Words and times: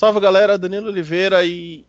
Salve 0.00 0.18
galera, 0.18 0.56
Danilo 0.56 0.88
Oliveira 0.88 1.44
e 1.44 1.84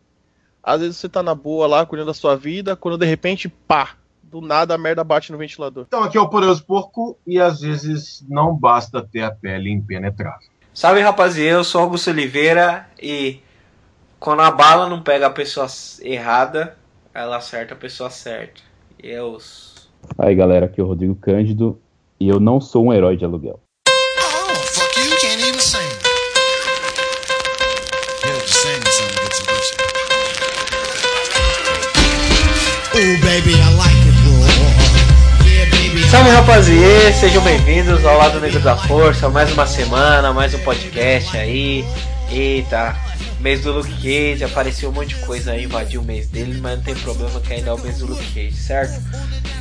às 0.61 0.81
vezes 0.81 0.97
você 0.97 1.07
tá 1.07 1.23
na 1.23 1.33
boa 1.33 1.65
lá, 1.65 1.85
cuidando 1.85 2.07
da 2.07 2.13
sua 2.13 2.35
vida, 2.35 2.75
quando 2.75 2.97
de 2.97 3.05
repente, 3.05 3.47
pá, 3.47 3.91
do 4.21 4.41
nada 4.41 4.75
a 4.75 4.77
merda 4.77 5.01
bate 5.01 5.31
no 5.31 5.37
ventilador. 5.37 5.85
Então 5.87 6.03
aqui 6.03 6.17
é 6.17 6.19
o 6.19 6.27
Poderoso 6.27 6.61
Porco 6.65 7.17
e 7.25 7.39
às 7.39 7.61
vezes 7.61 8.21
não 8.27 8.53
basta 8.53 9.01
ter 9.01 9.21
a 9.21 9.31
pele 9.31 9.71
impenetrável. 9.71 10.45
Salve 10.73 10.99
rapaziada, 10.99 11.59
eu 11.59 11.63
sou 11.63 11.79
Augusto 11.79 12.09
Oliveira 12.09 12.85
e 13.01 13.39
quando 14.19 14.41
a 14.41 14.51
bala 14.51 14.89
não 14.89 15.01
pega 15.01 15.27
a 15.27 15.31
pessoa 15.31 15.67
errada, 16.01 16.75
ela 17.13 17.37
acerta 17.37 17.75
a 17.75 17.77
pessoa 17.77 18.09
certa. 18.09 18.61
E 19.01 19.09
é 19.09 19.23
os. 19.23 19.89
Aí 20.17 20.35
galera, 20.35 20.65
aqui 20.65 20.81
é 20.81 20.83
o 20.83 20.87
Rodrigo 20.87 21.15
Cândido 21.15 21.79
e 22.19 22.27
eu 22.27 22.41
não 22.41 22.59
sou 22.59 22.87
um 22.87 22.91
herói 22.91 23.15
de 23.15 23.23
aluguel. 23.23 23.61
Salve 36.11 36.29
rapaziê, 36.29 37.11
sejam 37.13 37.41
bem-vindos 37.41 38.05
ao 38.05 38.15
Lado 38.15 38.39
Negro 38.39 38.59
da 38.59 38.77
Força, 38.77 39.27
mais 39.27 39.51
uma 39.51 39.65
semana, 39.65 40.31
mais 40.31 40.53
um 40.53 40.59
podcast 40.59 41.35
aí. 41.35 41.83
Eita, 42.29 42.95
mês 43.39 43.61
do 43.61 43.71
Luke 43.71 43.91
Cage, 43.91 44.43
apareceu 44.43 44.89
um 44.89 44.91
monte 44.91 45.15
de 45.15 45.25
coisa 45.25 45.53
aí, 45.53 45.63
invadiu 45.63 46.01
o 46.01 46.03
mês 46.03 46.27
dele, 46.27 46.59
mas 46.61 46.77
não 46.77 46.83
tem 46.83 46.93
problema 46.93 47.39
que 47.41 47.51
ainda 47.51 47.71
é 47.71 47.73
o 47.73 47.79
mês 47.79 47.97
do 47.97 48.05
Luke 48.05 48.33
Cage, 48.35 48.53
certo? 48.53 49.01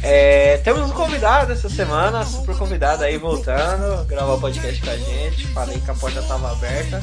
É, 0.03 0.59
temos 0.59 0.91
um 0.91 0.93
convidado 0.93 1.51
essa 1.51 1.71
semana, 1.71 2.23
super 2.27 2.55
convidado 2.55 3.05
aí 3.05 3.17
voltando, 3.17 4.05
gravar 4.05 4.35
o 4.35 4.41
podcast 4.41 4.83
com 4.83 4.91
a 4.91 4.97
gente. 4.99 5.47
Falei 5.55 5.81
que 5.81 5.91
a 5.91 5.95
porta 5.95 6.21
tava 6.25 6.53
aberta, 6.53 7.03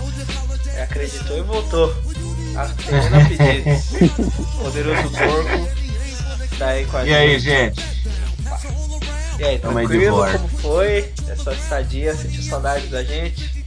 acreditou 0.84 1.36
e 1.36 1.42
voltou. 1.42 1.95
Atendendo 2.56 3.16
a 3.16 3.26
pedidos. 3.26 4.16
Poderoso 4.58 5.09
porco, 5.09 5.77
tá 6.58 6.67
aí 6.67 6.86
com 6.86 6.97
a 6.97 7.03
E 7.03 7.08
gente. 7.08 7.16
aí, 7.16 7.39
gente? 7.39 7.86
E 9.39 9.44
aí, 9.44 9.59
Tamo 9.59 9.77
aí 9.77 9.86
de 9.86 9.91
tranquilo? 9.94 10.16
volta. 10.17 10.38
Como 10.39 10.47
foi 10.58 11.11
essa 11.30 11.53
estadia? 11.53 12.16
Sentiu 12.16 12.41
saudade 12.44 12.88
da 12.88 13.03
gente? 13.03 13.66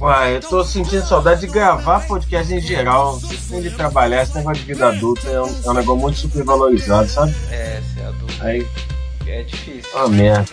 Uai, 0.00 0.36
eu 0.36 0.40
tô 0.40 0.64
sentindo 0.64 1.06
saudade 1.06 1.42
de 1.42 1.46
gravar 1.46 2.06
podcast 2.06 2.52
em 2.52 2.60
geral. 2.60 3.20
Têm 3.48 3.62
de 3.62 3.70
trabalhar, 3.70 4.22
esse 4.22 4.34
negócio 4.34 4.62
de 4.62 4.72
vida 4.72 4.88
adulta 4.88 5.28
é 5.28 5.40
um, 5.40 5.46
é 5.64 5.70
um 5.70 5.74
negócio 5.74 5.96
muito 6.00 6.18
supervalorizado, 6.18 7.08
sabe? 7.08 7.34
É, 7.50 7.80
ser 7.94 8.02
adulto 8.04 8.34
Aí, 8.40 8.66
é 9.26 9.42
difícil. 9.44 9.90
ah, 9.98 10.08
merda. 10.08 10.44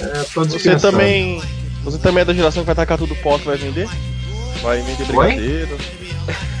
É, 0.00 0.22
tô 0.34 0.44
Você 0.44 0.76
também. 0.76 1.42
Você 1.84 1.98
também 1.98 2.22
é 2.22 2.24
da 2.24 2.34
geração 2.34 2.62
que 2.62 2.66
vai 2.66 2.74
tacar 2.74 2.98
tudo 2.98 3.14
posto 3.16 3.44
vai 3.44 3.56
vender? 3.56 3.88
Vai 4.62 4.80
vender 4.82 5.02
Oi? 5.16 5.26
brigadeiro. 5.26 5.76
A 5.76 5.99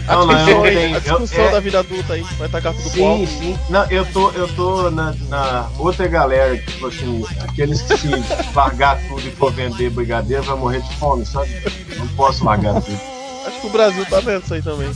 Não, 0.06 0.26
não, 0.26 0.38
eu 0.48 0.56
não 0.56 0.64
aí, 0.64 0.74
tenho. 0.74 0.96
a 0.96 0.98
discussão 1.00 1.38
Eu- 1.38 1.48
é- 1.48 1.52
da 1.52 1.60
vida 1.60 1.78
adulta 1.78 2.12
aí, 2.14 2.22
vai 2.38 2.48
tacar 2.48 2.74
tudo 2.74 2.90
Sim, 2.90 2.98
posto. 2.98 3.38
sim. 3.38 3.58
Não, 3.68 3.84
eu 3.90 4.04
tô, 4.06 4.30
eu 4.32 4.48
tô 4.48 4.90
na, 4.90 5.14
na 5.28 5.68
outra 5.78 6.08
galera, 6.08 6.56
tipo 6.58 6.86
assim, 6.86 7.24
aqueles 7.42 7.80
que 7.82 7.96
se 7.96 8.08
largar 8.54 8.98
tudo 9.08 9.20
e 9.26 9.30
for 9.30 9.52
vender 9.52 9.90
brigadeiro 9.90 10.42
vai 10.42 10.56
morrer 10.56 10.80
de 10.82 10.94
fome, 10.96 11.24
sabe? 11.24 11.50
Não 11.96 12.08
posso 12.08 12.44
largar 12.44 12.80
tudo. 12.80 12.98
Acho 13.46 13.60
que 13.60 13.66
o 13.66 13.70
Brasil 13.70 14.04
tá 14.06 14.20
vendo 14.20 14.42
isso 14.44 14.54
aí 14.54 14.62
também. 14.62 14.90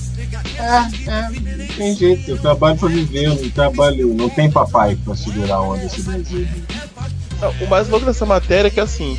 É, 0.59 1.11
é, 1.11 1.67
tem 1.77 1.97
jeito, 1.97 2.31
eu 2.31 2.39
trabalho 2.39 2.77
pra 2.79 2.89
viver, 2.89 3.25
eu 3.25 3.35
não 3.37 3.51
trabalho, 3.51 4.15
não 4.15 4.29
tem 4.29 4.51
papai 4.51 4.97
pra 5.05 5.15
segurar 5.17 5.57
a 5.57 5.61
onda 5.63 5.85
esse 5.85 6.03
Brasil. 6.03 6.47
Não, 7.41 7.51
o 7.67 7.69
mais 7.69 7.89
louco 7.89 8.05
dessa 8.07 8.27
matéria 8.27 8.69
é 8.69 8.71
que 8.71 8.81
assim. 8.81 9.17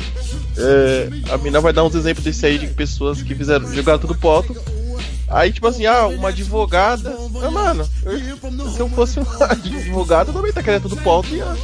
é, 0.56 1.08
a 1.32 1.36
mina 1.38 1.60
vai 1.60 1.72
dar 1.72 1.84
uns 1.84 1.94
exemplos 1.94 2.24
desse 2.24 2.46
aí 2.46 2.58
de 2.58 2.68
pessoas 2.68 3.20
que 3.22 3.34
fizeram 3.34 3.70
jogaram 3.74 3.98
tudo 3.98 4.14
poto. 4.14 4.56
Aí, 5.36 5.52
tipo 5.52 5.66
assim, 5.68 5.84
ah, 5.84 6.06
uma 6.06 6.30
advogada. 6.30 7.14
Ah, 7.42 7.50
mano, 7.50 7.86
eu- 8.04 8.70
se 8.70 8.80
eu 8.80 8.88
fosse 8.88 9.20
uma 9.20 9.44
advogada, 9.44 10.30
eu 10.30 10.34
também 10.34 10.50
tá 10.50 10.62
querendo 10.62 10.82
tudo 10.84 10.96
poto 10.96 11.34
e 11.34 11.42
ah, 11.42 11.54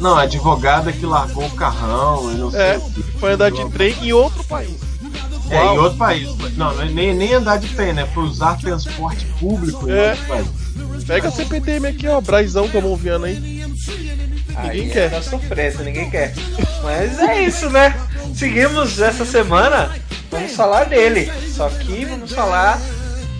Não, 0.00 0.16
a 0.16 0.22
advogada 0.22 0.90
que 0.90 1.04
largou 1.04 1.44
o 1.44 1.50
carrão 1.50 2.32
e 2.32 2.36
não 2.36 2.50
sei 2.50 2.60
é, 2.60 2.78
o 2.78 2.90
que. 2.90 3.02
foi 3.20 3.32
andar 3.34 3.50
de 3.50 3.62
trem 3.70 3.94
em 4.02 4.12
outro 4.14 4.42
país. 4.44 4.80
É, 5.50 5.62
em 5.62 5.78
outro 5.78 5.98
país. 5.98 6.26
Não, 6.56 6.74
não 6.74 6.80
é 6.82 6.86
nem, 6.86 7.14
nem 7.14 7.34
andar 7.34 7.58
de 7.58 7.68
trem, 7.68 7.92
né? 7.92 8.08
Foi 8.14 8.24
usar 8.24 8.56
transporte 8.58 9.26
público 9.38 9.86
em 9.86 9.92
É. 9.92 10.10
outro 10.12 10.24
país. 10.26 10.46
Pega 11.06 11.28
a 11.28 11.30
CPTM 11.30 11.86
aqui, 11.88 12.08
ó, 12.08 12.18
Brazão 12.22 12.66
como 12.70 12.88
ouvindo 12.88 13.26
aí. 13.26 13.62
Aí 14.56 14.68
Ninguém 14.78 14.90
é 14.90 14.92
quer. 14.94 15.10
da 15.10 15.20
sofrência, 15.20 15.84
ninguém 15.84 16.08
quer. 16.08 16.32
Mas 16.82 17.18
é 17.18 17.42
isso, 17.42 17.68
né? 17.68 17.94
Seguimos 18.34 18.98
essa 18.98 19.26
semana, 19.26 19.90
vamos 20.34 20.52
falar 20.54 20.84
dele. 20.84 21.30
Só 21.48 21.68
que 21.68 22.04
vamos 22.04 22.32
falar 22.32 22.80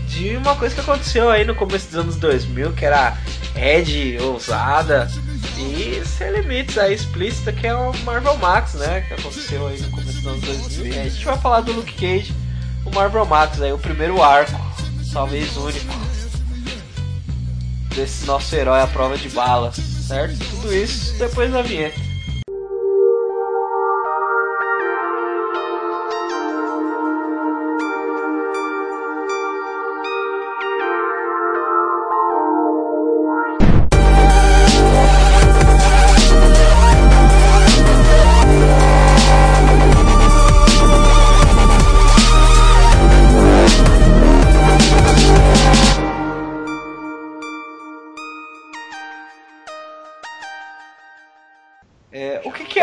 de 0.08 0.36
uma 0.36 0.54
coisa 0.54 0.74
que 0.74 0.80
aconteceu 0.80 1.28
aí 1.28 1.44
no 1.44 1.54
começo 1.54 1.86
dos 1.86 1.96
anos 1.96 2.16
2000, 2.16 2.72
que 2.72 2.84
era 2.84 3.16
Ed, 3.56 4.18
ousada 4.22 5.10
e 5.58 6.02
sem 6.06 6.30
limites 6.32 6.78
aí 6.78 6.94
explícita, 6.94 7.52
que 7.52 7.66
é 7.66 7.74
o 7.74 7.92
Marvel 8.04 8.36
Max, 8.38 8.74
né? 8.74 9.04
Que 9.08 9.14
aconteceu 9.14 9.66
aí 9.66 9.80
no 9.80 9.90
começo 9.90 10.12
dos 10.12 10.26
anos 10.26 10.40
2000. 10.40 10.86
E 10.86 10.98
a 10.98 11.04
gente 11.04 11.24
vai 11.24 11.38
falar 11.38 11.60
do 11.60 11.72
Luke 11.72 11.92
Cage, 11.94 12.34
o 12.84 12.94
Marvel 12.94 13.26
Max, 13.26 13.60
aí 13.60 13.72
o 13.72 13.78
primeiro 13.78 14.22
arco, 14.22 14.60
talvez 15.12 15.56
único, 15.56 15.94
desse 17.94 18.24
nosso 18.26 18.54
herói 18.54 18.80
à 18.80 18.86
prova 18.86 19.16
de 19.16 19.28
balas, 19.28 19.76
certo? 19.76 20.38
Tudo 20.50 20.74
isso 20.74 21.16
depois 21.18 21.52
da 21.52 21.62
vinheta. 21.62 22.03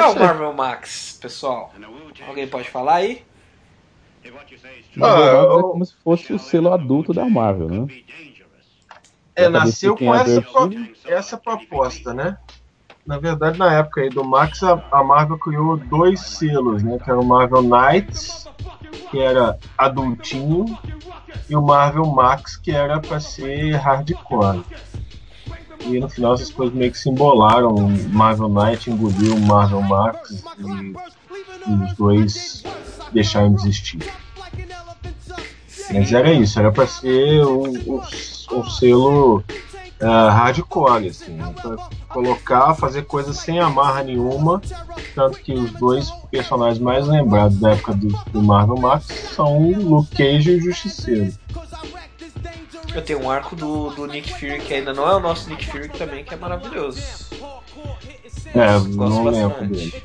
É, 0.01 0.05
o 0.05 0.07
que, 0.07 0.15
que 0.15 0.19
é 0.19 0.19
o 0.19 0.19
Marvel 0.19 0.53
Max, 0.53 1.17
pessoal? 1.21 1.71
Alguém 2.27 2.49
pode 2.49 2.69
falar 2.69 2.95
aí? 2.95 3.23
Ah, 5.01 5.31
eu- 5.33 5.59
é 5.59 5.63
como 5.63 5.85
se 5.85 5.95
fosse 6.03 6.33
o 6.33 6.39
selo 6.39 6.71
adulto 6.73 7.13
da 7.13 7.29
Marvel, 7.29 7.69
né? 7.69 7.89
É, 9.35 9.47
nasceu 9.49 9.97
com 9.97 10.13
é 10.13 10.21
essa, 10.21 10.41
pro- 10.41 10.69
essa 11.07 11.37
proposta, 11.37 12.13
né? 12.13 12.37
Na 13.05 13.19
verdade, 13.19 13.57
na 13.57 13.73
época 13.73 14.01
aí 14.01 14.09
do 14.11 14.23
Max, 14.25 14.63
a, 14.63 14.81
a 14.91 15.03
Marvel 15.03 15.39
criou 15.39 15.77
dois 15.77 16.37
selos, 16.37 16.83
né? 16.83 16.99
Que 17.03 17.11
era 17.11 17.19
o 17.21 17.25
Marvel 17.25 17.63
Knights, 17.63 18.49
que 19.09 19.19
era 19.19 19.59
adultinho, 19.77 20.77
e 21.49 21.55
o 21.55 21.61
Marvel 21.63 22.07
Max, 22.07 22.57
que 22.57 22.71
era 22.71 23.01
pra 23.01 23.19
ser 23.19 23.75
hardcore. 23.77 24.65
E 25.85 25.99
no 25.99 26.09
final 26.09 26.33
essas 26.33 26.51
coisas 26.51 26.75
meio 26.75 26.91
que 26.91 26.97
se 26.97 27.09
embolaram. 27.09 27.75
Marvel 28.09 28.49
Knight 28.49 28.89
engoliu 28.89 29.37
Marvel 29.39 29.81
Max 29.81 30.43
e, 30.59 30.93
os 31.71 31.93
dois 31.95 32.63
deixaram 33.11 33.53
de 33.53 33.61
existir. 33.61 33.99
Mas 35.93 36.11
era 36.13 36.31
isso, 36.31 36.57
era 36.59 36.71
pra 36.71 36.87
ser 36.87 37.45
um, 37.45 37.67
um, 37.67 38.01
um 38.53 38.69
selo 38.69 39.43
ah, 40.01 40.31
hardcore, 40.31 41.09
assim, 41.09 41.33
né? 41.33 41.53
pra 41.61 41.75
colocar, 42.09 42.73
fazer 42.73 43.05
coisas 43.05 43.37
sem 43.37 43.59
amarra 43.59 44.03
nenhuma. 44.03 44.61
Tanto 45.13 45.39
que 45.39 45.53
os 45.53 45.71
dois 45.73 46.09
personagens 46.31 46.79
mais 46.79 47.07
lembrados 47.07 47.59
da 47.59 47.73
época 47.73 47.93
do, 47.93 48.07
do 48.31 48.41
Marvel 48.41 48.77
Max 48.77 49.05
são 49.35 49.57
o 49.57 49.79
Luke 49.79 50.15
Cage 50.15 50.51
e 50.51 50.55
o 50.55 50.61
Justiceiro. 50.61 51.33
Eu 52.93 53.01
tenho 53.01 53.23
um 53.23 53.29
arco 53.29 53.55
do, 53.55 53.89
do 53.91 54.05
Nick 54.05 54.33
Fury 54.33 54.59
que 54.59 54.73
ainda 54.73 54.93
não 54.93 55.07
é 55.07 55.15
o 55.15 55.19
nosso 55.19 55.49
Nick 55.49 55.65
Fury 55.67 55.89
que 55.89 55.97
também 55.97 56.23
que 56.23 56.33
é 56.33 56.37
maravilhoso. 56.37 57.01
É, 58.53 58.79
Gosto 58.79 58.95
não 58.95 59.23
lembro 59.23 59.49
bastante. 59.49 60.03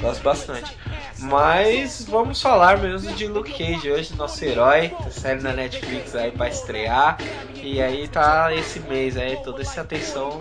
Gosto 0.00 0.22
bastante. 0.22 0.76
Mas 1.18 2.04
vamos 2.08 2.40
falar 2.40 2.78
mesmo 2.78 3.12
de 3.12 3.26
Luke 3.26 3.52
Cage 3.52 3.90
hoje, 3.90 4.14
nosso 4.16 4.44
herói. 4.44 4.90
Tá 4.90 5.10
série 5.10 5.42
na 5.42 5.52
Netflix 5.52 6.14
aí 6.14 6.30
pra 6.30 6.48
estrear. 6.48 7.18
E 7.54 7.80
aí 7.80 8.08
tá 8.08 8.54
esse 8.54 8.80
mês 8.80 9.16
aí, 9.16 9.36
toda 9.42 9.62
essa 9.62 9.80
atenção 9.80 10.40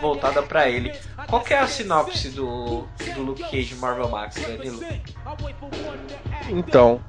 voltada 0.00 0.42
pra 0.42 0.68
ele. 0.68 0.92
Qual 1.28 1.42
que 1.42 1.54
é 1.54 1.58
a 1.58 1.66
sinopse 1.66 2.30
do, 2.30 2.86
do 3.14 3.22
Luke 3.22 3.42
Cage 3.42 3.74
Marvel 3.76 4.08
Max, 4.08 4.36
Danilo? 4.36 4.80
Então, 6.48 7.00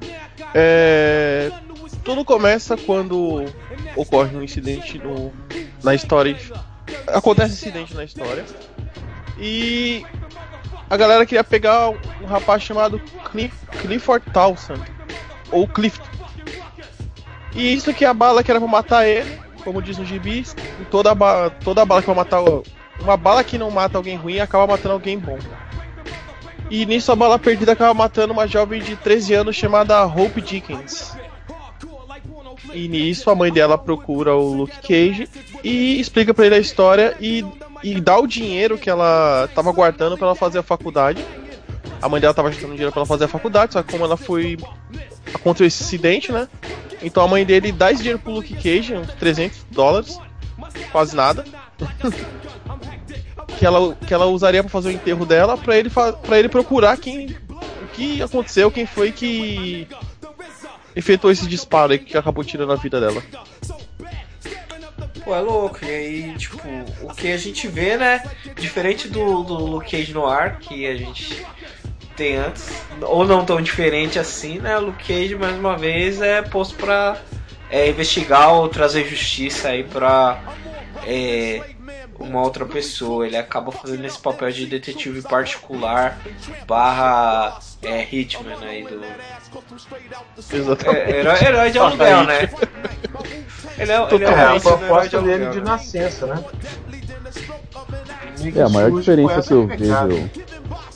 é, 0.53 1.51
tudo 2.07 2.23
começa 2.23 2.77
quando 2.77 3.43
ocorre 3.93 4.37
um 4.37 4.41
incidente 4.41 4.97
no, 4.97 5.33
na 5.83 5.93
história. 5.93 6.37
Acontece 7.05 7.51
um 7.51 7.53
incidente 7.55 7.93
na 7.93 8.05
história. 8.05 8.45
E 9.37 10.05
a 10.89 10.95
galera 10.95 11.25
queria 11.25 11.43
pegar 11.43 11.89
um 11.89 12.25
rapaz 12.25 12.63
chamado 12.63 12.97
Cliff, 13.29 13.53
Clifford 13.81 14.25
Townsend. 14.31 14.81
Ou 15.51 15.67
Cliff. 15.67 15.99
E 17.53 17.73
isso 17.73 17.93
que 17.93 18.05
a 18.05 18.13
bala 18.13 18.41
que 18.41 18.51
era 18.51 18.61
pra 18.61 18.69
matar 18.69 19.05
ele, 19.05 19.37
como 19.65 19.81
diz 19.81 19.97
no 19.97 20.05
gibi, 20.05 20.45
toda, 20.89 21.13
toda 21.61 21.83
bala 21.83 21.99
que 21.99 22.07
vai 22.07 22.15
matar. 22.15 22.41
Uma 23.01 23.17
bala 23.17 23.43
que 23.43 23.57
não 23.57 23.69
mata 23.69 23.97
alguém 23.97 24.15
ruim 24.15 24.39
acaba 24.39 24.65
matando 24.65 24.93
alguém 24.93 25.19
bom. 25.19 25.39
E 26.69 26.85
nisso 26.85 27.11
a 27.11 27.17
bala 27.17 27.37
perdida 27.37 27.73
acaba 27.73 27.93
matando 27.93 28.31
uma 28.31 28.47
jovem 28.47 28.81
de 28.81 28.95
13 28.95 29.33
anos 29.33 29.57
chamada 29.57 30.05
Hope 30.05 30.39
Dickens. 30.39 31.17
E 32.73 32.87
nisso 32.87 33.29
a 33.29 33.35
mãe 33.35 33.51
dela 33.51 33.77
procura 33.77 34.35
o 34.35 34.53
Luke 34.53 34.81
Cage 34.81 35.27
e 35.63 35.99
explica 35.99 36.33
pra 36.33 36.45
ele 36.45 36.55
a 36.55 36.59
história 36.59 37.15
e, 37.19 37.45
e 37.83 37.99
dá 37.99 38.17
o 38.19 38.27
dinheiro 38.27 38.77
que 38.77 38.89
ela 38.89 39.49
tava 39.53 39.71
guardando 39.71 40.17
pra 40.17 40.27
ela 40.27 40.35
fazer 40.35 40.59
a 40.59 40.63
faculdade. 40.63 41.23
A 42.01 42.07
mãe 42.07 42.21
dela 42.21 42.33
tava 42.33 42.51
juntando 42.51 42.73
dinheiro 42.73 42.91
pra 42.91 43.01
ela 43.01 43.07
fazer 43.07 43.25
a 43.25 43.29
faculdade, 43.29 43.73
só 43.73 43.81
que 43.81 43.91
como 43.91 44.05
ela 44.05 44.17
foi. 44.17 44.57
aconteceu 45.33 45.67
esse 45.67 45.83
acidente, 45.83 46.31
né? 46.31 46.47
Então 47.01 47.23
a 47.23 47.27
mãe 47.27 47.45
dele 47.45 47.71
dá 47.71 47.91
esse 47.91 48.01
dinheiro 48.01 48.19
pro 48.19 48.31
Luke 48.31 48.53
Cage, 48.55 48.95
uns 48.95 49.13
300 49.13 49.65
dólares, 49.71 50.19
quase 50.91 51.15
nada. 51.15 51.43
que, 53.57 53.65
ela, 53.65 53.95
que 53.95 54.13
ela 54.13 54.25
usaria 54.27 54.63
pra 54.63 54.69
fazer 54.69 54.89
o 54.89 54.91
enterro 54.91 55.25
dela, 55.25 55.57
pra 55.57 55.77
ele, 55.77 55.89
pra 55.89 56.39
ele 56.39 56.49
procurar 56.49 56.97
quem. 56.97 57.35
o 57.49 57.87
que 57.93 58.21
aconteceu, 58.21 58.69
quem 58.69 58.85
foi 58.85 59.11
que 59.11 59.87
efetuou 60.97 61.31
esse 61.31 61.47
disparo 61.47 61.91
aí 61.91 61.99
que 61.99 62.17
acabou 62.17 62.43
tirando 62.43 62.73
a 62.73 62.75
vida 62.75 62.99
dela. 62.99 63.21
Pô, 65.23 65.35
é 65.35 65.39
louco. 65.39 65.79
E 65.83 65.89
aí, 65.89 66.37
tipo, 66.37 66.57
o 67.03 67.13
que 67.13 67.31
a 67.31 67.37
gente 67.37 67.67
vê, 67.67 67.97
né? 67.97 68.23
Diferente 68.55 69.07
do, 69.07 69.43
do 69.43 69.53
Luke 69.53 69.91
Cage 69.91 70.13
no 70.13 70.25
ar, 70.25 70.57
que 70.57 70.87
a 70.87 70.95
gente 70.95 71.45
tem 72.15 72.37
antes, 72.37 72.71
ou 73.01 73.25
não 73.25 73.45
tão 73.45 73.61
diferente 73.61 74.17
assim, 74.17 74.57
né? 74.57 74.77
O 74.77 74.87
Luke 74.87 75.03
Cage, 75.03 75.35
mais 75.35 75.55
uma 75.55 75.77
vez, 75.77 76.19
é 76.19 76.41
posto 76.41 76.75
pra 76.75 77.21
é, 77.69 77.89
investigar 77.89 78.53
ou 78.53 78.67
trazer 78.67 79.07
justiça 79.07 79.69
aí 79.69 79.83
pra 79.83 80.41
é, 81.05 81.61
uma 82.19 82.41
outra 82.41 82.65
pessoa. 82.65 83.25
Ele 83.25 83.37
acaba 83.37 83.71
fazendo 83.71 84.05
esse 84.05 84.19
papel 84.19 84.51
de 84.51 84.65
detetive 84.65 85.21
particular 85.21 86.19
barra 86.67 87.59
é, 87.81 88.07
Hitman 88.11 88.57
aí 88.61 88.83
do. 88.83 89.01
Exatamente. 90.53 90.99
É, 90.99 91.19
herói, 91.19 91.43
herói 91.43 91.71
de 91.71 91.79
aluguel, 91.79 92.23
né? 92.23 92.49
Ele 93.77 93.91
é, 93.91 94.07
ele 94.11 94.25
é, 94.25 94.27
É, 94.27 94.57
a 94.57 94.59
proposta 94.59 95.21
dele 95.21 95.49
de 95.51 95.59
né? 95.59 95.65
nascença, 95.65 96.25
né? 96.25 96.43
É, 98.55 98.61
a 98.63 98.69
maior 98.69 98.91
diferença 98.91 99.35
com 99.35 99.41
que 99.43 99.53
eu 99.53 99.67
vejo. 99.67 100.29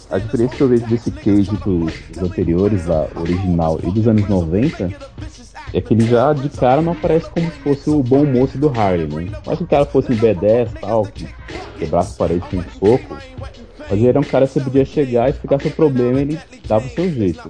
A 0.09 0.17
diferença 0.17 0.55
que 0.55 0.61
eu 0.61 0.67
vejo 0.67 0.85
desse 0.87 1.11
Cage 1.11 1.51
dos, 1.63 1.93
dos 1.93 2.23
anteriores, 2.23 2.89
a 2.89 3.07
original 3.15 3.79
e 3.83 3.91
dos 3.91 4.07
anos 4.07 4.27
90, 4.27 4.91
é 5.73 5.81
que 5.81 5.93
ele 5.93 6.05
já 6.05 6.33
de 6.33 6.49
cara 6.49 6.81
não 6.81 6.91
aparece 6.91 7.29
como 7.29 7.45
se 7.49 7.57
fosse 7.59 7.89
o 7.89 8.03
bom 8.03 8.25
moço 8.25 8.57
do 8.57 8.69
Harley, 8.69 9.07
né? 9.07 9.31
Mas 9.45 9.57
se 9.57 9.63
o 9.63 9.67
cara 9.67 9.85
fosse 9.85 10.11
um 10.11 10.17
B10 10.17 10.69
tal, 10.79 11.03
que 11.03 11.27
quebrasse 11.79 12.13
a 12.13 12.17
parede 12.17 12.45
com 12.49 12.57
um 12.57 12.63
soco, 12.63 13.17
mas 13.79 13.99
ele 13.99 14.07
era 14.07 14.19
um 14.19 14.23
cara 14.23 14.47
que 14.47 14.53
você 14.53 14.61
podia 14.61 14.85
chegar 14.85 15.27
e 15.27 15.31
explicar 15.31 15.61
seu 15.61 15.71
problema 15.71 16.19
ele 16.19 16.39
dava 16.67 16.85
o 16.85 16.89
seu 16.89 17.09
jeito. 17.11 17.49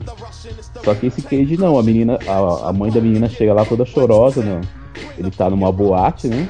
Só 0.84 0.94
que 0.96 1.08
esse 1.08 1.22
Cage 1.22 1.58
não, 1.58 1.78
a 1.78 1.84
menina, 1.84 2.20
a, 2.28 2.70
a 2.70 2.74
mãe 2.74 2.92
da 2.92 3.02
menina 3.02 3.28
chega 3.28 3.54
lá 3.54 3.66
toda 3.66 3.86
chorosa, 3.86 4.42
né? 4.42 4.62
Ele 5.18 5.32
tá 5.32 5.50
numa 5.50 5.72
boate, 5.72 6.28
né? 6.28 6.48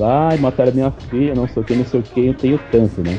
Ai, 0.00 0.38
mataram 0.38 0.72
minha 0.72 0.90
filha, 0.90 1.34
não 1.34 1.46
sei 1.46 1.62
o 1.62 1.64
que, 1.64 1.74
não 1.74 1.84
sei 1.84 2.00
o 2.00 2.02
que, 2.02 2.26
eu 2.26 2.34
tenho 2.34 2.60
tanto, 2.70 3.00
né? 3.02 3.18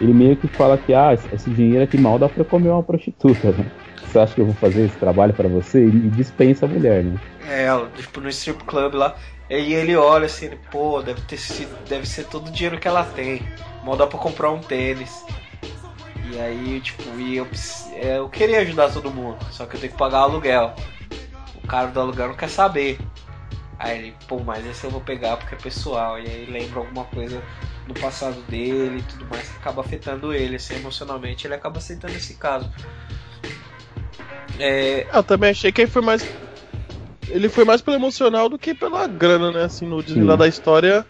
Ele 0.00 0.12
meio 0.12 0.36
que 0.36 0.48
fala 0.48 0.76
que, 0.76 0.92
ah, 0.92 1.16
esse 1.32 1.50
dinheiro 1.50 1.84
aqui 1.84 1.96
mal 1.96 2.18
dá 2.18 2.28
pra 2.28 2.44
comer 2.44 2.70
uma 2.70 2.82
prostituta, 2.82 3.52
né? 3.52 3.66
Você 4.02 4.18
acha 4.18 4.34
que 4.34 4.40
eu 4.40 4.46
vou 4.46 4.54
fazer 4.54 4.86
esse 4.86 4.96
trabalho 4.96 5.32
pra 5.32 5.48
você? 5.48 5.86
E 5.86 5.90
dispensa 5.90 6.66
a 6.66 6.68
mulher, 6.68 7.02
né? 7.02 7.18
É, 7.48 7.66
tipo, 7.96 8.20
no 8.20 8.28
strip 8.28 8.64
club 8.64 8.94
lá. 8.94 9.16
E 9.48 9.74
ele 9.74 9.94
olha 9.94 10.26
assim, 10.26 10.46
ele, 10.46 10.58
pô, 10.70 11.02
deve 11.02 11.20
ter 11.22 11.36
sido, 11.36 11.70
deve 11.88 12.06
ser 12.06 12.24
todo 12.24 12.48
o 12.48 12.50
dinheiro 12.50 12.78
que 12.78 12.88
ela 12.88 13.04
tem. 13.04 13.42
Mal 13.82 13.96
dá 13.96 14.06
pra 14.06 14.18
comprar 14.18 14.50
um 14.50 14.60
tênis. 14.60 15.24
E 16.30 16.40
aí, 16.40 16.80
tipo, 16.80 17.02
e 17.18 17.36
eu, 17.36 17.46
é, 17.92 18.18
eu 18.18 18.28
queria 18.28 18.60
ajudar 18.60 18.90
todo 18.90 19.10
mundo, 19.10 19.36
só 19.50 19.66
que 19.66 19.76
eu 19.76 19.80
tenho 19.80 19.92
que 19.92 19.98
pagar 19.98 20.22
o 20.22 20.30
aluguel. 20.30 20.74
O 21.62 21.66
cara 21.66 21.88
do 21.88 22.00
aluguel 22.00 22.28
não 22.28 22.34
quer 22.34 22.48
saber. 22.48 22.98
Aí 23.78 23.98
ele, 23.98 24.16
pô, 24.26 24.40
mas 24.40 24.64
esse 24.66 24.84
eu 24.84 24.90
vou 24.90 25.00
pegar 25.00 25.36
porque 25.36 25.54
é 25.54 25.58
pessoal. 25.58 26.18
E 26.18 26.26
aí 26.26 26.46
lembra 26.46 26.80
alguma 26.80 27.04
coisa 27.04 27.42
do 27.86 27.94
passado 27.94 28.40
dele 28.42 28.98
e 28.98 29.02
tudo 29.02 29.26
mais 29.26 29.48
que 29.48 29.56
acaba 29.56 29.82
afetando 29.82 30.32
ele, 30.32 30.56
assim, 30.56 30.76
emocionalmente. 30.76 31.46
Ele 31.46 31.54
acaba 31.54 31.78
aceitando 31.78 32.14
esse 32.14 32.34
caso. 32.34 32.70
É, 34.58 35.06
Eu 35.12 35.22
também 35.22 35.50
achei 35.50 35.72
que 35.72 35.82
ele 35.82 35.90
foi 35.90 36.02
mais. 36.02 36.24
Ele 37.28 37.48
foi 37.48 37.64
mais 37.64 37.80
pelo 37.80 37.96
emocional 37.96 38.48
do 38.48 38.58
que 38.58 38.74
pela 38.74 39.06
grana, 39.06 39.50
né? 39.50 39.64
Assim, 39.64 39.86
no 39.86 40.02
Sim. 40.02 40.24
da 40.36 40.46
história. 40.46 41.04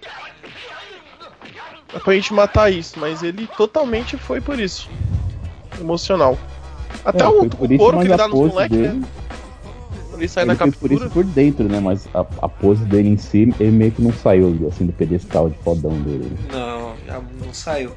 É 1.92 1.98
pra 1.98 2.14
gente 2.14 2.32
matar 2.34 2.72
isso, 2.72 2.98
mas 2.98 3.22
ele 3.22 3.46
totalmente 3.56 4.16
foi 4.16 4.40
por 4.40 4.58
isso. 4.58 4.88
Emocional. 5.80 6.38
Até 7.04 7.22
É, 7.24 7.28
o, 7.28 7.38
foi 7.40 7.48
por 7.48 7.68
o 7.70 7.72
isso, 7.72 7.78
couro 7.84 7.98
que 7.98 8.04
ele 8.06 8.16
dá 8.16 8.28
nos 8.28 8.38
moleques, 8.52 8.76
dele, 8.78 8.92
né? 8.94 9.08
Ele 10.16 10.28
sai 10.28 10.44
ele 10.44 10.52
da 10.54 10.56
foi 10.58 10.70
por 10.72 10.92
isso 10.92 11.00
captura. 11.02 11.10
por 11.10 11.24
dentro, 11.32 11.64
né? 11.68 11.80
Mas 11.80 12.08
a, 12.14 12.20
a 12.20 12.48
pose 12.48 12.84
dele 12.84 13.08
em 13.10 13.16
si, 13.16 13.52
ele 13.60 13.70
meio 13.72 13.92
que 13.92 14.00
não 14.02 14.12
saiu 14.12 14.68
assim 14.72 14.86
do 14.86 14.92
pedestal 14.92 15.50
de 15.50 15.58
fodão 15.58 15.92
dele. 16.02 16.30
né? 16.30 16.38
Não, 16.52 16.94
não 17.44 17.52
saiu. 17.52 17.92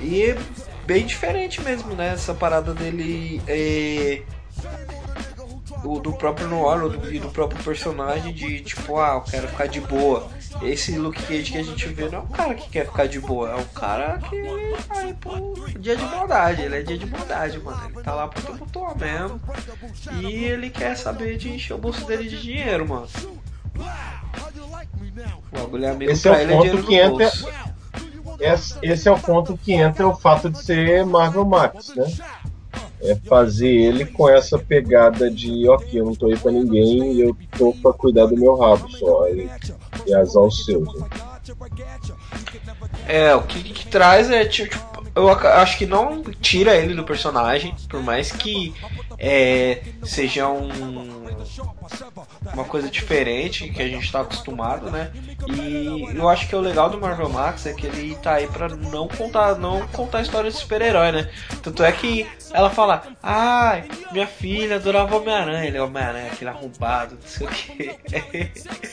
E 0.00 0.22
é 0.22 0.38
bem 0.86 1.06
diferente 1.06 1.60
mesmo, 1.62 1.94
né? 1.94 2.12
Essa 2.12 2.34
parada 2.34 2.74
dele 2.74 3.40
é. 3.46 4.22
O 5.84 5.98
do 5.98 6.12
próprio 6.12 6.46
Noir 6.46 6.88
do- 6.88 7.12
e 7.12 7.18
do 7.18 7.28
próprio 7.28 7.62
personagem 7.64 8.32
de 8.32 8.60
tipo, 8.60 8.98
ah, 8.98 9.14
eu 9.14 9.20
quero 9.22 9.48
ficar 9.48 9.66
de 9.66 9.80
boa. 9.80 10.28
Esse 10.62 10.96
Luke 10.96 11.20
Cage 11.22 11.50
que 11.52 11.58
a 11.58 11.62
gente 11.62 11.88
vê 11.88 12.08
não 12.08 12.18
é 12.20 12.22
um 12.22 12.26
cara 12.28 12.54
que 12.54 12.68
quer 12.70 12.86
ficar 12.86 13.06
de 13.08 13.18
boa, 13.18 13.50
é 13.50 13.56
um 13.56 13.64
cara 13.64 14.18
que 14.18 14.42
vai 14.88 15.12
pro 15.14 15.54
dia 15.80 15.96
de 15.96 16.04
maldade, 16.04 16.62
ele 16.62 16.76
é 16.76 16.82
dia 16.82 16.96
de 16.96 17.06
maldade, 17.06 17.58
mano. 17.58 17.80
Ele 17.92 18.02
tá 18.04 18.14
lá 18.14 18.28
pro 18.28 18.42
tumultuar 18.42 18.96
mesmo. 18.96 19.40
E 20.20 20.26
ele 20.44 20.70
quer 20.70 20.96
saber 20.96 21.36
de 21.36 21.50
encher 21.50 21.74
o 21.74 21.78
bolso 21.78 22.04
dele 22.06 22.28
de 22.28 22.40
dinheiro, 22.40 22.88
mano. 22.88 23.08
O 25.52 25.58
bagulho 25.58 25.84
é 25.84 25.90
amigo 25.90 26.12
Esse 26.12 26.28
é 26.28 26.30
pra 26.32 26.38
o 26.38 26.42
ele, 26.42 26.52
é 26.52 26.56
ponto 26.56 26.64
dinheiro 26.82 26.86
que 26.86 26.94
entra- 26.94 27.30
bolso. 27.30 27.48
Esse, 28.40 28.74
esse 28.82 29.08
é 29.08 29.12
o 29.12 29.18
ponto 29.18 29.56
que 29.56 29.72
entra 29.72 30.06
o 30.08 30.14
fato 30.16 30.48
de 30.50 30.58
ser 30.64 31.04
Marvel 31.06 31.44
Max, 31.44 31.94
né? 31.94 32.06
É 33.04 33.16
fazer 33.28 33.68
ele 33.68 34.04
com 34.06 34.28
essa 34.28 34.56
pegada 34.58 35.28
de, 35.30 35.68
ok, 35.68 35.88
eu 36.00 36.04
não 36.04 36.14
tô 36.14 36.26
aí 36.26 36.38
pra 36.38 36.52
ninguém 36.52 37.12
e 37.14 37.20
eu 37.20 37.36
tô 37.58 37.72
pra 37.82 37.92
cuidar 37.92 38.26
do 38.26 38.36
meu 38.36 38.54
rabo 38.56 38.88
só. 38.90 39.28
E, 39.28 39.50
e 40.06 40.14
azar 40.14 40.42
os 40.44 40.64
seus. 40.64 40.86
né? 41.00 41.06
É, 43.08 43.34
o 43.34 43.42
que, 43.42 43.60
que 43.62 43.86
traz 43.88 44.30
é 44.30 44.44
tipo, 44.44 44.76
eu 45.16 45.28
ac- 45.28 45.46
acho 45.46 45.78
que 45.78 45.86
não 45.86 46.22
tira 46.40 46.76
ele 46.76 46.94
do 46.94 47.02
personagem, 47.04 47.74
por 47.88 48.00
mais 48.02 48.30
que 48.30 48.72
é, 49.18 49.82
seja 50.04 50.48
um 50.48 51.21
uma 52.52 52.64
coisa 52.64 52.88
diferente 52.88 53.68
que 53.70 53.82
a 53.82 53.88
gente 53.88 54.10
tá 54.10 54.20
acostumado, 54.20 54.90
né? 54.90 55.10
E 55.48 56.16
eu 56.16 56.28
acho 56.28 56.48
que 56.48 56.56
o 56.56 56.60
legal 56.60 56.90
do 56.90 57.00
Marvel 57.00 57.28
Max 57.28 57.66
é 57.66 57.72
que 57.72 57.86
ele 57.86 58.14
tá 58.16 58.34
aí 58.34 58.46
pra 58.46 58.68
não 58.68 59.08
contar, 59.08 59.56
não 59.56 59.86
contar 59.88 60.18
a 60.18 60.22
história 60.22 60.50
de 60.50 60.56
super-herói, 60.56 61.12
né? 61.12 61.30
Tanto 61.62 61.82
é 61.82 61.92
que 61.92 62.26
ela 62.52 62.70
fala, 62.70 63.02
ai, 63.22 63.88
minha 64.12 64.26
filha 64.26 64.76
adorava 64.76 65.16
Homem-Aranha, 65.16 65.66
ele 65.66 65.76
é 65.76 65.82
Homem-Aranha, 65.82 66.32
aquele 66.32 66.50
arrombado, 66.50 67.14
não 67.14 67.28
sei 67.28 67.46
o 67.46 67.50
que. 67.50 67.98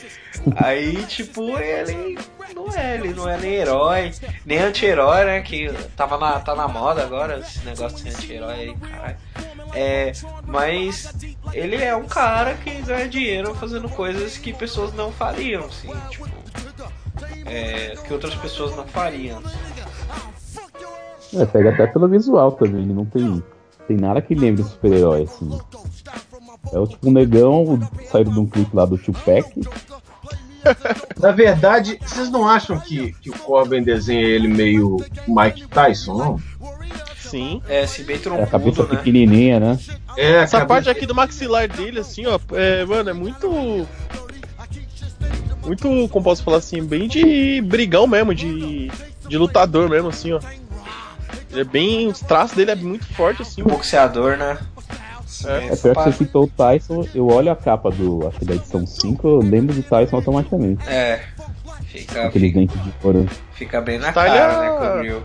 Aí, 0.56 1.04
tipo, 1.04 1.58
ele 1.58 2.18
não 2.54 2.72
é, 2.74 2.94
ele 2.94 3.12
não 3.12 3.28
é 3.28 3.36
nem 3.36 3.52
herói, 3.52 4.12
nem 4.46 4.58
anti-herói, 4.58 5.24
né? 5.24 5.40
Que 5.42 5.70
tava 5.96 6.16
na, 6.16 6.40
tá 6.40 6.54
na 6.54 6.66
moda 6.66 7.02
agora, 7.02 7.38
esse 7.40 7.64
negócio 7.64 8.02
de 8.02 8.10
anti-herói 8.10 8.54
aí, 8.54 8.76
caralho. 8.76 9.16
É, 9.72 10.12
mas 10.46 11.12
ele 11.52 11.76
é 11.76 11.94
um 11.94 12.04
cara 12.04 12.54
que 12.54 12.82
ganha 12.82 13.08
dinheiro 13.08 13.54
fazendo 13.54 13.88
coisas 13.88 14.36
que 14.36 14.52
pessoas 14.52 14.92
não 14.92 15.12
fariam, 15.12 15.64
assim, 15.66 15.90
tipo. 16.10 16.28
É, 17.46 17.96
que 18.06 18.12
outras 18.12 18.34
pessoas 18.34 18.76
não 18.76 18.86
fariam. 18.86 19.42
É, 21.34 21.46
pega 21.46 21.70
até 21.70 21.86
pelo 21.86 22.08
visual 22.08 22.52
também, 22.52 22.82
ele 22.82 22.92
não 22.92 23.04
tem, 23.04 23.42
tem 23.86 23.96
nada 23.96 24.20
que 24.20 24.34
lembre 24.34 24.62
de 24.62 24.70
super-herói, 24.70 25.22
assim. 25.22 25.58
É 26.72 26.78
o 26.78 26.86
tipo 26.86 27.08
um 27.08 27.12
negão 27.12 27.78
saído 28.10 28.30
de 28.32 28.38
um 28.38 28.46
clipe 28.46 28.74
lá 28.74 28.84
do 28.84 28.98
Tupac. 28.98 29.60
Na 31.18 31.30
verdade, 31.30 31.98
vocês 32.04 32.30
não 32.30 32.46
acham 32.46 32.78
que, 32.78 33.12
que 33.14 33.30
o 33.30 33.38
Corbin 33.38 33.82
desenha 33.82 34.26
ele 34.26 34.48
meio 34.48 34.98
Mike 35.26 35.66
Tyson, 35.68 36.14
não? 36.14 36.40
Sim. 37.30 37.62
É, 37.68 37.82
assim, 37.82 38.02
bem 38.04 38.16
É 38.16 38.18
a 38.18 38.20
cabeça 38.20 38.48
trompudo, 38.50 38.82
né? 38.88 38.96
pequenininha, 38.96 39.60
né? 39.60 39.78
É, 40.16 40.32
Essa 40.42 40.58
cabe- 40.58 40.68
parte 40.68 40.90
aqui 40.90 41.06
do 41.06 41.14
maxilar 41.14 41.68
dele, 41.68 42.00
assim, 42.00 42.26
ó, 42.26 42.38
é, 42.52 42.84
mano, 42.84 43.10
é 43.10 43.12
muito. 43.12 43.86
Muito, 45.64 46.08
como 46.08 46.24
posso 46.24 46.42
falar 46.42 46.56
assim, 46.56 46.82
bem 46.82 47.06
de 47.06 47.60
brigão 47.60 48.06
mesmo, 48.06 48.34
de, 48.34 48.90
de 49.28 49.38
lutador 49.38 49.88
mesmo, 49.88 50.08
assim, 50.08 50.32
ó. 50.32 50.40
Ele 51.50 51.60
é 51.60 51.64
bem. 51.64 52.08
Os 52.08 52.20
traços 52.20 52.56
dele 52.56 52.70
é 52.70 52.74
muito 52.74 53.04
forte, 53.14 53.42
assim, 53.42 53.62
mano. 53.62 53.76
Boxeador, 53.76 54.36
né? 54.36 54.58
X-Men. 55.40 55.68
É 55.70 55.76
pior 55.76 55.94
que 55.96 56.02
você 56.04 56.12
citou 56.12 56.44
o 56.44 56.48
Tyson, 56.48 57.06
eu 57.14 57.26
olho 57.28 57.50
a 57.50 57.56
capa 57.56 57.90
do, 57.90 58.26
acho 58.28 58.38
que 58.38 58.44
da 58.44 58.54
edição 58.54 58.86
5, 58.86 59.26
eu 59.26 59.38
lembro 59.38 59.74
do 59.74 59.82
Tyson 59.82 60.16
automaticamente. 60.16 60.82
É. 60.88 61.20
Fica, 61.86 62.30
fica, 62.30 62.60
de 62.60 62.68
fica 63.52 63.80
bem 63.80 63.98
na 63.98 64.10
Style 64.10 64.30
cara, 64.30 64.64
é- 64.64 64.94
né, 64.94 64.98
Grill. 64.98 65.22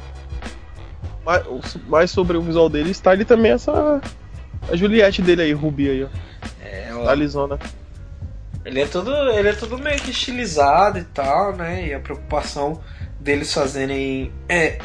Mais, 1.25 1.43
mais 1.87 2.11
sobre 2.11 2.37
o 2.37 2.41
visual 2.41 2.69
dele, 2.69 2.91
style 2.91 3.25
também 3.25 3.51
é 3.51 3.55
essa. 3.55 4.01
A 4.69 4.75
Juliette 4.75 5.21
dele 5.21 5.41
aí, 5.41 5.53
Ruby 5.53 5.89
aí, 5.89 6.03
ó. 6.03 6.07
É, 6.63 6.93
ó. 6.93 7.05
Ele 8.63 8.81
é 8.81 8.87
tudo, 8.87 9.13
ele 9.29 9.49
é 9.49 9.53
tudo 9.53 9.77
meio 9.77 9.99
que 9.99 10.09
estilizado 10.09 10.97
e 10.97 11.03
tal, 11.03 11.55
né? 11.55 11.87
E 11.87 11.93
a 11.93 11.99
preocupação 11.99 12.81
deles 13.19 13.53
fazerem 13.53 14.31
é, 14.49 14.77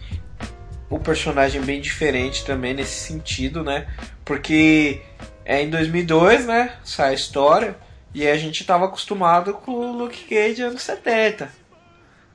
o 0.88 0.98
personagem 0.98 1.60
bem 1.60 1.80
diferente 1.80 2.44
também 2.44 2.72
nesse 2.72 3.06
sentido, 3.06 3.62
né? 3.62 3.86
Porque 4.24 5.02
é 5.44 5.62
em 5.62 5.68
2002, 5.68 6.46
né? 6.46 6.76
Sai 6.82 7.10
a 7.10 7.14
história 7.14 7.76
e 8.14 8.26
a 8.26 8.36
gente 8.36 8.64
tava 8.64 8.86
acostumado 8.86 9.52
com 9.52 9.72
o 9.72 9.92
Luke 9.92 10.24
Cage 10.24 10.62
anos 10.62 10.82
70. 10.82 11.50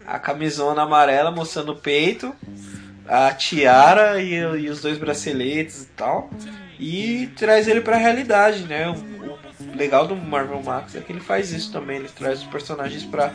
A 0.06 0.20
camisona 0.20 0.84
amarela 0.84 1.32
mostrando 1.32 1.72
o 1.72 1.76
peito, 1.76 2.36
a 3.10 3.34
tiara 3.34 4.22
e, 4.22 4.36
e 4.36 4.70
os 4.70 4.82
dois 4.82 4.98
braceletes 4.98 5.84
e 5.84 5.88
tal. 5.88 6.30
E 6.80 7.28
traz 7.36 7.68
ele 7.68 7.82
pra 7.82 7.98
realidade, 7.98 8.64
né? 8.64 8.88
O, 8.88 8.94
o 8.94 9.76
legal 9.76 10.08
do 10.08 10.16
Marvel 10.16 10.62
Max 10.64 10.96
é 10.96 11.02
que 11.02 11.12
ele 11.12 11.20
faz 11.20 11.52
isso 11.52 11.72
também, 11.72 11.98
ele 11.98 12.08
traz 12.08 12.42
os 12.42 12.48
personagens 12.48 13.04
pra, 13.04 13.34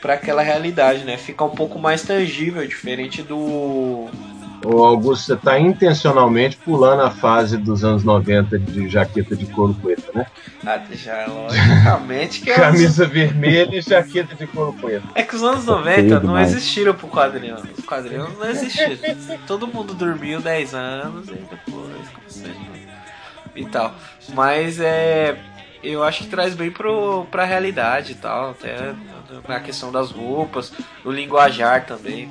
pra 0.00 0.14
aquela 0.14 0.42
realidade, 0.42 1.04
né? 1.04 1.16
Fica 1.16 1.42
um 1.42 1.50
pouco 1.50 1.78
mais 1.78 2.02
tangível, 2.02 2.66
diferente 2.66 3.22
do. 3.22 4.08
O 4.68 4.84
Augusto, 4.84 5.26
você 5.26 5.36
tá 5.36 5.60
intencionalmente 5.60 6.56
pulando 6.56 7.02
a 7.02 7.10
fase 7.10 7.56
dos 7.56 7.84
anos 7.84 8.02
90 8.02 8.58
de 8.58 8.88
jaqueta 8.88 9.36
de 9.36 9.46
couro 9.46 9.74
preto, 9.74 10.10
né? 10.12 10.26
Ah, 10.66 10.82
já 10.90 11.26
logicamente 11.26 12.40
que 12.40 12.50
é, 12.50 12.54
os, 12.54 12.58
Camisa 12.60 13.06
vermelha 13.06 13.76
e 13.76 13.80
jaqueta 13.80 14.34
de 14.34 14.44
couro 14.48 14.72
preto. 14.72 15.06
é 15.14 15.22
que 15.22 15.36
os 15.36 15.42
anos 15.44 15.64
90 15.66 15.94
Feio 15.94 16.20
não 16.20 16.38
existiram 16.38 16.94
pro 16.94 17.06
quadrinho. 17.06 17.56
Os 17.78 17.84
quadrinhos 17.84 18.36
não 18.36 18.50
existiram. 18.50 18.96
Todo 19.46 19.68
mundo 19.68 19.94
dormiu 19.94 20.40
10 20.40 20.74
anos 20.74 21.28
e 21.28 21.34
depois 21.34 22.08
começou 22.12 22.50
e 23.54 23.64
tal. 23.66 23.94
Mas 24.34 24.80
é. 24.80 25.36
Eu 25.82 26.02
acho 26.02 26.24
que 26.24 26.30
traz 26.30 26.54
bem 26.56 26.70
pro, 26.70 27.26
pra 27.30 27.44
realidade 27.44 28.12
e 28.12 28.14
tal, 28.16 28.50
até 28.50 28.92
na 29.46 29.60
questão 29.60 29.92
das 29.92 30.10
roupas, 30.10 30.72
o 31.04 31.12
linguajar 31.12 31.86
também. 31.86 32.28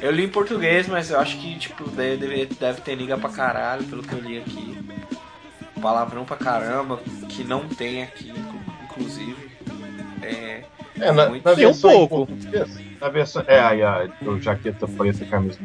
Eu 0.00 0.10
li 0.12 0.24
em 0.24 0.28
português, 0.28 0.86
mas 0.88 1.10
eu 1.10 1.18
acho 1.18 1.38
que 1.38 1.58
tipo, 1.58 1.88
deve, 1.90 2.46
deve, 2.46 2.80
ter 2.80 2.94
liga 2.94 3.16
pra 3.18 3.30
caralho, 3.30 3.84
pelo 3.84 4.02
que 4.02 4.12
eu 4.12 4.20
li 4.20 4.38
aqui. 4.38 4.78
Palavrão 5.80 6.24
pra 6.24 6.36
caramba, 6.36 6.98
que 7.28 7.44
não 7.44 7.68
tem 7.68 8.02
aqui, 8.02 8.30
inclu- 8.30 8.60
inclusive. 8.84 9.36
É, 10.22 10.62
É, 11.00 11.12
na, 11.12 11.28
Muito. 11.28 11.44
na 11.44 11.54
Tem 11.54 11.66
um 11.66 11.76
pouco. 11.78 12.26
português. 12.26 12.80
Na 13.00 13.08
versão. 13.08 13.44
É, 13.46 13.60
aí, 13.60 13.82
a, 13.82 14.02
a 14.02 14.40
jaqueta 14.40 14.86
preta 14.88 15.22
e 15.22 15.26
camisa. 15.26 15.58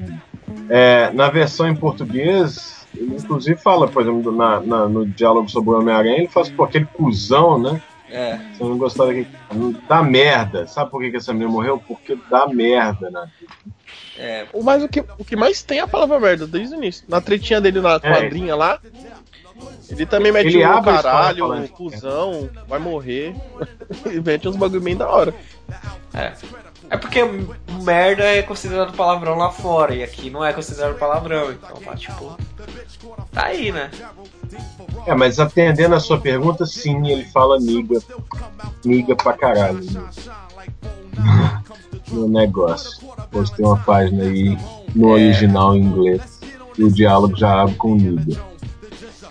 É, 0.69 1.11
na 1.11 1.29
versão 1.29 1.67
em 1.67 1.75
português, 1.75 2.85
ele 2.95 3.15
inclusive 3.15 3.59
fala, 3.59 3.87
por 3.87 4.01
exemplo, 4.03 4.31
na, 4.31 4.59
na- 4.59 4.87
no 4.87 5.05
diálogo 5.05 5.49
sobre 5.49 5.71
o 5.71 5.79
Homem-Aranha, 5.79 6.17
ele 6.19 6.29
faz 6.29 6.49
pô, 6.49 6.63
aquele 6.63 6.85
cuzão, 6.85 7.59
né? 7.59 7.81
É, 8.13 8.37
Você 8.53 8.63
não 8.63 8.77
gostou 8.77 9.07
daquele. 9.07 9.27
Dá 9.87 10.03
merda. 10.03 10.67
Sabe 10.67 10.91
por 10.91 11.01
que, 11.01 11.11
que 11.11 11.17
essa 11.17 11.33
menina 11.33 11.51
morreu? 11.51 11.77
Porque 11.85 12.17
dá 12.29 12.47
merda, 12.47 13.09
né? 13.09 13.27
é, 14.17 14.45
O, 14.53 14.61
mas 14.63 14.83
o 14.83 14.87
que, 14.87 14.99
o 15.17 15.25
que 15.25 15.35
mais 15.35 15.63
tem 15.63 15.79
é 15.79 15.81
a 15.81 15.87
palavra 15.87 16.19
merda 16.19 16.45
desde 16.47 16.75
o 16.75 16.77
início. 16.77 17.05
Na 17.07 17.19
tretinha 17.19 17.59
dele 17.59 17.81
na 17.81 17.99
quadrinha 17.99 18.55
lá, 18.55 18.79
ele 19.89 20.05
também 20.05 20.31
mete 20.31 20.47
Ele 20.55 20.65
um 20.65 20.81
caralho, 20.83 21.51
um 21.53 21.61
que- 21.63 21.69
cuzão, 21.69 22.49
vai 22.67 22.79
morrer. 22.79 23.35
e 24.11 24.19
mete 24.21 24.47
uns 24.47 24.55
bagulho 24.55 24.81
bem 24.81 24.95
da 24.95 25.09
hora. 25.09 25.33
é. 26.13 26.33
É 26.93 26.97
porque 26.97 27.21
merda 27.81 28.23
é 28.23 28.43
considerado 28.43 28.95
palavrão 28.95 29.35
lá 29.35 29.49
fora, 29.49 29.95
e 29.95 30.03
aqui 30.03 30.29
não 30.29 30.45
é 30.45 30.53
considerado 30.53 30.95
palavrão, 30.99 31.51
então 31.51 31.75
tá 31.77 31.95
tipo. 31.95 32.37
Tá 33.31 33.45
aí, 33.45 33.71
né? 33.71 33.89
É, 35.07 35.15
mas 35.15 35.39
atendendo 35.39 35.95
a 35.95 35.99
sua 35.99 36.19
pergunta, 36.19 36.67
sim, 36.67 37.07
ele 37.07 37.25
fala 37.25 37.57
niga. 37.59 37.99
Niga 38.85 39.15
pra 39.15 39.33
caralho. 39.33 39.79
né? 39.83 40.03
No 42.11 42.27
negócio. 42.27 43.07
Postei 43.31 43.65
uma 43.65 43.77
página 43.77 44.25
aí 44.25 44.55
no 44.93 45.09
É. 45.09 45.13
original 45.13 45.75
em 45.75 45.81
inglês. 45.81 46.39
E 46.77 46.83
o 46.83 46.91
diálogo 46.91 47.35
já 47.35 47.61
abre 47.63 47.73
com 47.73 47.95
niga. 47.95 48.39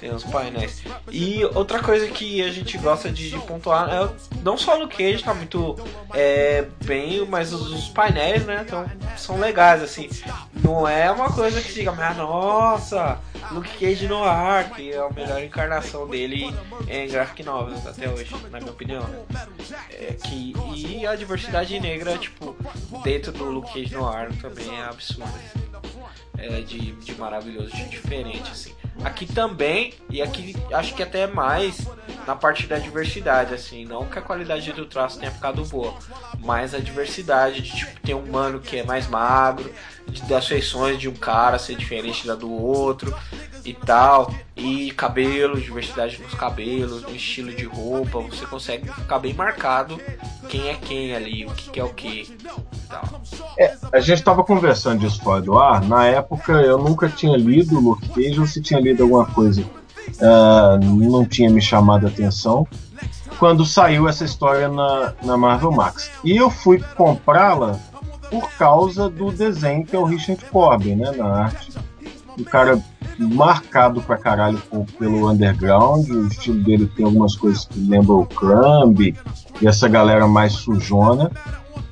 Tem 0.03 0.13
os 0.13 0.25
painéis. 0.25 0.83
E 1.13 1.45
outra 1.55 1.81
coisa 1.81 2.09
que 2.09 2.43
a 2.43 2.51
gente 2.51 2.77
gosta 2.77 3.09
de, 3.09 3.31
de 3.31 3.39
pontuar 3.39 3.89
é 3.89 4.11
não 4.43 4.59
só 4.59 4.75
o 4.75 4.81
Luke 4.81 4.97
Cage 4.97 5.23
tá 5.23 5.33
muito 5.33 5.79
é, 6.13 6.67
bem, 6.85 7.25
mas 7.25 7.53
os, 7.53 7.71
os 7.71 7.89
painéis, 7.89 8.45
né? 8.45 8.65
Então, 8.67 8.85
são 9.17 9.39
legais, 9.39 9.81
assim. 9.81 10.11
Não 10.53 10.89
é 10.89 11.09
uma 11.09 11.33
coisa 11.33 11.63
que 11.63 11.73
diga, 11.73 11.93
mas 11.93 12.17
nossa, 12.17 13.21
Luke 13.53 13.71
Cage 13.79 14.09
no 14.09 14.25
ar, 14.25 14.71
que 14.71 14.91
é 14.91 14.99
a 14.99 15.09
melhor 15.09 15.41
encarnação 15.41 16.09
dele 16.09 16.53
em 16.89 17.07
graphic 17.07 17.45
novels 17.45 17.87
até 17.87 18.11
hoje, 18.11 18.35
na 18.51 18.59
minha 18.59 18.73
opinião. 18.73 19.09
É 19.89 20.15
que, 20.15 20.53
e 20.75 21.07
a 21.07 21.15
diversidade 21.15 21.79
negra, 21.79 22.19
tipo, 22.19 22.57
dentro 23.05 23.31
do 23.31 23.45
Luke 23.45 23.73
Cage 23.73 23.95
no 23.95 24.09
ar 24.09 24.33
também 24.33 24.81
é 24.81 24.83
absurda. 24.83 25.27
assim. 25.27 25.63
É 26.39 26.61
de, 26.61 26.91
de 26.91 27.15
maravilhoso, 27.15 27.71
de 27.71 27.89
diferente, 27.89 28.51
assim. 28.51 28.75
Aqui 29.05 29.27
também, 29.27 29.95
e 30.11 30.21
aqui 30.21 30.55
acho 30.73 30.95
que 30.95 31.03
até 31.03 31.27
mais 31.27 31.87
na 32.27 32.37
parte 32.37 32.67
da 32.67 32.79
diversidade, 32.79 33.55
assim. 33.55 33.85
Não 33.85 34.07
que 34.07 34.19
a 34.19 34.23
qualidade 34.23 34.73
do 34.73 34.85
traço 34.87 35.19
tenha 35.19 35.31
ficado 35.31 35.65
boa, 35.65 35.95
mas 36.39 36.75
a 36.75 36.79
diversidade 36.79 37.63
de 37.63 37.75
tipo, 37.75 38.01
ter 38.01 38.15
um 38.15 38.27
mano 38.31 38.61
que 38.61 38.79
é 38.79 38.85
mais 38.85 39.07
magro, 39.09 39.73
de, 40.07 40.23
das 40.23 40.47
feições 40.47 40.99
de 40.99 41.09
um 41.09 41.15
cara 41.15 41.59
ser 41.59 41.77
diferente 41.77 42.27
da 42.27 42.35
do 42.35 42.51
outro 42.51 43.17
e 43.65 43.75
tal. 43.75 44.33
E 44.57 44.91
cabelo, 44.93 45.61
diversidade 45.61 46.21
nos 46.23 46.35
cabelos, 46.35 47.03
no 47.03 47.15
estilo 47.15 47.53
de 47.55 47.65
roupa, 47.65 48.21
você 48.21 48.47
consegue 48.47 48.93
ficar 48.93 49.19
bem 49.19 49.35
marcado 49.35 49.99
quem 50.49 50.69
é 50.69 50.75
quem 50.75 51.15
ali, 51.15 51.47
o 51.47 51.51
que, 51.51 51.71
que 51.71 51.81
é 51.81 51.85
o 51.85 51.89
que 51.89 52.37
tal. 52.89 53.23
A 53.93 54.01
gente 54.01 54.19
estava 54.19 54.45
conversando 54.45 55.01
disso 55.01 55.23
fora 55.23 55.41
do 55.41 55.59
ar. 55.59 55.83
Na 55.83 56.07
época 56.07 56.53
eu 56.53 56.79
nunca 56.79 57.09
tinha 57.09 57.37
lido 57.37 57.81
Luke 57.81 58.09
Cage, 58.09 58.39
ou 58.39 58.47
se 58.47 58.61
tinha 58.61 58.81
lido 58.81 59.03
alguma 59.03 59.27
coisa 59.27 59.65
ah, 60.21 60.79
não 60.81 61.25
tinha 61.25 61.51
me 61.51 61.61
chamado 61.61 62.07
a 62.07 62.09
atenção. 62.09 62.67
Quando 63.39 63.65
saiu 63.65 64.09
essa 64.09 64.25
história 64.25 64.69
na, 64.69 65.15
na 65.23 65.37
Marvel 65.37 65.73
Max. 65.73 66.11
E 66.23 66.37
eu 66.37 66.51
fui 66.51 66.83
comprá-la 66.97 67.79
por 68.31 68.51
causa 68.53 69.11
do 69.11 69.33
desenho 69.33 69.85
que 69.85 69.97
é 69.97 69.99
o 69.99 70.05
Richard 70.05 70.45
Corbin, 70.47 70.97
né? 70.97 71.11
Na 71.13 71.45
arte. 71.45 71.73
O 72.39 72.45
cara 72.45 72.83
marcado 73.19 74.01
pra 74.01 74.17
caralho 74.17 74.61
pelo 74.99 75.31
underground. 75.31 76.09
O 76.09 76.27
estilo 76.27 76.63
dele 76.63 76.87
tem 76.87 77.05
algumas 77.05 77.37
coisas 77.37 77.65
que 77.65 77.79
lembram 77.79 78.21
o 78.21 78.27
Crumb 78.27 79.01
e 79.61 79.67
essa 79.67 79.89
galera 79.89 80.27
mais 80.27 80.53
sujona. 80.53 81.31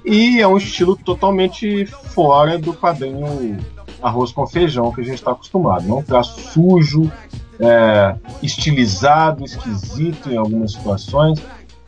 E 0.04 0.40
é 0.40 0.48
um 0.48 0.56
estilo 0.56 0.96
totalmente 0.96 1.86
fora 1.86 2.58
do 2.58 2.72
quadrinho 2.72 3.58
arroz 4.02 4.32
com 4.32 4.46
feijão 4.46 4.92
que 4.92 5.00
a 5.00 5.04
gente 5.04 5.16
está 5.16 5.32
acostumado. 5.32 5.88
É 5.88 5.92
um 5.92 6.02
traço 6.02 6.40
sujo, 6.52 7.10
é, 7.58 8.16
estilizado, 8.42 9.44
esquisito 9.44 10.30
em 10.30 10.36
algumas 10.36 10.72
situações. 10.72 11.40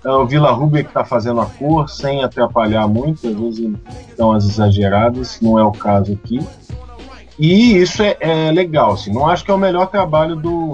É 0.04 0.10
o 0.10 0.26
Vila 0.26 0.50
Rubia 0.50 0.82
que 0.82 0.90
está 0.90 1.04
fazendo 1.04 1.40
a 1.40 1.46
cor 1.46 1.88
sem 1.88 2.24
atrapalhar 2.24 2.88
muito, 2.88 3.26
às 3.26 3.34
vezes 3.34 3.72
dá 4.18 4.26
umas 4.26 4.44
exageradas, 4.44 5.40
não 5.40 5.58
é 5.58 5.64
o 5.64 5.70
caso 5.70 6.12
aqui. 6.12 6.40
E 7.38 7.76
isso 7.76 8.02
é, 8.02 8.16
é 8.20 8.52
legal, 8.52 8.92
assim. 8.92 9.12
não 9.12 9.26
acho 9.26 9.44
que 9.44 9.50
é 9.50 9.54
o 9.54 9.58
melhor 9.58 9.86
trabalho 9.86 10.36
do, 10.36 10.72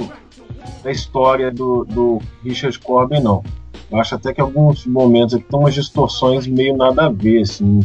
da 0.82 0.90
história 0.90 1.50
do, 1.50 1.84
do 1.84 2.18
Richard 2.42 2.78
Corbin, 2.78 3.20
não. 3.20 3.42
Eu 3.90 3.98
acho 3.98 4.14
até 4.14 4.34
que 4.34 4.40
alguns 4.40 4.84
momentos 4.84 5.34
aqui 5.34 5.44
tem 5.48 5.58
umas 5.58 5.74
distorções 5.74 6.46
meio 6.46 6.76
nada 6.76 7.06
a 7.06 7.08
ver, 7.08 7.42
assim, 7.42 7.80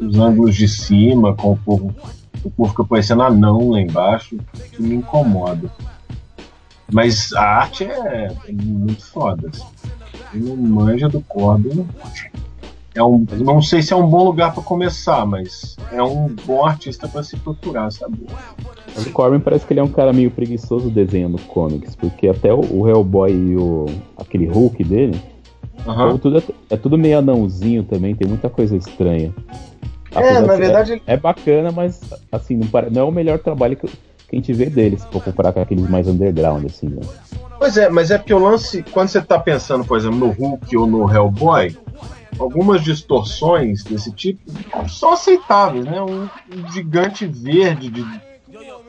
os 0.00 0.18
ângulos 0.18 0.54
de 0.56 0.68
cima, 0.68 1.34
com 1.34 1.52
o 1.52 1.56
povo, 1.56 1.94
o 2.42 2.50
povo 2.50 2.70
fica 2.70 2.84
parecendo 2.84 3.22
anão 3.22 3.70
lá 3.70 3.80
embaixo, 3.80 4.38
que 4.72 4.82
me 4.82 4.94
incomoda. 4.94 5.70
Mas 6.90 7.32
a 7.34 7.42
arte 7.42 7.84
é, 7.84 8.32
é 8.46 8.52
muito 8.52 9.04
foda. 9.04 9.48
Assim. 9.48 9.66
Quem 10.32 10.40
não 10.40 10.56
manja 10.56 11.08
do 11.08 11.20
Corbin. 11.22 11.86
É 12.98 13.02
um, 13.04 13.24
não 13.38 13.62
sei 13.62 13.80
se 13.80 13.92
é 13.92 13.96
um 13.96 14.08
bom 14.08 14.24
lugar 14.24 14.52
para 14.52 14.60
começar, 14.62 15.24
mas 15.24 15.76
é 15.92 16.02
um 16.02 16.34
bom 16.44 16.64
artista 16.64 17.06
para 17.06 17.22
se 17.22 17.36
procurar, 17.36 17.92
sabe? 17.92 18.26
O 18.96 19.10
Corbin 19.12 19.38
parece 19.38 19.64
que 19.64 19.72
ele 19.72 19.78
é 19.78 19.82
um 19.84 19.88
cara 19.88 20.12
meio 20.12 20.32
preguiçoso 20.32 20.90
desenhando 20.90 21.38
comics, 21.42 21.94
porque 21.94 22.26
até 22.26 22.52
o, 22.52 22.58
o 22.74 22.88
Hellboy 22.88 23.30
e 23.32 23.56
o 23.56 23.86
aquele 24.16 24.46
Hulk 24.46 24.82
dele, 24.82 25.20
é, 25.86 26.18
tudo, 26.18 26.42
é 26.70 26.76
tudo 26.76 26.98
meio 26.98 27.18
anãozinho 27.18 27.84
também, 27.84 28.16
tem 28.16 28.26
muita 28.26 28.50
coisa 28.50 28.76
estranha. 28.76 29.32
É, 30.10 30.18
Apesar 30.18 30.40
na 30.46 30.54
de- 30.54 30.60
verdade, 30.60 31.02
é, 31.06 31.16
bacana, 31.16 31.70
mas 31.70 32.00
assim, 32.32 32.56
não, 32.56 32.66
não 32.90 33.02
é 33.02 33.04
o 33.04 33.12
melhor 33.12 33.38
trabalho 33.38 33.76
que, 33.76 33.86
que 33.86 33.92
a 34.32 34.34
gente 34.34 34.52
vê 34.52 34.66
deles, 34.66 35.02
se 35.02 35.06
for 35.08 35.22
comparar 35.22 35.52
com 35.52 35.60
aqueles 35.60 35.88
mais 35.88 36.08
underground, 36.08 36.64
assim, 36.66 36.88
né? 36.88 37.02
Pois 37.58 37.76
é, 37.76 37.88
mas 37.88 38.10
é 38.10 38.18
porque 38.18 38.32
o 38.32 38.38
lance, 38.38 38.82
quando 38.84 39.08
você 39.08 39.20
tá 39.20 39.38
pensando, 39.38 39.84
por 39.84 39.98
exemplo, 39.98 40.18
no 40.18 40.30
Hulk 40.30 40.76
ou 40.76 40.86
no 40.86 41.12
Hellboy, 41.12 41.76
algumas 42.38 42.82
distorções 42.82 43.82
desse 43.82 44.12
tipo 44.12 44.40
são 44.88 45.12
aceitáveis, 45.12 45.84
né? 45.84 46.00
Um, 46.00 46.22
um 46.24 46.72
gigante 46.72 47.26
verde 47.26 47.90
de 47.90 48.04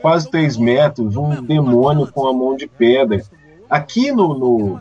quase 0.00 0.30
3 0.30 0.56
metros, 0.56 1.16
um 1.16 1.42
demônio 1.42 2.10
com 2.10 2.26
a 2.28 2.32
mão 2.32 2.56
de 2.56 2.66
pedra. 2.66 3.22
Aqui 3.68 4.12
no, 4.12 4.38
no, 4.38 4.80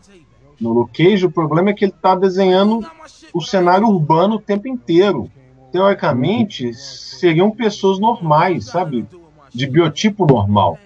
no 0.59 0.73
Luke 0.73 1.03
Cage, 1.03 1.25
o 1.25 1.31
problema 1.31 1.71
é 1.71 1.73
que 1.73 1.85
ele 1.85 1.91
está 1.91 2.15
desenhando 2.15 2.85
o 3.33 3.41
cenário 3.41 3.87
urbano 3.87 4.35
o 4.35 4.41
tempo 4.41 4.67
inteiro. 4.67 5.29
Teoricamente, 5.71 6.73
seriam 6.73 7.51
pessoas 7.51 7.99
normais, 7.99 8.65
sabe? 8.65 9.05
De 9.53 9.67
biotipo 9.67 10.25
normal. 10.25 10.77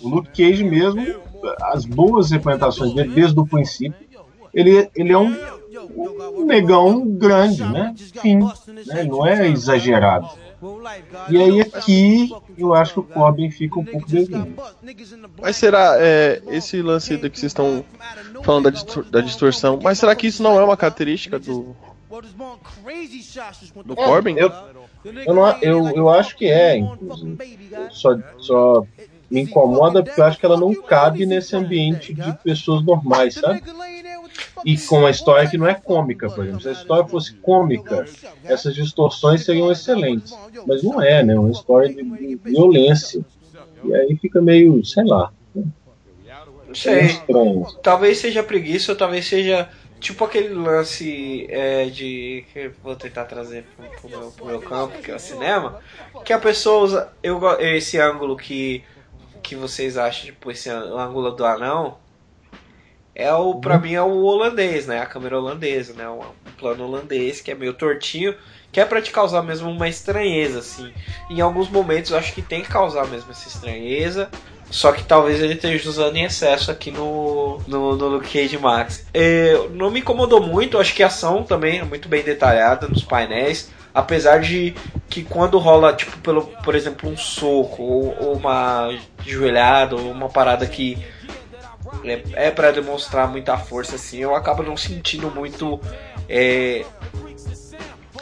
O 0.00 0.08
Luke 0.08 0.30
Cage 0.30 0.62
mesmo, 0.62 1.04
as 1.62 1.84
boas 1.84 2.30
representações 2.30 2.94
dele 2.94 3.10
desde 3.14 3.38
o 3.38 3.46
princípio, 3.46 3.94
ele, 4.52 4.88
ele 4.94 5.12
é 5.12 5.18
um, 5.18 5.34
um 6.36 6.44
negão 6.44 7.06
grande, 7.06 7.62
né? 7.64 7.94
Fim, 8.20 8.38
né? 8.86 9.04
Não 9.04 9.26
é 9.26 9.48
exagerado. 9.48 10.28
E 11.30 11.36
aí 11.40 11.60
aqui 11.60 12.32
eu 12.56 12.74
acho 12.74 12.94
que 12.94 13.00
o 13.00 13.02
Corbin 13.04 13.48
fica 13.50 13.78
um 13.78 13.84
pouco 13.84 14.08
desenho. 14.08 14.54
Mas 15.40 15.56
será 15.56 15.96
é, 16.00 16.42
esse 16.48 16.82
lance 16.82 17.16
do 17.16 17.30
que 17.30 17.38
vocês 17.38 17.50
estão 17.50 17.84
falando 18.42 18.64
da, 18.64 18.70
distor- 18.70 19.04
da 19.04 19.20
distorção? 19.20 19.78
Mas 19.80 19.98
será 19.98 20.16
que 20.16 20.26
isso 20.26 20.42
não 20.42 20.58
é 20.58 20.64
uma 20.64 20.76
característica 20.76 21.38
do 21.38 21.76
do 23.84 23.94
Corbin? 23.94 24.34
Eu, 24.36 24.50
eu, 25.04 25.34
não, 25.34 25.48
eu, 25.62 25.88
eu 25.90 26.08
acho 26.10 26.36
que 26.36 26.46
é, 26.46 26.76
inclusive. 26.78 27.36
Só, 27.90 28.16
só 28.38 28.84
me 29.30 29.42
incomoda 29.42 30.02
porque 30.02 30.20
eu 30.20 30.24
acho 30.24 30.38
que 30.38 30.46
ela 30.46 30.58
não 30.58 30.74
cabe 30.74 31.26
nesse 31.26 31.54
ambiente 31.54 32.14
de 32.14 32.32
pessoas 32.42 32.84
normais, 32.84 33.34
sabe? 33.34 33.62
E 34.64 34.76
com 34.78 34.98
uma 34.98 35.10
história 35.10 35.48
que 35.48 35.58
não 35.58 35.66
é 35.66 35.74
cômica, 35.74 36.28
por 36.28 36.44
exemplo. 36.44 36.62
Se 36.62 36.68
a 36.68 36.72
história 36.72 37.04
fosse 37.06 37.34
cômica, 37.34 38.06
essas 38.44 38.74
distorções 38.74 39.44
seriam 39.44 39.70
excelentes. 39.70 40.34
Mas 40.66 40.82
não 40.82 41.00
é, 41.00 41.22
né? 41.22 41.34
É 41.34 41.38
uma 41.38 41.50
história 41.50 41.88
de, 41.88 42.02
de 42.02 42.36
violência. 42.36 43.24
E 43.84 43.94
aí 43.94 44.16
fica 44.20 44.40
meio, 44.40 44.84
sei 44.84 45.04
lá, 45.04 45.32
Não 45.54 46.74
sei. 46.74 47.02
estranho. 47.02 47.66
Talvez 47.82 48.18
seja 48.18 48.42
preguiça, 48.42 48.92
ou 48.92 48.98
talvez 48.98 49.26
seja 49.26 49.68
tipo 50.00 50.24
aquele 50.24 50.54
lance 50.54 51.46
é, 51.48 51.86
de. 51.86 52.44
que 52.52 52.58
eu 52.58 52.72
vou 52.82 52.96
tentar 52.96 53.24
trazer 53.24 53.64
pro, 53.76 53.88
pro 54.00 54.10
meu, 54.10 54.30
pro 54.30 54.46
meu 54.46 54.60
campo, 54.60 54.98
que 55.00 55.10
é 55.10 55.14
o 55.14 55.18
cinema. 55.18 55.80
Que 56.24 56.32
a 56.32 56.38
pessoa 56.38 56.82
usa. 56.82 57.12
Eu, 57.22 57.40
esse 57.60 57.98
ângulo 57.98 58.36
que, 58.36 58.82
que 59.48 59.56
vocês 59.56 59.96
acham, 59.96 60.26
tipo, 60.26 60.50
esse 60.50 60.68
ân- 60.70 60.98
ângulo 60.98 61.30
do 61.32 61.44
anão. 61.44 61.96
É 63.14 63.32
o, 63.32 63.56
pra 63.56 63.78
mim 63.78 63.94
é 63.94 64.02
o 64.02 64.22
holandês, 64.22 64.86
né? 64.86 65.00
A 65.00 65.06
câmera 65.06 65.36
holandesa, 65.38 65.92
né? 65.94 66.08
O 66.08 66.24
plano 66.56 66.84
holandês, 66.84 67.40
que 67.40 67.50
é 67.50 67.54
meio 67.54 67.74
tortinho, 67.74 68.34
que 68.70 68.80
é 68.80 68.84
pra 68.84 69.02
te 69.02 69.10
causar 69.10 69.42
mesmo 69.42 69.68
uma 69.70 69.88
estranheza, 69.88 70.60
assim. 70.60 70.92
Em 71.28 71.40
alguns 71.40 71.68
momentos 71.68 72.10
eu 72.12 72.18
acho 72.18 72.32
que 72.32 72.42
tem 72.42 72.62
que 72.62 72.68
causar 72.68 73.06
mesmo 73.08 73.30
essa 73.32 73.48
estranheza. 73.48 74.30
Só 74.70 74.92
que 74.92 75.02
talvez 75.02 75.40
ele 75.40 75.54
esteja 75.54 75.88
usando 75.88 76.16
em 76.16 76.24
excesso 76.24 76.70
aqui 76.70 76.90
no, 76.90 77.58
no, 77.66 77.96
no 77.96 78.08
Luke 78.08 78.30
Cage 78.30 78.58
Max. 78.58 79.06
É, 79.14 79.54
não 79.70 79.90
me 79.90 80.00
incomodou 80.00 80.42
muito, 80.42 80.78
acho 80.78 80.94
que 80.94 81.02
a 81.02 81.06
ação 81.06 81.42
também 81.42 81.78
é 81.78 81.84
muito 81.84 82.06
bem 82.06 82.22
detalhada 82.22 82.86
nos 82.86 83.02
painéis. 83.02 83.70
Apesar 83.98 84.38
de 84.38 84.76
que 85.10 85.24
quando 85.24 85.58
rola, 85.58 85.92
tipo, 85.92 86.16
pelo, 86.18 86.42
por 86.62 86.76
exemplo, 86.76 87.10
um 87.10 87.16
soco 87.16 87.82
ou, 87.82 88.16
ou 88.20 88.34
uma 88.34 88.96
joelhada 89.26 89.96
ou 89.96 90.12
uma 90.12 90.28
parada 90.28 90.64
que 90.66 91.04
é, 92.04 92.46
é 92.46 92.50
para 92.52 92.70
demonstrar 92.70 93.26
muita 93.26 93.58
força, 93.58 93.96
assim, 93.96 94.18
eu 94.18 94.36
acabo 94.36 94.62
não 94.62 94.76
sentindo 94.76 95.28
muito 95.32 95.80
é, 96.28 96.84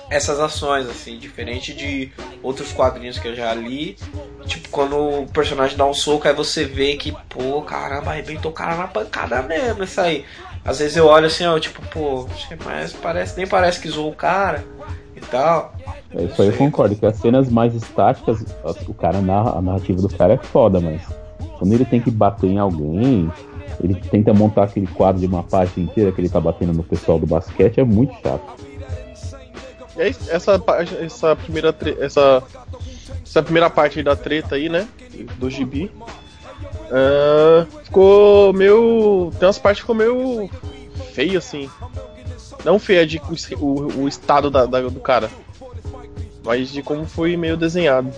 essas 0.08 0.40
ações, 0.40 0.88
assim, 0.88 1.18
diferente 1.18 1.74
de 1.74 2.10
outros 2.42 2.72
quadrinhos 2.72 3.18
que 3.18 3.28
eu 3.28 3.36
já 3.36 3.52
li. 3.52 3.98
Tipo, 4.46 4.70
quando 4.70 4.96
o 4.96 5.26
personagem 5.26 5.76
dá 5.76 5.84
um 5.84 5.92
soco, 5.92 6.26
aí 6.26 6.32
você 6.32 6.64
vê 6.64 6.96
que, 6.96 7.14
pô, 7.28 7.60
caramba, 7.60 8.12
arrebentou 8.12 8.50
o 8.50 8.54
cara 8.54 8.76
na 8.76 8.88
pancada 8.88 9.42
mesmo, 9.42 9.84
isso 9.84 10.00
aí. 10.00 10.24
Às 10.64 10.78
vezes 10.78 10.96
eu 10.96 11.04
olho 11.06 11.26
assim, 11.26 11.44
ó, 11.44 11.58
tipo, 11.60 11.82
pô, 11.88 12.26
mas 12.64 12.94
parece, 12.94 13.36
nem 13.36 13.46
parece 13.46 13.78
que 13.78 13.90
zoou 13.90 14.10
o 14.10 14.14
cara 14.14 14.64
e 15.16 15.20
tal. 15.20 15.74
É 16.14 16.22
isso 16.24 16.40
aí 16.40 16.48
eu 16.48 16.56
concordo, 16.56 16.94
que 16.94 17.04
as 17.06 17.16
cenas 17.16 17.48
mais 17.50 17.74
estáticas, 17.74 18.44
o 18.86 18.94
cara 18.94 19.20
narra, 19.20 19.58
a 19.58 19.62
narrativa 19.62 20.00
do 20.00 20.08
cara 20.08 20.34
é 20.34 20.38
foda, 20.38 20.80
mas 20.80 21.02
quando 21.58 21.72
ele 21.72 21.84
tem 21.84 22.00
que 22.00 22.10
bater 22.10 22.48
em 22.48 22.58
alguém, 22.58 23.30
ele 23.82 23.94
tenta 23.94 24.32
montar 24.32 24.64
aquele 24.64 24.86
quadro 24.86 25.20
de 25.20 25.26
uma 25.26 25.42
página 25.42 25.84
inteira 25.86 26.12
que 26.12 26.20
ele 26.20 26.28
tá 26.28 26.40
batendo 26.40 26.72
no 26.72 26.82
pessoal 26.82 27.18
do 27.18 27.26
basquete, 27.26 27.80
é 27.80 27.84
muito 27.84 28.14
chato. 28.22 28.42
E 29.96 30.02
aí, 30.02 30.14
essa, 30.28 30.62
essa 31.00 31.34
primeira 31.36 31.72
tre- 31.72 31.96
essa, 31.98 32.42
essa 33.24 33.42
primeira 33.42 33.70
parte 33.70 33.98
aí 33.98 34.04
da 34.04 34.14
treta 34.14 34.54
aí, 34.56 34.68
né? 34.68 34.86
Do 35.38 35.48
gibi. 35.50 35.90
ah, 36.90 37.66
ficou 37.82 38.52
meio. 38.52 39.32
Tem 39.38 39.46
umas 39.46 39.58
partes 39.58 39.82
que 39.82 39.90
ficou 39.90 39.94
meio 39.96 40.50
feio, 41.12 41.38
assim. 41.38 41.70
Não 42.66 42.78
feia 42.80 43.06
de 43.06 43.18
o, 43.58 43.64
o- 43.64 44.02
o 44.02 44.08
estado 44.08 44.50
da, 44.50 44.66
da- 44.66 44.80
do 44.80 44.98
cara. 45.00 45.30
Mas 46.44 46.70
de 46.72 46.82
como 46.82 47.06
foi 47.06 47.36
meio 47.36 47.56
desenhado. 47.56 48.12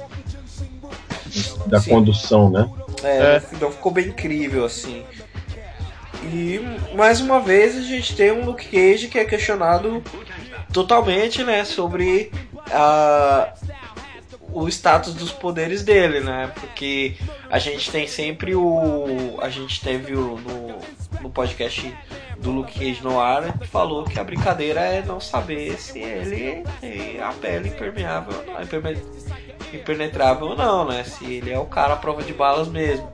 Da 1.66 1.78
Sim. 1.80 1.90
condução, 1.90 2.50
né? 2.50 2.68
É, 3.02 3.36
É. 3.36 3.42
Não 3.60 3.70
ficou 3.70 3.92
bem 3.92 4.06
incrível 4.08 4.64
assim. 4.64 5.04
E 6.32 6.60
mais 6.96 7.20
uma 7.20 7.40
vez 7.40 7.76
a 7.76 7.82
gente 7.82 8.16
tem 8.16 8.32
um 8.32 8.44
Luke 8.46 8.66
Cage 8.66 9.08
que 9.08 9.18
é 9.18 9.24
questionado 9.24 10.02
totalmente, 10.72 11.44
né, 11.44 11.64
sobre 11.64 12.32
a, 12.72 13.52
o 14.52 14.66
status 14.68 15.14
dos 15.14 15.30
poderes 15.30 15.82
dele, 15.82 16.20
né? 16.20 16.50
Porque 16.58 17.14
a 17.50 17.58
gente 17.58 17.90
tem 17.90 18.06
sempre 18.06 18.54
o. 18.54 19.38
A 19.40 19.48
gente 19.48 19.80
teve 19.80 20.14
o, 20.14 20.38
no, 20.38 20.78
no 21.22 21.30
podcast 21.30 21.94
do 22.38 22.50
Luke 22.50 22.72
Cage 22.78 23.02
no 23.02 23.20
ar 23.20 23.58
falou 23.66 24.04
que 24.04 24.18
a 24.18 24.24
brincadeira 24.24 24.80
é 24.80 25.02
não 25.02 25.20
saber 25.20 25.78
se 25.78 25.98
ele 25.98 26.62
tem 26.80 27.20
a 27.20 27.32
pele 27.32 27.68
impermeável 27.68 28.38
ou 28.38 28.46
não, 28.54 28.62
imperme- 28.62 29.02
impenetrável 29.72 30.48
ou 30.48 30.56
não, 30.56 30.86
né? 30.86 31.04
Se 31.04 31.24
ele 31.24 31.50
é 31.50 31.58
o 31.58 31.66
cara 31.66 31.94
à 31.94 31.96
prova 31.96 32.22
de 32.22 32.32
balas 32.32 32.68
mesmo. 32.68 33.10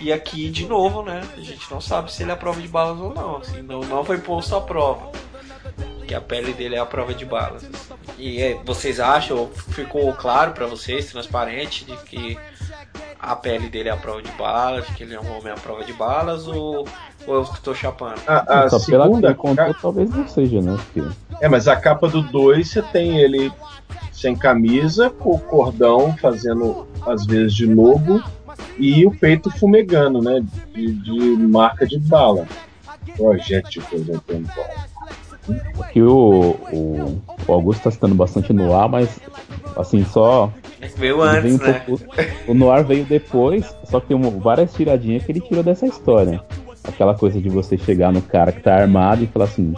E 0.00 0.12
aqui, 0.12 0.48
de 0.48 0.66
novo, 0.66 1.02
né? 1.02 1.20
A 1.36 1.40
gente 1.40 1.68
não 1.70 1.80
sabe 1.80 2.12
se 2.12 2.22
ele 2.22 2.30
é 2.30 2.34
a 2.34 2.36
prova 2.36 2.60
de 2.60 2.68
balas 2.68 3.00
ou 3.00 3.12
não. 3.12 3.36
Assim, 3.38 3.62
não, 3.62 3.80
não 3.80 4.04
foi 4.04 4.18
posto 4.18 4.54
à 4.54 4.60
prova. 4.60 5.10
Que 6.06 6.14
a 6.14 6.20
pele 6.20 6.52
dele 6.52 6.76
é 6.76 6.78
a 6.78 6.86
prova 6.86 7.12
de 7.12 7.24
balas. 7.26 7.68
E 8.16 8.54
vocês 8.64 9.00
acham, 9.00 9.50
ficou 9.72 10.12
claro 10.14 10.52
pra 10.52 10.66
vocês, 10.66 11.10
transparente, 11.10 11.84
de 11.84 11.96
que 11.98 12.38
a 13.18 13.34
pele 13.34 13.68
dele 13.68 13.88
é 13.88 13.92
a 13.92 13.96
prova 13.96 14.22
de 14.22 14.30
balas, 14.32 14.86
que 14.86 15.02
ele 15.02 15.14
é 15.14 15.20
um 15.20 15.36
homem 15.36 15.52
à 15.52 15.56
prova 15.56 15.84
de 15.84 15.92
balas, 15.92 16.46
ou, 16.46 16.86
ou 17.26 17.34
eu 17.34 17.44
que 17.44 17.60
tô 17.60 17.74
chapando? 17.74 18.20
A, 18.26 18.64
a 18.64 18.70
Só 18.70 18.78
segunda 18.78 19.34
contou, 19.34 19.56
capa, 19.56 19.78
talvez 19.80 20.10
não 20.10 20.28
seja, 20.28 20.60
né? 20.60 20.76
Porque 20.76 21.08
é, 21.40 21.48
mas 21.48 21.68
a 21.68 21.76
capa 21.76 22.08
do 22.08 22.22
2 22.22 22.68
você 22.68 22.82
tem 22.82 23.18
ele 23.18 23.52
sem 24.12 24.36
camisa, 24.36 25.10
com 25.10 25.34
o 25.34 25.38
cordão 25.38 26.16
fazendo 26.16 26.86
às 27.06 27.24
vezes 27.26 27.54
de 27.54 27.66
lobo 27.66 28.22
e 28.76 29.06
o 29.06 29.10
peito 29.10 29.50
fumegando, 29.50 30.20
né? 30.20 30.44
De, 30.72 30.92
de 30.92 31.20
marca 31.36 31.86
de 31.86 31.98
bala. 31.98 32.46
Projétil, 33.16 33.82
por 33.82 33.98
exemplo. 33.98 34.44
aqui 35.80 36.02
o, 36.02 36.56
o, 36.72 37.22
o 37.46 37.52
Augusto 37.52 37.82
tá 37.82 37.90
citando 37.90 38.14
bastante 38.14 38.52
no 38.52 38.74
ar, 38.76 38.88
mas 38.88 39.18
assim, 39.76 40.04
só 40.04 40.52
É 40.64 40.67
veio 40.80 41.22
antes, 41.22 41.54
um 41.54 41.72
né? 41.72 41.80
pouco- 41.80 42.04
o 42.46 42.54
Noir 42.54 42.84
veio 42.84 43.04
depois, 43.04 43.74
só 43.84 44.00
que 44.00 44.08
tem 44.08 44.20
várias 44.40 44.72
tiradinhas 44.74 45.24
que 45.24 45.32
ele 45.32 45.40
tirou 45.40 45.62
dessa 45.62 45.86
história. 45.86 46.40
Aquela 46.84 47.14
coisa 47.14 47.40
de 47.40 47.48
você 47.48 47.76
chegar 47.76 48.12
no 48.12 48.22
cara 48.22 48.52
que 48.52 48.60
tá 48.60 48.74
armado 48.74 49.22
e 49.22 49.26
falar 49.26 49.46
assim: 49.46 49.74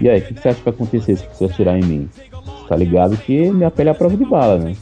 E 0.00 0.08
aí, 0.08 0.20
o 0.20 0.22
que, 0.24 0.34
que 0.34 0.40
você 0.40 0.48
acha 0.48 0.58
que 0.58 0.64
vai 0.64 0.74
acontecer 0.74 1.16
se 1.16 1.26
você 1.32 1.44
atirar 1.44 1.78
em 1.78 1.84
mim? 1.84 2.08
Tá 2.68 2.76
ligado 2.76 3.16
que 3.16 3.50
minha 3.50 3.70
pele 3.70 3.88
é 3.90 3.92
a 3.92 3.94
prova 3.94 4.16
de 4.16 4.24
bala, 4.24 4.58
né? 4.58 4.74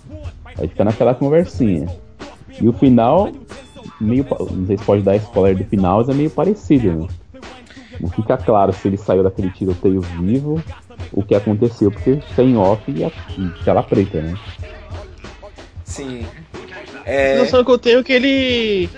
Aí 0.58 0.68
fica 0.68 0.84
naquela 0.84 1.14
conversinha. 1.14 1.86
E 2.60 2.68
o 2.68 2.72
final, 2.72 3.32
meio. 4.00 4.24
Não 4.52 4.66
sei 4.66 4.76
se 4.78 4.84
pode 4.84 5.02
dar 5.02 5.16
spoiler 5.16 5.56
do 5.56 5.64
final, 5.64 5.98
mas 5.98 6.08
é 6.08 6.14
meio 6.14 6.30
parecido, 6.30 6.92
né? 6.92 7.06
Não 7.98 8.08
fica 8.10 8.36
claro 8.36 8.72
se 8.72 8.86
ele 8.88 8.96
saiu 8.96 9.22
daquele 9.22 9.50
tiroteio 9.50 10.00
vivo, 10.00 10.62
o 11.12 11.22
que 11.22 11.34
aconteceu, 11.34 11.90
porque 11.90 12.18
tem 12.36 12.56
off 12.56 12.82
e 12.90 13.04
a 13.04 13.10
tela 13.64 13.82
preta, 13.82 14.20
né? 14.20 14.34
Sim. 15.92 16.26
A 17.04 17.10
É, 17.10 17.38
sensação 17.38 17.64
que 17.64 17.70
eu 17.70 17.78
tenho 17.78 18.00
é 18.00 18.02
que 18.02 18.12
ele. 18.12 18.90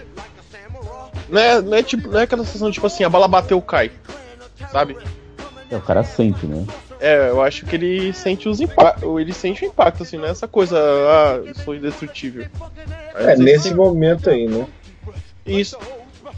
Não 1.29 1.41
é, 1.41 1.61
não 1.61 1.75
é 1.77 1.83
tipo, 1.83 2.09
não 2.09 2.21
é 2.21 2.23
aquela 2.25 2.45
sensação 2.45 2.71
tipo 2.71 2.87
assim, 2.87 3.03
a 3.05 3.09
bala 3.09 3.27
bateu, 3.27 3.61
cai. 3.61 3.91
Sabe? 4.71 4.97
É, 5.71 5.77
o 5.77 5.81
cara 5.81 6.05
sente, 6.05 6.47
né? 6.47 6.65
É, 7.01 7.29
eu 7.31 7.43
acho 7.43 7.67
que 7.67 7.75
ele 7.77 8.13
sente 8.13 8.49
os 8.49 8.61
impactos. 8.61 9.03
Ele 9.21 9.33
sente 9.33 9.65
o 9.65 9.69
impacto, 9.69 10.03
assim, 10.03 10.17
não 10.17 10.27
é 10.27 10.31
essa 10.31 10.47
coisa, 10.47 10.79
ah, 10.79 11.41
eu 11.45 11.55
sou 11.57 11.75
indestrutível. 11.75 12.47
Aí, 13.15 13.27
É, 13.27 13.37
nesse 13.37 13.69
tem- 13.69 13.77
momento 13.77 14.31
aí, 14.31 14.47
né? 14.47 14.67
Isso. 15.47 15.77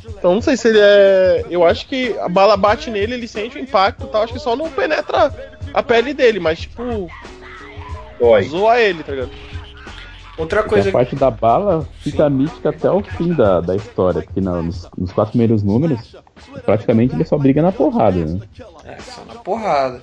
Então 0.09 0.35
não 0.35 0.41
sei 0.41 0.57
se 0.57 0.69
ele 0.69 0.79
é. 0.81 1.45
Eu 1.51 1.65
acho 1.67 1.87
que 1.87 2.17
a 2.19 2.29
bala 2.29 2.57
bate 2.57 2.91
nele, 2.91 3.15
ele 3.15 3.29
sente 3.29 3.57
o 3.57 3.61
impacto 3.61 4.05
e 4.07 4.09
tal. 4.09 4.23
Acho 4.23 4.33
que 4.33 4.39
só 4.39 4.55
não 4.57 4.71
penetra 4.71 5.33
a 5.75 5.83
pele 5.83 6.15
dele, 6.15 6.39
mas 6.41 6.61
tipo. 6.61 7.09
Dói. 8.19 8.45
Zoa 8.45 8.81
ele, 8.81 9.03
tá 9.03 9.13
ligado? 9.13 9.31
Outra 10.37 10.63
Porque 10.63 10.75
coisa 10.75 10.89
a 10.91 10.93
parte 10.93 11.17
da 11.17 11.31
bala 11.31 11.89
fica 12.01 12.29
mítica 12.29 12.69
até 12.69 12.91
o 12.91 13.03
fim 13.03 13.33
da, 13.33 13.61
da 13.61 13.75
história, 13.75 14.21
porque 14.23 14.41
na- 14.41 14.61
nos, 14.63 14.87
nos 14.97 15.11
quatro 15.13 15.31
primeiros 15.33 15.63
números, 15.63 16.15
praticamente 16.65 17.15
ele 17.15 17.25
só 17.25 17.39
briga 17.39 17.63
na 17.63 17.73
porrada, 17.73 18.25
né? 18.25 18.41
É, 18.85 18.99
só 19.01 19.25
na 19.25 19.35
porrada. 19.37 20.01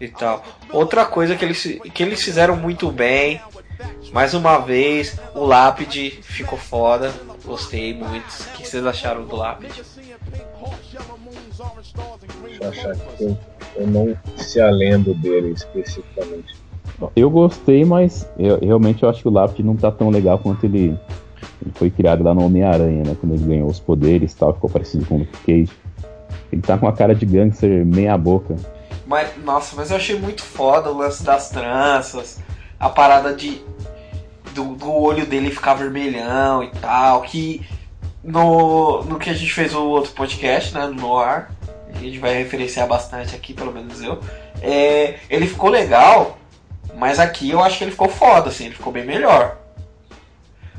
E 0.00 0.08
tal. 0.08 0.42
Outra 0.72 1.04
coisa 1.04 1.34
que 1.36 1.44
eles, 1.44 1.62
que 1.92 2.02
eles 2.02 2.22
fizeram 2.22 2.56
muito 2.56 2.90
bem. 2.90 3.40
Mais 4.12 4.34
uma 4.34 4.58
vez, 4.58 5.18
o 5.34 5.44
Lápide 5.44 6.10
ficou 6.22 6.58
foda. 6.58 7.12
Gostei 7.44 7.92
muito. 7.92 8.24
O 8.28 8.56
que 8.56 8.66
vocês 8.68 8.86
acharam 8.86 9.24
do 9.24 9.34
Lápide? 9.36 9.82
Deixa 12.42 12.62
eu 12.64 12.68
achar 12.70 12.94
que 12.96 13.22
eu, 13.24 13.38
eu 13.76 13.86
não 13.86 14.16
se 14.36 14.60
alendo 14.60 15.14
dele 15.14 15.50
especificamente. 15.52 16.54
Eu 17.16 17.28
gostei, 17.30 17.84
mas 17.84 18.28
eu, 18.38 18.58
realmente 18.60 19.02
eu 19.02 19.08
acho 19.08 19.22
que 19.22 19.28
o 19.28 19.32
Lápide 19.32 19.62
não 19.62 19.76
tá 19.76 19.90
tão 19.90 20.10
legal 20.10 20.38
quanto 20.38 20.64
ele, 20.64 20.98
ele 21.60 21.72
foi 21.74 21.90
criado 21.90 22.22
lá 22.22 22.32
no 22.32 22.44
Homem-Aranha, 22.44 23.02
né? 23.04 23.16
Quando 23.20 23.34
ele 23.34 23.44
ganhou 23.44 23.68
os 23.68 23.80
poderes 23.80 24.32
e 24.32 24.36
tal, 24.36 24.54
ficou 24.54 24.70
parecido 24.70 25.04
com 25.06 25.16
o 25.16 25.18
Luke 25.18 25.38
Cage. 25.44 25.72
Ele 26.52 26.62
tá 26.62 26.78
com 26.78 26.86
a 26.86 26.92
cara 26.92 27.14
de 27.14 27.26
gangster 27.26 27.84
meia 27.84 28.16
boca. 28.16 28.54
Mas, 29.06 29.30
nossa, 29.44 29.74
mas 29.76 29.90
eu 29.90 29.96
achei 29.96 30.18
muito 30.18 30.42
foda 30.42 30.90
o 30.90 30.96
lance 30.96 31.24
das 31.24 31.50
tranças. 31.50 32.40
A 32.78 32.88
parada 32.88 33.34
de. 33.34 33.60
Do, 34.54 34.76
do 34.76 34.92
olho 34.92 35.26
dele 35.26 35.50
ficar 35.50 35.74
vermelhão 35.74 36.62
e 36.62 36.70
tal. 36.80 37.22
Que 37.22 37.66
no, 38.22 39.02
no 39.02 39.18
que 39.18 39.28
a 39.30 39.34
gente 39.34 39.52
fez 39.52 39.74
o 39.74 39.82
outro 39.84 40.12
podcast, 40.12 40.72
né? 40.74 40.86
No 40.86 40.94
Noir. 40.94 41.48
A 41.92 41.98
gente 41.98 42.18
vai 42.18 42.34
referenciar 42.34 42.86
bastante 42.86 43.34
aqui, 43.34 43.52
pelo 43.52 43.72
menos 43.72 44.00
eu. 44.02 44.18
É, 44.60 45.16
ele 45.28 45.46
ficou 45.46 45.70
legal, 45.70 46.38
mas 46.96 47.18
aqui 47.18 47.50
eu 47.50 47.62
acho 47.62 47.78
que 47.78 47.84
ele 47.84 47.90
ficou 47.90 48.08
foda, 48.08 48.48
assim, 48.48 48.66
ele 48.66 48.74
ficou 48.74 48.92
bem 48.92 49.04
melhor. 49.04 49.58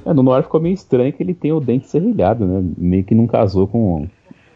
É, 0.05 0.13
no 0.13 0.21
Noir 0.21 0.43
ficou 0.43 0.61
meio 0.61 0.73
estranho 0.73 1.11
que 1.11 1.23
ele 1.23 1.33
tem 1.33 1.51
o 1.51 1.59
dente 1.59 1.87
serrilhado, 1.87 2.45
né? 2.45 2.63
Meio 2.77 3.03
que 3.03 3.15
não 3.15 3.25
casou 3.25 3.67
com, 3.67 4.07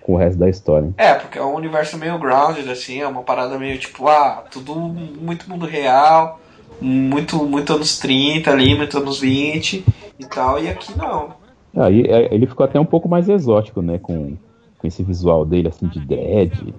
com 0.02 0.14
o 0.14 0.18
resto 0.18 0.38
da 0.38 0.48
história. 0.48 0.94
É, 0.98 1.16
porque 1.16 1.40
é 1.40 1.44
um 1.44 1.56
universo 1.56 1.98
meio 1.98 2.20
grounded, 2.20 2.70
assim, 2.70 3.00
é 3.00 3.08
uma 3.08 3.24
parada 3.24 3.58
meio 3.58 3.78
tipo, 3.80 4.08
ah, 4.08 4.44
tudo 4.52 4.76
muito 4.76 5.50
mundo 5.50 5.66
real, 5.66 6.40
muito, 6.80 7.44
muito 7.46 7.74
anos 7.74 7.98
30 7.98 8.52
ali, 8.52 8.76
muito 8.76 8.98
anos 8.98 9.20
20 9.20 9.84
e 10.20 10.26
tal, 10.26 10.64
e 10.64 10.70
aqui 10.70 10.96
não. 10.98 11.34
Aí 11.76 12.04
é, 12.04 12.34
ele 12.34 12.46
ficou 12.46 12.64
até 12.64 12.80
um 12.80 12.86
pouco 12.86 13.10
mais 13.10 13.28
exótico, 13.28 13.82
né? 13.82 13.98
Com, 13.98 14.36
com 14.78 14.88
esse 14.88 15.04
visual 15.04 15.46
dele, 15.46 15.68
assim, 15.68 15.88
de 15.88 16.00
dread. 16.00 16.74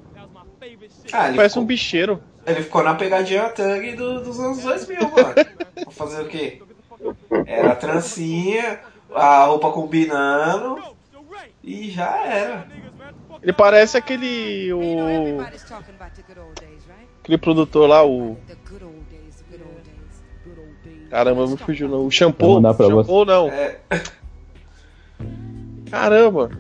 Ah, 1.13 1.27
ele, 1.27 1.37
Parece 1.37 1.55
ficou, 1.55 1.65
um 1.65 1.67
bicheiro. 1.67 2.21
Ele 2.47 2.63
ficou 2.63 2.83
na 2.83 2.95
pegadinha 2.95 3.49
thug 3.51 3.93
do- 3.97 4.21
dos 4.23 4.39
anos 4.41 4.63
2000, 4.63 4.99
mano. 5.01 5.35
Vou 5.85 5.93
fazer 5.93 6.23
o 6.23 6.27
quê? 6.29 6.61
Era 7.47 7.73
a 7.73 7.77
trancinha, 7.77 8.81
a 9.15 9.45
roupa 9.47 9.71
combinando 9.73 10.79
e 11.63 11.91
já 11.91 12.17
era. 12.27 12.67
Ele 13.43 13.53
parece 13.53 13.97
aquele. 13.97 14.73
O, 14.73 15.41
aquele 17.23 17.39
produtor 17.39 17.89
lá, 17.89 18.05
o. 18.05 18.37
Caramba, 21.09 21.47
me 21.47 21.57
fugiu 21.57 21.89
não. 21.89 22.07
O 22.07 22.11
shampoo. 22.11 22.55
mandar 22.57 22.75
pra 22.75 22.87
shampoo 22.87 23.25
não. 23.25 23.49
É, 23.49 23.79
Caramba. 25.91 26.51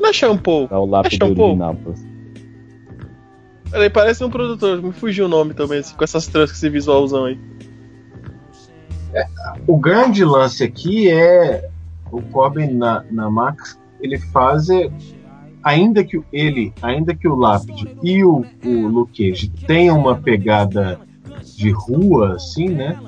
Não 0.00 0.08
é 0.08 0.12
shampoo. 0.12 0.66
O 0.70 0.84
lápide 0.86 1.14
É 1.16 1.18
shampoo? 1.18 1.56
Ele 3.74 3.90
parece 3.90 4.24
um 4.24 4.30
produtor. 4.30 4.82
Me 4.82 4.92
fugiu 4.92 5.26
o 5.26 5.28
nome 5.28 5.52
também, 5.52 5.80
assim, 5.80 5.94
com 5.94 6.04
essas 6.04 6.26
trans, 6.26 6.50
com 6.50 6.56
esse 6.56 6.68
visualzão 6.68 7.24
aí. 7.24 7.38
O 9.66 9.76
grande 9.76 10.24
lance 10.24 10.64
aqui 10.64 11.08
é 11.08 11.68
o 12.10 12.22
Corbin 12.22 12.68
na, 12.68 13.04
na 13.10 13.30
Max, 13.30 13.78
ele 14.00 14.18
faz 14.18 14.68
é, 14.68 14.90
ainda 15.62 16.04
que 16.04 16.20
ele, 16.32 16.72
ainda 16.82 17.14
que 17.14 17.26
o 17.26 17.34
Lápide 17.34 17.96
e 18.02 18.24
o, 18.24 18.44
o 18.64 19.06
Cage 19.06 19.48
tenham 19.66 19.98
uma 19.98 20.16
pegada 20.16 21.00
de 21.56 21.70
rua, 21.70 22.34
assim, 22.34 22.68
né? 22.68 22.98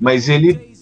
Mas 0.00 0.28
ele 0.28 0.73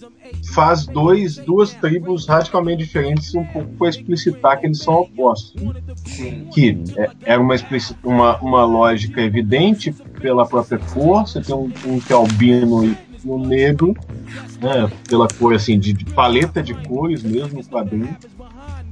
faz 0.53 0.85
dois, 0.85 1.37
duas 1.37 1.73
tribos 1.73 2.27
radicalmente 2.27 2.83
diferentes, 2.83 3.33
um 3.35 3.45
pouco 3.45 3.69
para 3.73 3.89
explicitar 3.89 4.59
que 4.59 4.67
eles 4.67 4.79
são 4.79 5.01
opostos. 5.01 5.53
sim. 5.95 6.47
que 6.53 6.77
é, 7.25 7.37
uma, 7.37 7.55
uma, 8.03 8.37
uma 8.37 8.65
lógica 8.65 9.21
evidente 9.21 9.91
pela 10.21 10.45
própria 10.45 10.79
você 10.79 11.41
tem 11.41 11.55
um, 11.55 11.71
um 11.85 11.99
que 11.99 12.13
é 12.13 12.15
albino 12.15 12.85
e 12.85 12.97
um 13.25 13.39
negro, 13.39 13.95
né, 14.61 14.89
pela 15.07 15.27
cor 15.27 15.53
assim, 15.53 15.79
de, 15.79 15.93
de 15.93 16.05
paleta 16.05 16.61
de 16.61 16.73
cores 16.73 17.23
mesmo 17.23 17.57
no 17.57 17.63
quadrinho, 17.63 18.15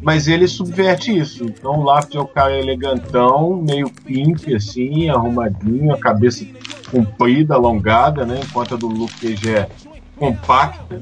mas 0.01 0.27
ele 0.27 0.47
subverte 0.47 1.15
isso. 1.15 1.43
Então 1.43 1.79
o 1.79 1.83
Lápide 1.83 2.17
é 2.17 2.21
o 2.21 2.27
cara 2.27 2.57
elegantão, 2.57 3.61
meio 3.61 3.89
pimp 3.89 4.47
assim, 4.55 5.09
arrumadinho, 5.09 5.93
a 5.93 5.97
cabeça 5.97 6.45
comprida, 6.89 7.55
alongada, 7.55 8.25
né, 8.25 8.39
enquanto 8.43 8.75
a 8.75 8.77
do 8.77 8.87
Luke 8.87 9.13
Cage 9.19 9.53
é 9.53 9.69
compacta, 10.17 11.01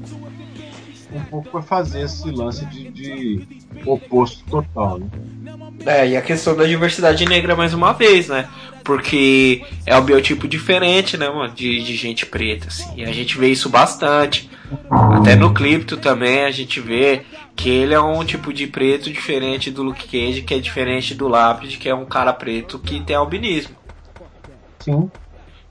um 1.11 1.23
pouco 1.23 1.49
para 1.49 1.61
fazer 1.61 2.01
esse 2.01 2.29
lance 2.29 2.65
de, 2.65 2.89
de 2.89 3.47
oposto 3.85 4.43
total, 4.49 4.99
né? 4.99 5.09
É, 5.85 6.07
e 6.09 6.17
a 6.17 6.21
questão 6.21 6.55
da 6.55 6.65
diversidade 6.65 7.25
negra 7.25 7.55
mais 7.55 7.73
uma 7.73 7.93
vez, 7.93 8.27
né? 8.27 8.47
Porque 8.83 9.63
é 9.85 9.97
um 9.97 10.01
biotipo 10.01 10.47
diferente, 10.47 11.17
né, 11.17 11.29
mano? 11.29 11.53
De, 11.53 11.83
de 11.83 11.95
gente 11.95 12.25
preta, 12.25 12.67
assim. 12.67 12.93
E 12.97 13.03
a 13.03 13.11
gente 13.11 13.37
vê 13.37 13.49
isso 13.49 13.69
bastante. 13.69 14.49
Até 14.89 15.35
no 15.35 15.53
Clipto 15.53 15.97
também 15.97 16.43
a 16.43 16.51
gente 16.51 16.79
vê 16.79 17.23
que 17.55 17.69
ele 17.69 17.93
é 17.93 17.99
um 17.99 18.23
tipo 18.23 18.53
de 18.53 18.67
preto 18.67 19.11
diferente 19.11 19.71
do 19.71 19.83
Luke 19.83 20.07
Cage, 20.07 20.41
que 20.41 20.53
é 20.53 20.59
diferente 20.59 21.13
do 21.13 21.27
Lápide, 21.27 21.77
que 21.77 21.89
é 21.89 21.95
um 21.95 22.05
cara 22.05 22.33
preto 22.33 22.79
que 22.79 22.99
tem 23.01 23.15
albinismo 23.15 23.75
Sim. 24.79 25.09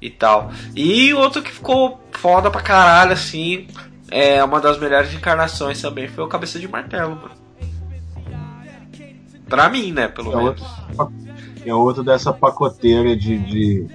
e 0.01 0.11
tal. 0.11 0.51
E 0.77 1.13
outro 1.15 1.43
que 1.43 1.51
ficou 1.51 2.01
foda 2.13 2.51
pra 2.51 2.61
caralho, 2.61 3.13
assim, 3.13 3.67
é 4.11 4.43
uma 4.43 4.61
das 4.61 4.79
melhores 4.79 5.13
encarnações 5.13 5.81
também, 5.81 6.09
foi 6.09 6.25
o 6.25 6.29
Cabeça 6.29 6.59
de 6.59 6.67
Martelo, 6.69 7.17
mano. 7.17 7.31
Pra 9.49 9.69
mim, 9.69 9.93
né, 9.93 10.09
pelo 10.09 10.33
É 10.33 10.37
menos. 10.37 10.61
outro, 10.97 11.13
é 11.65 11.75
outro 11.75 12.05
dessa 12.05 12.33
pacoteira 12.33 13.17
de, 13.17 13.39
de 13.39 13.87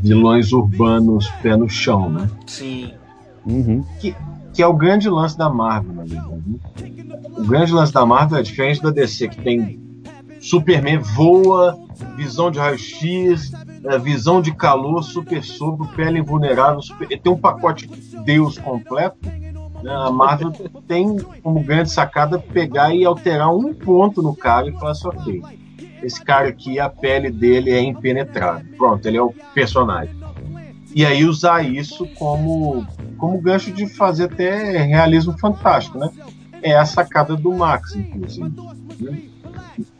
vilões 0.00 0.52
urbanos 0.52 1.28
pé 1.42 1.56
no 1.56 1.68
chão, 1.68 2.08
né? 2.08 2.30
Sim. 2.46 2.92
Uhum. 3.44 3.84
Que 4.00 4.14
é 4.62 4.66
o 4.66 4.72
grande 4.72 5.08
lance 5.08 5.36
da 5.36 5.50
Marvel, 5.50 5.92
na 5.92 6.04
verdade. 6.04 6.42
né? 6.46 6.58
O 7.36 7.44
grande 7.44 7.72
lance 7.72 7.92
da 7.92 8.06
Marvel 8.06 8.38
é 8.38 8.42
diferente 8.42 8.80
da 8.82 8.90
DC, 8.90 9.28
que 9.28 9.40
tem 9.42 9.78
Superman 10.40 10.98
voa, 10.98 11.76
visão 12.16 12.50
de 12.50 12.58
raio-x, 12.58 13.50
é, 13.86 13.98
visão 13.98 14.40
de 14.40 14.52
calor, 14.52 15.02
super 15.02 15.42
sopro, 15.42 15.86
pele 15.88 16.18
invulnerável, 16.18 16.82
super... 16.82 17.06
tem 17.08 17.32
um 17.32 17.38
pacote 17.38 17.88
Deus 18.24 18.58
completo. 18.58 19.16
né? 19.82 19.92
A 19.94 20.10
Marvel 20.10 20.52
tem 20.86 21.16
como 21.42 21.60
grande 21.62 21.90
sacada 21.90 22.38
pegar 22.38 22.94
e 22.94 23.04
alterar 23.04 23.54
um 23.54 23.72
ponto 23.72 24.22
no 24.22 24.34
cara 24.34 24.68
e 24.68 24.72
falar 24.72 24.92
assim, 24.92 25.08
ok, 25.08 25.42
esse 26.02 26.22
cara 26.22 26.48
aqui, 26.48 26.78
a 26.78 26.88
pele 26.88 27.30
dele 27.30 27.70
é 27.70 27.80
impenetrável. 27.80 28.66
Pronto, 28.76 29.06
ele 29.06 29.16
é 29.16 29.22
o 29.22 29.32
personagem. 29.54 30.14
E 30.94 31.04
aí 31.04 31.24
usar 31.24 31.62
isso 31.62 32.06
como, 32.18 32.86
como 33.18 33.40
gancho 33.40 33.70
de 33.70 33.86
fazer 33.86 34.24
até 34.24 34.82
realismo 34.82 35.36
fantástico, 35.38 35.98
né? 35.98 36.10
É 36.62 36.76
a 36.76 36.86
sacada 36.86 37.36
do 37.36 37.52
Max, 37.52 37.94
inclusive. 37.94 38.50
né? 38.98 39.22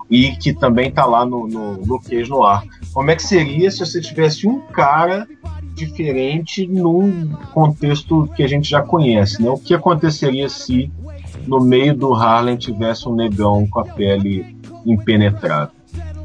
E 0.09 0.33
que 0.37 0.55
também 0.55 0.91
tá 0.91 1.05
lá 1.05 1.27
no, 1.27 1.47
no 1.47 1.73
Luke 1.85 2.09
Cage 2.09 2.31
no 2.31 2.43
ar. 2.45 2.63
Como 2.97 3.11
é 3.11 3.15
que 3.15 3.23
seria 3.23 3.71
se 3.71 3.81
você 3.81 4.01
tivesse 4.01 4.49
um 4.49 4.59
cara 4.59 5.29
diferente 5.75 6.67
num 6.67 7.31
contexto 7.53 8.27
que 8.35 8.43
a 8.43 8.49
gente 8.49 8.71
já 8.71 8.81
conhece, 8.81 9.43
né? 9.43 9.51
O 9.51 9.59
que 9.59 9.75
aconteceria 9.75 10.49
se 10.49 10.91
no 11.47 11.61
meio 11.61 11.95
do 11.95 12.15
Harlem 12.15 12.57
tivesse 12.57 13.07
um 13.07 13.15
negão 13.15 13.67
com 13.67 13.81
a 13.81 13.85
pele 13.85 14.57
impenetrável? 14.87 15.76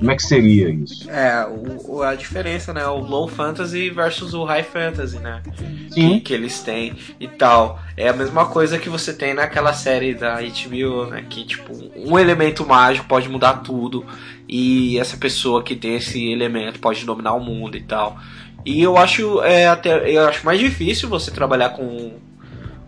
Como 0.02 0.10
é 0.10 0.16
que 0.16 0.24
seria 0.24 0.68
isso? 0.68 1.08
É, 1.12 1.46
o, 1.46 2.02
a 2.02 2.16
diferença, 2.16 2.74
né? 2.74 2.84
O 2.88 2.98
low 2.98 3.28
fantasy 3.28 3.92
versus 3.92 4.34
o 4.34 4.44
high 4.44 4.64
fantasy, 4.64 5.20
né? 5.20 5.44
Que, 5.56 5.94
Sim, 5.94 6.20
que 6.20 6.34
eles 6.34 6.60
têm 6.60 6.96
e 7.20 7.28
tal. 7.28 7.80
É 7.96 8.10
a 8.10 8.14
mesma 8.14 8.48
coisa 8.48 8.80
que 8.80 8.90
você 8.90 9.14
tem 9.14 9.36
naquela 9.36 9.74
série 9.74 10.16
da 10.16 10.40
HBO, 10.42 11.06
né? 11.06 11.24
Que, 11.30 11.46
tipo, 11.46 11.72
um 11.96 12.18
elemento 12.18 12.66
mágico 12.66 13.06
pode 13.08 13.30
mudar 13.30 13.58
tudo. 13.58 14.04
E 14.50 14.98
essa 14.98 15.16
pessoa 15.18 15.62
que 15.62 15.76
tem 15.76 15.98
esse 15.98 16.32
elemento 16.32 16.80
pode 16.80 17.06
dominar 17.06 17.34
o 17.34 17.40
mundo 17.40 17.78
e 17.78 17.82
tal. 17.84 18.18
E 18.66 18.82
eu 18.82 18.98
acho, 18.98 19.44
é, 19.44 19.68
até, 19.68 20.10
eu 20.10 20.28
acho 20.28 20.44
mais 20.44 20.60
difícil 20.60 21.10
você 21.10 21.30
trabalhar 21.30 21.70
com, 21.70 22.14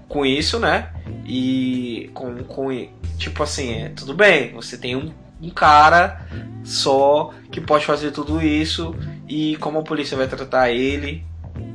com 0.07 0.25
isso, 0.25 0.57
né? 0.57 0.89
E 1.27 2.09
com, 2.15 2.43
com 2.43 2.87
tipo 3.19 3.43
assim, 3.43 3.83
é, 3.83 3.89
tudo 3.89 4.15
bem, 4.15 4.51
você 4.53 4.79
tem 4.79 4.95
um, 4.95 5.13
um 5.43 5.49
cara 5.49 6.25
só 6.63 7.31
que 7.51 7.59
pode 7.59 7.85
fazer 7.85 8.11
tudo 8.11 8.41
isso 8.41 8.95
e 9.27 9.57
como 9.57 9.79
a 9.79 9.83
polícia 9.83 10.17
vai 10.17 10.27
tratar 10.27 10.71
ele, 10.71 11.23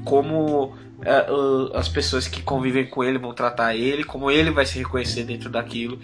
como 0.05 0.75
é, 1.03 1.31
uh, 1.31 1.77
as 1.77 1.89
pessoas 1.89 2.27
que 2.27 2.43
convivem 2.43 2.87
com 2.87 3.05
ele 3.05 3.19
vão 3.19 3.33
tratar 3.33 3.77
ele, 3.77 4.03
como 4.03 4.31
ele 4.31 4.51
vai 4.51 4.67
se 4.67 4.79
reconhecer 4.79 5.25
dentro 5.25 5.49
daquilo 5.49 5.99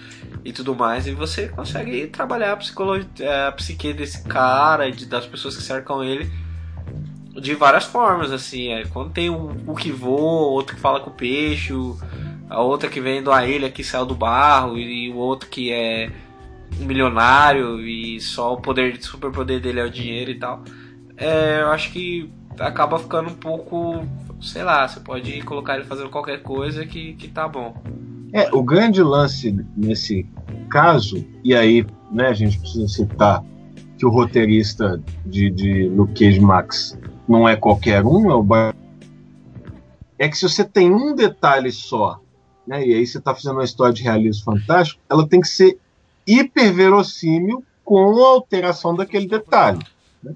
e 0.45 0.53
tudo 0.53 0.75
mais. 0.75 1.07
E 1.07 1.13
você 1.13 1.49
consegue 1.49 2.07
trabalhar 2.07 2.53
a, 2.53 2.57
psicologia, 2.57 3.09
é, 3.21 3.47
a 3.47 3.53
psique 3.53 3.93
desse 3.93 4.23
cara 4.25 4.89
e 4.89 4.93
de, 4.93 5.07
das 5.07 5.27
pessoas 5.27 5.57
que 5.57 5.63
cercam 5.63 6.05
ele 6.05 6.31
de 7.41 7.55
várias 7.55 7.85
formas, 7.85 8.31
assim. 8.31 8.73
É, 8.73 8.85
quando 8.87 9.11
tem 9.11 9.31
um, 9.31 9.51
um 9.67 9.75
que 9.75 9.91
voa, 9.91 10.51
outro 10.51 10.77
que 10.77 10.81
fala 10.81 11.01
com 11.01 11.11
o 11.11 11.15
peixe, 11.15 11.73
a 12.49 12.61
outra 12.61 12.89
que 12.89 13.01
vem 13.01 13.23
da 13.23 13.45
ilha 13.47 13.71
que 13.71 13.83
saiu 13.83 14.07
do 14.07 14.15
barro, 14.15 14.79
e 14.79 15.11
o 15.11 15.17
outro 15.17 15.49
que 15.49 15.73
é 15.73 16.11
um 16.81 16.87
milionário 16.87 17.81
e 17.81 18.21
só 18.21 18.55
o 18.55 18.61
poder, 18.61 19.03
super 19.03 19.31
poder 19.31 19.61
dele 19.61 19.81
é 19.81 19.85
o 19.85 19.91
dinheiro 19.91 20.31
e 20.31 20.39
tal. 20.39 20.63
É, 21.17 21.61
eu 21.61 21.69
acho 21.69 21.93
que 21.93 22.31
acaba 22.59 22.99
ficando 22.99 23.31
um 23.31 23.35
pouco, 23.35 24.05
sei 24.41 24.63
lá, 24.63 24.87
você 24.87 25.01
pode 25.01 25.43
colocar 25.43 25.77
ele 25.77 25.85
fazendo 25.85 26.11
qualquer 26.11 26.43
coisa 26.43 26.85
que, 26.87 27.15
que 27.15 27.29
tá 27.29 27.49
bom. 27.49 27.75
É, 28.33 28.49
o 28.53 28.63
grande 28.63 29.03
lance 29.03 29.57
nesse 29.77 30.27
caso, 30.69 31.25
e 31.45 31.55
aí 31.55 31.87
né, 32.11 32.29
a 32.29 32.33
gente 32.33 32.59
precisa 32.59 32.89
citar 32.89 33.45
que 33.97 34.05
o 34.05 34.11
roteirista 34.11 35.01
de, 35.25 35.51
de 35.51 35.89
Luke 35.89 36.15
Cage 36.15 36.41
Max 36.41 36.99
não 37.29 37.49
é 37.49 37.55
qualquer 37.57 38.05
um, 38.05 38.31
é 38.31 38.35
o 38.35 38.45
é 40.19 40.29
que 40.29 40.37
se 40.37 40.49
você 40.49 40.65
tem 40.65 40.93
um 40.93 41.15
detalhe 41.15 41.71
só, 41.71 42.21
né, 42.67 42.85
e 42.85 42.95
aí 42.95 43.07
você 43.07 43.19
está 43.19 43.35
fazendo 43.35 43.55
uma 43.55 43.65
história 43.65 43.93
de 43.93 44.03
realismo 44.03 44.45
fantástico, 44.45 45.01
ela 45.09 45.27
tem 45.29 45.41
que 45.41 45.49
ser 45.49 45.79
hiper 46.27 46.73
verossímil 46.73 47.65
com 47.85 48.25
a 48.25 48.29
alteração 48.29 48.95
daquele 48.95 49.27
detalhe. 49.27 49.81
né? 50.23 50.33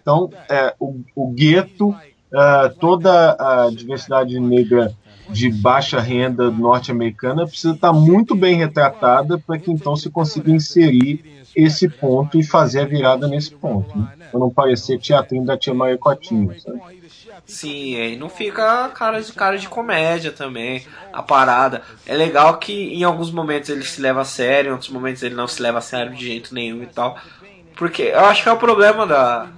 Então, 0.00 0.30
é, 0.48 0.74
o, 0.80 1.00
o 1.14 1.28
gueto, 1.28 1.94
ah, 2.32 2.72
toda 2.80 3.36
a 3.38 3.70
diversidade 3.70 4.38
negra 4.40 4.94
de 5.28 5.50
baixa 5.50 6.00
renda 6.00 6.50
norte-americana 6.50 7.46
precisa 7.46 7.74
estar 7.74 7.92
muito 7.92 8.34
bem 8.34 8.56
retratada 8.56 9.38
para 9.38 9.58
que 9.58 9.70
então 9.72 9.96
se 9.96 10.08
consiga 10.08 10.50
inserir 10.50 11.44
esse 11.54 11.88
ponto 11.88 12.38
e 12.38 12.44
fazer 12.44 12.80
a 12.80 12.84
virada 12.84 13.26
nesse 13.26 13.52
ponto. 13.52 13.96
Né? 13.98 14.08
Para 14.30 14.40
não 14.40 14.50
parecer 14.50 14.98
teatrinho 14.98 15.44
da 15.44 15.56
tia 15.56 15.74
Maria 15.74 15.98
Cotinha. 15.98 16.54
Sabe? 16.60 16.80
Sim, 17.46 17.96
aí 17.96 18.16
não 18.16 18.28
fica 18.28 18.88
cara 18.90 19.22
de 19.22 19.32
cara 19.32 19.56
de 19.58 19.68
comédia 19.68 20.32
também, 20.32 20.84
a 21.12 21.22
parada. 21.22 21.84
É 22.04 22.14
legal 22.16 22.58
que 22.58 22.72
em 22.72 23.04
alguns 23.04 23.30
momentos 23.30 23.70
ele 23.70 23.84
se 23.84 24.00
leva 24.00 24.22
a 24.22 24.24
sério, 24.24 24.70
em 24.70 24.72
outros 24.72 24.90
momentos 24.90 25.22
ele 25.22 25.34
não 25.36 25.46
se 25.46 25.62
leva 25.62 25.78
a 25.78 25.80
sério 25.80 26.12
de 26.12 26.24
jeito 26.26 26.52
nenhum 26.52 26.82
e 26.82 26.88
tal. 26.88 27.16
Porque 27.76 28.02
eu 28.04 28.24
acho 28.26 28.42
que 28.42 28.48
é 28.48 28.52
o 28.52 28.58
problema 28.58 29.06
da, 29.06 29.52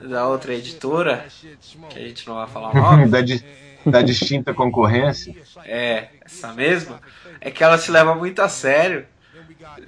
da 0.00 0.26
outra 0.28 0.54
editora, 0.54 1.26
que 1.88 1.98
a 1.98 2.02
gente 2.08 2.26
não 2.26 2.36
vai 2.36 2.48
falar 2.48 2.72
o 2.72 2.76
nome, 2.76 3.06
da, 3.10 3.20
di- 3.22 3.44
da 3.86 4.02
distinta 4.02 4.54
concorrência. 4.54 5.36
é 5.64 6.10
essa 6.24 6.52
mesma, 6.52 7.00
é 7.40 7.50
que 7.50 7.62
ela 7.64 7.78
se 7.78 7.90
leva 7.90 8.14
muito 8.14 8.40
a 8.40 8.48
sério. 8.48 9.06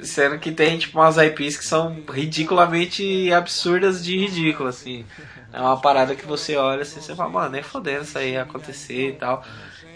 Sendo 0.02 0.38
que 0.38 0.52
tem 0.52 0.78
tipo 0.78 0.98
umas 0.98 1.16
IPs 1.16 1.56
que 1.56 1.64
são 1.64 2.04
ridiculamente 2.10 3.32
absurdas 3.32 4.02
de 4.04 4.16
ridículo, 4.16 4.68
assim. 4.68 5.06
É 5.52 5.60
uma 5.60 5.80
parada 5.80 6.14
que 6.16 6.26
você 6.26 6.56
olha 6.56 6.82
assim, 6.82 7.00
você 7.00 7.14
fala, 7.16 7.30
mano, 7.30 7.50
nem 7.50 7.62
fodendo 7.62 8.04
isso 8.04 8.18
aí 8.18 8.36
acontecer 8.36 9.10
e 9.10 9.16
tal. 9.18 9.44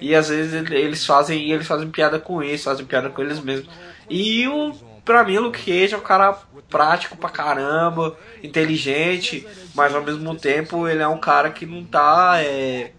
E 0.01 0.15
às 0.15 0.29
vezes 0.29 0.55
ele- 0.55 0.77
eles 0.79 1.05
fazem, 1.07 1.51
eles 1.53 1.67
fazem 1.67 1.91
piada 1.91 2.21
com 2.21 2.43
isso, 2.43 2.65
fazem 2.65 2.87
piada 2.87 3.11
com 3.11 3.23
eles 3.23 3.41
mesmos. 3.41 3.71
E 4.09 4.47
o, 4.49 4.81
pra 5.05 5.25
mim 5.25 5.39
o 5.39 5.43
Luke 5.43 5.59
Cage 5.65 5.95
é 5.95 5.99
um 5.99 6.03
cara 6.03 6.35
prático 6.71 7.17
pra 7.19 7.31
caramba, 7.31 8.19
inteligente, 8.43 9.49
mas 9.75 9.95
ao 9.95 10.03
mesmo 10.05 10.37
tempo 10.39 10.89
ele 10.89 11.03
é 11.03 11.09
um 11.09 11.19
cara 11.21 11.53
que 11.53 11.67
não 11.67 11.87
tá. 11.87 12.43
É, 12.43 12.95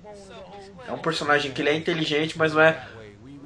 é 0.86 0.92
um 0.94 1.00
personagem 1.00 1.54
que 1.54 1.62
ele 1.62 1.70
é 1.70 1.76
inteligente, 1.76 2.38
mas 2.38 2.54
não 2.54 2.62
é 2.62 2.84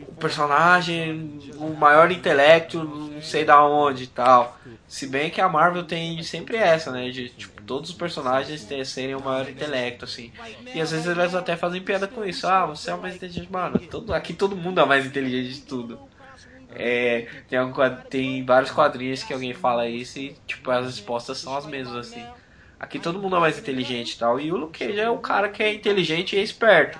o 0.07 0.15
personagem, 0.15 1.53
o 1.57 1.75
maior 1.75 2.11
intelecto, 2.11 2.83
não 2.83 3.21
sei 3.21 3.45
da 3.45 3.63
onde 3.65 4.03
e 4.05 4.07
tal. 4.07 4.57
Se 4.87 5.07
bem 5.07 5.29
que 5.31 5.41
a 5.41 5.49
Marvel 5.49 5.85
tem 5.87 6.21
sempre 6.23 6.57
essa, 6.57 6.91
né? 6.91 7.09
De 7.11 7.29
tipo, 7.29 7.58
todos 7.69 7.91
os 7.91 7.95
personagens 7.95 8.65
ter, 8.65 8.85
serem 8.85 9.15
o 9.15 9.21
maior 9.23 9.49
intelecto, 9.49 10.05
assim. 10.05 10.33
E 10.73 10.81
às 10.81 10.91
vezes 10.91 11.05
eles 11.07 11.35
até 11.35 11.55
fazem 11.57 11.83
piada 11.83 12.07
com 12.07 12.25
isso. 12.25 12.47
Ah, 12.47 12.65
você 12.65 12.91
é 12.91 12.95
o 12.95 13.01
mais 13.01 13.15
inteligente, 13.15 13.51
mano. 13.51 13.79
Todo, 13.87 14.13
aqui 14.13 14.33
todo 14.33 14.57
mundo 14.57 14.79
é 14.81 14.83
o 14.83 14.87
mais 14.87 15.05
inteligente 15.05 15.53
de 15.55 15.61
tudo. 15.65 16.01
É, 16.69 17.29
tem, 17.47 17.71
quad- 17.73 18.03
tem 18.09 18.45
vários 18.45 18.71
quadrinhos 18.71 19.23
que 19.23 19.33
alguém 19.33 19.53
fala 19.53 19.89
isso 19.89 20.19
e 20.19 20.35
tipo, 20.47 20.69
as 20.71 20.85
respostas 20.85 21.39
são 21.39 21.55
as 21.57 21.65
mesmas, 21.65 21.95
assim. 22.07 22.31
Aqui 22.79 22.99
todo 22.99 23.19
mundo 23.21 23.35
é 23.35 23.39
mais 23.39 23.57
inteligente 23.59 24.13
e 24.13 24.17
tal. 24.19 24.39
E 24.39 24.51
o 24.51 24.57
Luke 24.57 24.83
é 24.99 25.09
o 25.09 25.19
cara 25.19 25.49
que 25.49 25.63
é 25.63 25.73
inteligente 25.73 26.35
e 26.35 26.39
é 26.39 26.43
esperto. 26.43 26.99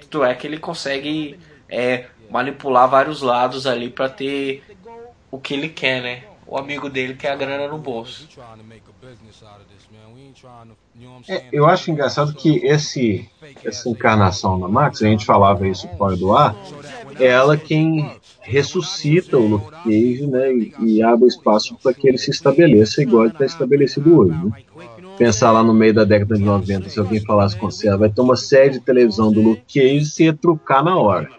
Tanto 0.00 0.24
é 0.24 0.34
que 0.36 0.46
ele 0.46 0.58
consegue 0.58 1.40
é, 1.68 2.10
manipular 2.28 2.88
vários 2.90 3.22
lados 3.22 3.66
ali 3.66 3.90
pra 3.90 4.08
ter 4.10 4.66
o 5.30 5.40
que 5.40 5.54
ele 5.54 5.70
quer, 5.70 6.02
né? 6.02 6.31
O 6.46 6.58
amigo 6.58 6.88
dele 6.88 7.14
quer 7.14 7.32
a 7.32 7.36
grana 7.36 7.68
no 7.68 7.78
bolso. 7.78 8.28
É, 11.28 11.44
eu 11.52 11.66
acho 11.66 11.90
engraçado 11.90 12.34
que 12.34 12.56
esse, 12.64 13.28
essa 13.64 13.88
encarnação 13.88 14.58
da 14.58 14.68
Max, 14.68 15.02
a 15.02 15.06
gente 15.06 15.24
falava 15.24 15.66
isso 15.66 15.88
fora 15.96 16.16
do 16.16 16.34
ar, 16.34 16.54
é 17.18 17.26
ela 17.26 17.56
quem 17.56 18.10
ressuscita 18.40 19.38
o 19.38 19.46
Luke 19.46 19.70
Cage 19.70 20.26
né, 20.26 20.52
e, 20.52 20.74
e 20.80 21.02
abre 21.02 21.28
espaço 21.28 21.76
para 21.80 21.94
que 21.94 22.08
ele 22.08 22.18
se 22.18 22.30
estabeleça 22.30 23.02
igual 23.02 23.24
ele 23.24 23.32
está 23.32 23.44
estabelecido 23.44 24.18
hoje. 24.18 24.34
Né? 24.34 24.52
Pensar 25.16 25.52
lá 25.52 25.62
no 25.62 25.72
meio 25.72 25.94
da 25.94 26.04
década 26.04 26.34
de 26.34 26.42
90, 26.42 26.88
se 26.88 26.98
alguém 26.98 27.20
falasse 27.20 27.56
com 27.56 27.70
você, 27.70 27.88
"Ah, 27.88 27.96
vai 27.96 28.10
ter 28.10 28.20
uma 28.20 28.36
série 28.36 28.70
de 28.70 28.80
televisão 28.80 29.30
do 29.30 29.40
Luke 29.40 29.62
Cage, 29.72 30.06
você 30.06 30.24
ia 30.24 30.32
trucar 30.34 30.82
na 30.82 30.96
hora. 30.98 31.30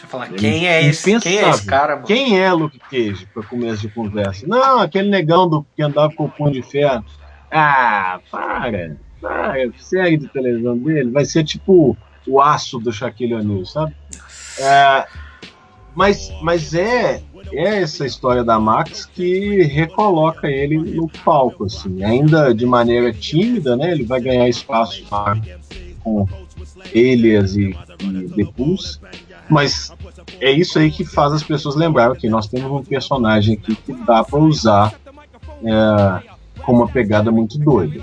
Você 0.00 0.06
fala, 0.06 0.28
quem 0.28 0.66
é 0.66 0.82
esse, 0.86 1.20
quem 1.20 1.38
é 1.38 1.50
esse 1.50 1.66
cara, 1.66 1.96
mano? 1.96 2.06
Quem 2.06 2.40
é 2.40 2.50
Luke 2.50 2.78
Cage, 2.78 3.26
para 3.34 3.42
começo 3.42 3.82
de 3.82 3.88
conversa? 3.90 4.46
Não, 4.46 4.78
aquele 4.78 5.10
negão 5.10 5.46
do, 5.46 5.66
que 5.76 5.82
andava 5.82 6.10
com 6.14 6.24
o 6.24 6.30
punho 6.30 6.52
de 6.52 6.62
ferro. 6.62 7.04
Ah, 7.50 8.18
para, 8.30 8.96
para, 9.20 9.70
série 9.76 10.16
de 10.16 10.26
televisão 10.28 10.78
dele, 10.78 11.10
vai 11.10 11.26
ser 11.26 11.44
tipo 11.44 11.94
o 12.26 12.40
aço 12.40 12.78
do 12.78 12.90
Shaquille 12.90 13.34
O'Neal, 13.34 13.66
sabe? 13.66 13.94
É, 14.58 15.06
mas, 15.94 16.32
mas 16.40 16.72
é, 16.72 17.22
é 17.52 17.82
essa 17.82 18.06
história 18.06 18.42
da 18.42 18.58
Max 18.58 19.04
que 19.04 19.62
recoloca 19.64 20.48
ele 20.48 20.78
no 20.78 21.10
palco, 21.22 21.66
assim, 21.66 22.02
ainda 22.02 22.54
de 22.54 22.64
maneira 22.64 23.12
tímida, 23.12 23.76
né? 23.76 23.92
Ele 23.92 24.04
vai 24.04 24.20
ganhar 24.20 24.48
espaço 24.48 25.04
com 26.02 26.26
Elias 26.94 27.54
e, 27.54 27.76
e 28.36 28.44
mas 29.50 29.92
é 30.40 30.50
isso 30.50 30.78
aí 30.78 30.90
que 30.90 31.04
faz 31.04 31.32
as 31.32 31.42
pessoas 31.42 31.74
lembrarem 31.76 32.16
que 32.18 32.28
nós 32.28 32.46
temos 32.46 32.70
um 32.70 32.84
personagem 32.84 33.54
aqui 33.60 33.74
que 33.76 33.92
dá 34.04 34.22
para 34.24 34.38
usar 34.38 34.92
é, 35.64 36.22
com 36.62 36.72
uma 36.72 36.88
pegada 36.88 37.30
muito 37.30 37.58
doida. 37.58 38.00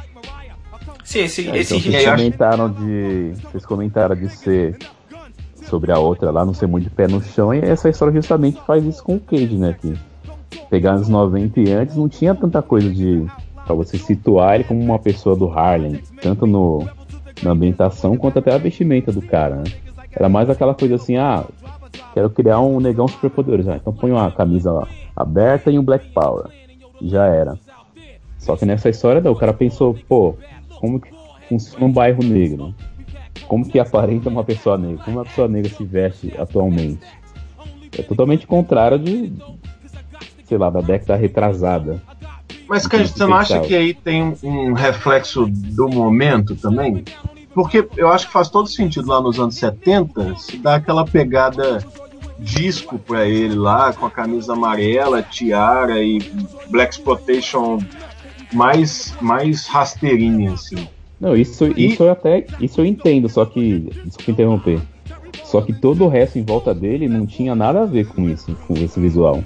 Sim, 1.03 1.19
esse, 1.19 1.49
É, 1.49 1.57
esse 1.57 1.73
então, 1.75 1.91
vocês 1.91 2.03
eu 2.03 2.11
acho- 2.11 2.21
comentaram 2.23 2.69
de. 2.69 3.31
Vocês 3.43 3.65
comentaram 3.65 4.15
de 4.15 4.29
ser 4.29 4.77
sobre 5.69 5.91
a 5.91 5.97
outra 5.99 6.31
lá, 6.31 6.45
não 6.45 6.53
ser 6.53 6.67
muito 6.67 6.83
de 6.85 6.89
pé 6.89 7.07
no 7.07 7.21
chão, 7.23 7.53
e 7.53 7.59
essa 7.59 7.89
história 7.89 8.13
justamente 8.13 8.59
faz 8.65 8.83
isso 8.85 9.03
com 9.03 9.15
o 9.15 9.19
Cage, 9.19 9.55
né? 9.57 9.75
Que 9.81 9.93
pegar 10.69 10.97
nos 10.97 11.07
90 11.07 11.59
e 11.61 11.71
antes 11.71 11.95
não 11.95 12.09
tinha 12.09 12.35
tanta 12.35 12.61
coisa 12.61 12.89
de. 12.89 13.25
pra 13.65 13.73
você 13.75 13.97
situar 13.97 14.55
ele 14.55 14.63
como 14.65 14.81
uma 14.81 14.99
pessoa 14.99 15.35
do 15.35 15.49
Harlem, 15.49 16.01
tanto 16.21 16.45
no, 16.45 16.85
na 17.41 17.51
ambientação 17.51 18.17
quanto 18.17 18.39
até 18.39 18.53
a 18.53 18.57
vestimenta 18.57 19.11
do 19.11 19.21
cara, 19.21 19.55
né? 19.57 19.63
Era 20.11 20.29
mais 20.29 20.49
aquela 20.49 20.73
coisa 20.73 20.95
assim, 20.95 21.15
ah, 21.17 21.45
quero 22.13 22.29
criar 22.29 22.59
um 22.59 22.79
negão 22.79 23.07
superpoderoso. 23.07 23.71
Ah, 23.71 23.75
então 23.75 23.93
põe 23.93 24.11
uma 24.11 24.31
camisa 24.31 24.87
aberta 25.15 25.71
e 25.71 25.77
um 25.77 25.83
Black 25.83 26.07
Power. 26.11 26.45
Já 27.01 27.25
era. 27.25 27.57
Só 28.39 28.55
que 28.55 28.65
nessa 28.65 28.89
história, 28.89 29.21
não, 29.21 29.31
o 29.31 29.35
cara 29.35 29.53
pensou, 29.53 29.97
pô, 30.07 30.35
como 30.79 30.99
que 30.99 31.09
funciona 31.49 31.85
um 31.85 31.91
bairro 31.91 32.23
negro? 32.23 32.73
Como 33.47 33.67
que 33.67 33.79
aparenta 33.79 34.29
uma 34.29 34.43
pessoa 34.43 34.77
negra? 34.77 35.03
Como 35.03 35.17
uma 35.17 35.25
pessoa 35.25 35.47
negra 35.47 35.69
se 35.69 35.83
veste 35.83 36.33
atualmente? 36.37 37.05
É 37.97 38.01
totalmente 38.01 38.45
contrário 38.45 38.99
de, 38.99 39.33
sei 40.45 40.57
lá, 40.57 40.69
da 40.69 40.81
década 40.81 41.15
retrasada. 41.15 42.01
Mas, 42.67 42.85
cara, 42.85 43.05
você 43.05 43.25
não 43.25 43.35
acha 43.35 43.59
que 43.61 43.75
aí 43.75 43.93
tem 43.93 44.35
um 44.43 44.73
reflexo 44.73 45.45
do 45.47 45.87
momento 45.87 46.55
também? 46.55 47.03
Porque 47.57 47.87
eu 47.97 48.09
acho 48.09 48.27
que 48.27 48.33
faz 48.33 48.49
todo 48.49 48.67
sentido 48.69 49.07
lá 49.09 49.19
nos 49.19 49.39
anos 49.39 49.55
70 49.55 50.35
se 50.37 50.59
dá 50.59 50.75
aquela 50.75 51.03
pegada 51.03 51.83
disco 52.37 52.99
pra 52.99 53.27
ele 53.27 53.55
lá, 53.55 53.91
com 53.93 54.05
a 54.05 54.11
camisa 54.11 54.53
amarela, 54.53 55.23
tiara 55.23 56.03
e 56.03 56.19
Black 56.69 56.93
Exploitation 56.93 57.79
mais, 58.53 59.15
mais 59.19 59.65
rasteirinha, 59.65 60.53
assim. 60.53 60.87
Não, 61.19 61.35
isso, 61.35 61.65
E- 61.75 61.93
isso 61.93 62.03
eu 62.03 62.11
até 62.11 62.45
isso 62.61 62.79
eu 62.79 62.85
entendo, 62.85 63.27
só 63.27 63.43
que. 63.43 63.89
Desculpa 64.05 64.29
interromper. 64.33 64.79
Só 65.43 65.59
que 65.59 65.73
todo 65.73 66.05
o 66.05 66.07
resto 66.07 66.37
em 66.37 66.43
volta 66.43 66.75
dele 66.75 67.09
não 67.09 67.25
tinha 67.25 67.55
nada 67.55 67.81
a 67.81 67.85
ver 67.87 68.05
com 68.05 68.29
isso, 68.29 68.55
com 68.67 68.75
esse 68.75 68.99
visual. 68.99 69.43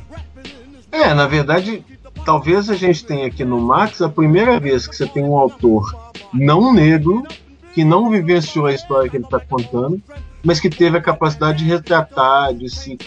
É, 0.92 1.14
na 1.14 1.28
verdade, 1.28 1.82
talvez 2.26 2.70
a 2.70 2.76
gente 2.76 3.06
tenha 3.06 3.28
aqui 3.28 3.46
no 3.46 3.62
Max 3.62 4.02
a 4.02 4.10
primeira 4.10 4.60
vez 4.60 4.86
que 4.86 4.98
você 4.98 5.08
tem 5.08 5.24
um 5.24 5.38
autor 5.38 5.96
não 6.34 6.74
negro, 6.74 7.24
que 7.74 7.84
não 7.84 8.10
vivenciou 8.10 8.66
a 8.66 8.74
história 8.74 9.10
que 9.10 9.18
ele 9.18 9.24
está 9.24 9.40
contando, 9.40 10.02
mas 10.44 10.60
que 10.60 10.70
teve 10.70 10.98
a 10.98 11.02
capacidade 11.02 11.60
de 11.64 11.66
retratar, 11.70 12.54
de 12.54 12.70
se. 12.70 12.98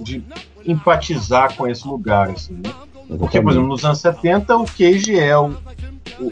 de 0.00 0.22
empatizar 0.64 1.54
com 1.56 1.66
esse 1.66 1.86
lugar, 1.86 2.30
assim, 2.30 2.54
né? 2.54 2.72
Porque, 3.18 3.40
por 3.40 3.50
exemplo, 3.50 3.68
nos 3.68 3.84
anos 3.84 3.98
70, 3.98 4.56
o 4.56 4.64
Cage 4.64 5.18
é 5.18 5.36
o, 5.36 5.50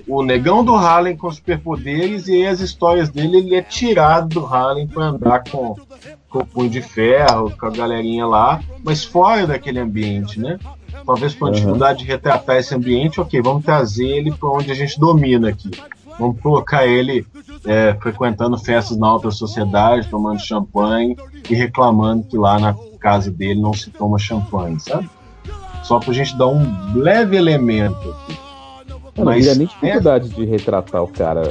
o, 0.06 0.18
o 0.18 0.22
negão 0.22 0.64
do 0.64 0.74
Harlem 0.74 1.16
com 1.16 1.30
superpoderes 1.30 2.28
e 2.28 2.34
aí 2.34 2.46
as 2.46 2.60
histórias 2.60 3.10
dele, 3.10 3.38
ele 3.38 3.54
é 3.56 3.60
tirado 3.62 4.28
do 4.28 4.46
Harlem 4.46 4.86
para 4.86 5.06
andar 5.06 5.42
com, 5.50 5.76
com 6.28 6.38
o 6.38 6.46
punho 6.46 6.70
de 6.70 6.80
ferro, 6.80 7.52
com 7.58 7.66
a 7.66 7.70
galerinha 7.70 8.24
lá, 8.26 8.60
mas 8.84 9.04
fora 9.04 9.46
daquele 9.46 9.80
ambiente, 9.80 10.38
né? 10.40 10.58
Talvez 11.04 11.34
por 11.34 11.46
uma 11.46 11.48
Uhum. 11.50 11.54
dificuldade 11.56 11.98
de 12.00 12.04
retratar 12.06 12.56
esse 12.56 12.74
ambiente, 12.74 13.20
ok, 13.20 13.42
vamos 13.42 13.64
trazer 13.64 14.06
ele 14.06 14.32
para 14.32 14.48
onde 14.48 14.70
a 14.70 14.74
gente 14.74 14.98
domina 14.98 15.48
aqui. 15.48 15.70
Vamos 16.18 16.40
colocar 16.40 16.86
ele 16.86 17.26
é, 17.64 17.94
frequentando 18.00 18.58
festas 18.58 18.96
na 18.96 19.06
alta 19.06 19.30
sociedade, 19.30 20.08
tomando 20.08 20.40
champanhe 20.40 21.16
e 21.48 21.54
reclamando 21.54 22.24
que 22.24 22.36
lá 22.36 22.58
na 22.58 22.74
casa 22.98 23.30
dele 23.30 23.60
não 23.60 23.72
se 23.72 23.90
toma 23.90 24.18
champanhe, 24.18 24.78
sabe? 24.80 25.08
Só 25.82 25.98
pra 25.98 26.12
gente 26.12 26.36
dar 26.36 26.48
um 26.48 26.62
leve 26.94 27.36
elemento. 27.36 28.14
Eu 29.16 29.24
não 29.24 29.32
Mas, 29.32 29.48
havia 29.48 29.54
nem 29.58 29.66
né? 29.66 29.72
dificuldade 29.72 30.28
de 30.28 30.44
retratar 30.44 31.02
o 31.02 31.08
cara. 31.08 31.42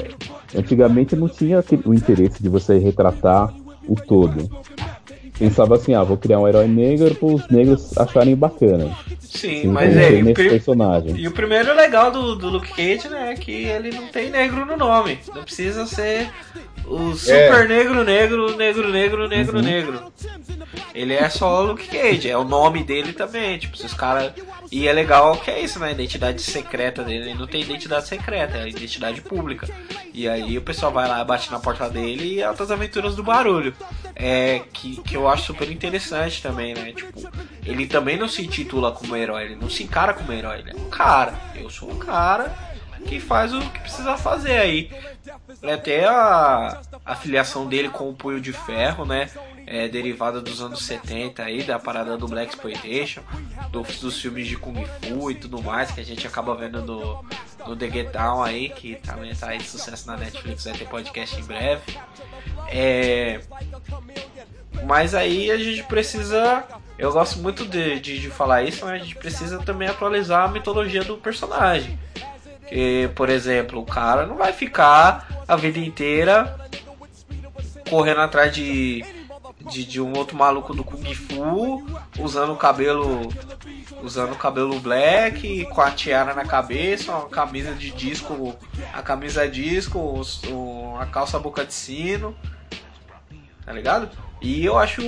Antigamente 0.55 1.15
não 1.15 1.27
tinha 1.27 1.63
o 1.85 1.93
interesse 1.93 2.41
de 2.41 2.49
você 2.49 2.77
retratar 2.77 3.53
o 3.87 3.95
todo. 3.95 4.49
Pensava 5.39 5.75
assim, 5.75 5.93
ah, 5.93 6.04
vou 6.04 6.17
criar 6.17 6.38
um 6.39 6.47
herói 6.47 6.67
negro 6.67 7.15
para 7.15 7.28
os 7.28 7.47
negros 7.47 7.97
acharem 7.97 8.36
bacana. 8.36 8.93
Sim, 9.21 9.67
mas 9.67 9.95
é. 9.95 10.19
E 10.19 10.23
o, 10.23 10.34
personagem. 10.34 11.15
e 11.15 11.28
o 11.28 11.32
primeiro 11.32 11.73
legal 11.73 12.12
do, 12.12 12.36
do 12.36 12.49
Luke 12.49 12.73
Cage, 12.73 13.08
né, 13.08 13.32
é 13.32 13.36
que 13.36 13.52
ele 13.52 13.91
não 13.91 14.08
tem 14.08 14.30
negro 14.30 14.65
no 14.65 14.75
nome. 14.75 15.17
Não 15.34 15.43
precisa 15.43 15.86
ser 15.86 16.30
o 16.85 17.15
super 17.15 17.67
negro, 17.67 18.03
negro, 18.03 18.55
negro, 18.55 18.89
negro, 18.89 19.27
negro, 19.27 19.61
negro. 19.61 20.13
Ele 20.93 21.13
é 21.13 21.29
só 21.29 21.61
o 21.61 21.67
Luke 21.67 21.87
Cage, 21.87 22.29
é 22.29 22.37
o 22.37 22.43
nome 22.43 22.83
dele 22.83 23.13
também. 23.13 23.57
Tipo, 23.57 23.77
se 23.77 23.85
os 23.85 23.93
caras. 23.93 24.33
E 24.71 24.87
é 24.87 24.93
legal 24.93 25.37
que 25.37 25.49
é 25.49 25.59
isso, 25.61 25.79
né? 25.79 25.87
A 25.87 25.91
identidade 25.91 26.41
secreta 26.41 27.03
dele. 27.03 27.29
Ele 27.29 27.39
não 27.39 27.47
tem 27.47 27.61
identidade 27.61 28.07
secreta, 28.07 28.57
é 28.57 28.63
a 28.63 28.67
identidade 28.67 29.21
pública. 29.21 29.67
E 30.13 30.27
aí 30.27 30.57
o 30.57 30.61
pessoal 30.61 30.91
vai 30.91 31.07
lá, 31.07 31.23
bate 31.23 31.51
na 31.51 31.59
porta 31.59 31.89
dele 31.89 32.35
e 32.35 32.41
é 32.41 32.45
altas 32.45 32.71
aventuras 32.71 33.15
do 33.15 33.23
barulho. 33.23 33.73
É 34.15 34.61
que, 34.73 35.01
que 35.01 35.15
eu 35.15 35.27
acho 35.27 35.45
super 35.45 35.71
interessante 35.71 36.41
também, 36.41 36.73
né? 36.73 36.91
Tipo, 36.91 37.29
ele 37.65 37.87
também 37.87 38.17
não 38.17 38.27
se 38.27 38.43
intitula 38.43 38.91
como 38.91 39.15
herói, 39.15 39.45
ele 39.45 39.55
não 39.55 39.69
se 39.69 39.83
encara 39.83 40.13
como 40.13 40.33
herói, 40.33 40.59
ele 40.59 40.71
é 40.71 40.75
um 40.75 40.89
cara. 40.89 41.33
Eu 41.55 41.69
sou 41.69 41.89
um 41.89 41.97
cara 41.97 42.53
que 43.05 43.19
faz 43.19 43.53
o 43.53 43.59
que 43.61 43.79
precisa 43.79 44.17
fazer 44.17 44.57
aí. 44.57 44.91
É 45.61 45.73
Até 45.73 46.05
a, 46.05 46.81
a 47.05 47.15
filiação 47.15 47.67
dele 47.67 47.89
com 47.89 48.09
o 48.09 48.13
Punho 48.13 48.39
de 48.39 48.53
Ferro, 48.53 49.05
né? 49.05 49.29
É 49.65 49.87
derivada 49.87 50.41
dos 50.41 50.61
anos 50.61 50.83
70 50.83 51.43
aí, 51.43 51.63
da 51.63 51.77
parada 51.77 52.17
do 52.17 52.27
Black 52.27 52.53
Exploitation, 52.53 53.21
dos, 53.71 53.99
dos 53.99 54.19
filmes 54.19 54.47
de 54.47 54.57
Kung 54.57 54.83
Fu 54.85 55.29
e 55.29 55.35
tudo 55.35 55.61
mais, 55.61 55.91
que 55.91 56.01
a 56.01 56.05
gente 56.05 56.25
acaba 56.25 56.55
vendo 56.55 56.81
no, 56.81 57.23
no 57.67 57.75
The 57.75 57.89
Get 57.89 58.11
Down 58.11 58.41
aí, 58.41 58.69
que 58.69 58.95
também 58.95 59.35
tá 59.35 59.49
aí 59.49 59.59
de 59.59 59.65
sucesso 59.65 60.07
na 60.07 60.17
Netflix, 60.17 60.63
vai 60.63 60.73
ter 60.73 60.87
podcast 60.87 61.39
em 61.39 61.43
breve. 61.43 61.99
É, 62.67 63.41
mas 64.85 65.13
aí 65.13 65.51
a 65.51 65.57
gente 65.57 65.83
precisa. 65.83 66.63
Eu 66.97 67.11
gosto 67.11 67.39
muito 67.39 67.65
de, 67.65 67.99
de, 67.99 68.19
de 68.19 68.29
falar 68.29 68.63
isso, 68.63 68.85
mas 68.85 69.01
a 69.01 69.03
gente 69.03 69.15
precisa 69.15 69.59
também 69.59 69.87
atualizar 69.87 70.45
a 70.45 70.47
mitologia 70.47 71.03
do 71.03 71.17
personagem. 71.17 71.97
Que, 72.69 73.10
por 73.15 73.29
exemplo, 73.29 73.82
o 73.82 73.86
cara 73.86 74.25
não 74.25 74.36
vai 74.38 74.53
ficar 74.53 75.43
a 75.47 75.55
vida 75.55 75.79
inteira 75.79 76.55
correndo 77.89 78.21
atrás 78.21 78.53
de, 78.53 79.03
de, 79.69 79.84
de 79.84 79.99
um 79.99 80.15
outro 80.15 80.38
maluco 80.38 80.73
do 80.73 80.84
Kung 80.84 81.13
Fu, 81.15 81.84
usando 82.19 82.53
o 82.53 82.58
cabelo. 82.58 83.27
Usando 84.01 84.32
o 84.32 84.38
cabelo 84.38 84.79
black, 84.79 85.65
com 85.65 85.82
a 85.82 85.91
tiara 85.91 86.34
na 86.34 86.45
cabeça, 86.45 87.12
uma 87.12 87.27
camisa 87.27 87.73
de 87.73 87.91
disco, 87.91 88.55
a 88.93 89.01
camisa 89.01 89.45
disco, 89.45 90.21
a 90.97 91.05
calça 91.05 91.38
boca 91.38 91.65
de 91.65 91.73
sino 91.73 92.34
tá 93.69 93.73
ligado? 93.73 94.10
E 94.41 94.63
eu 94.63 94.78
acho 94.78 95.02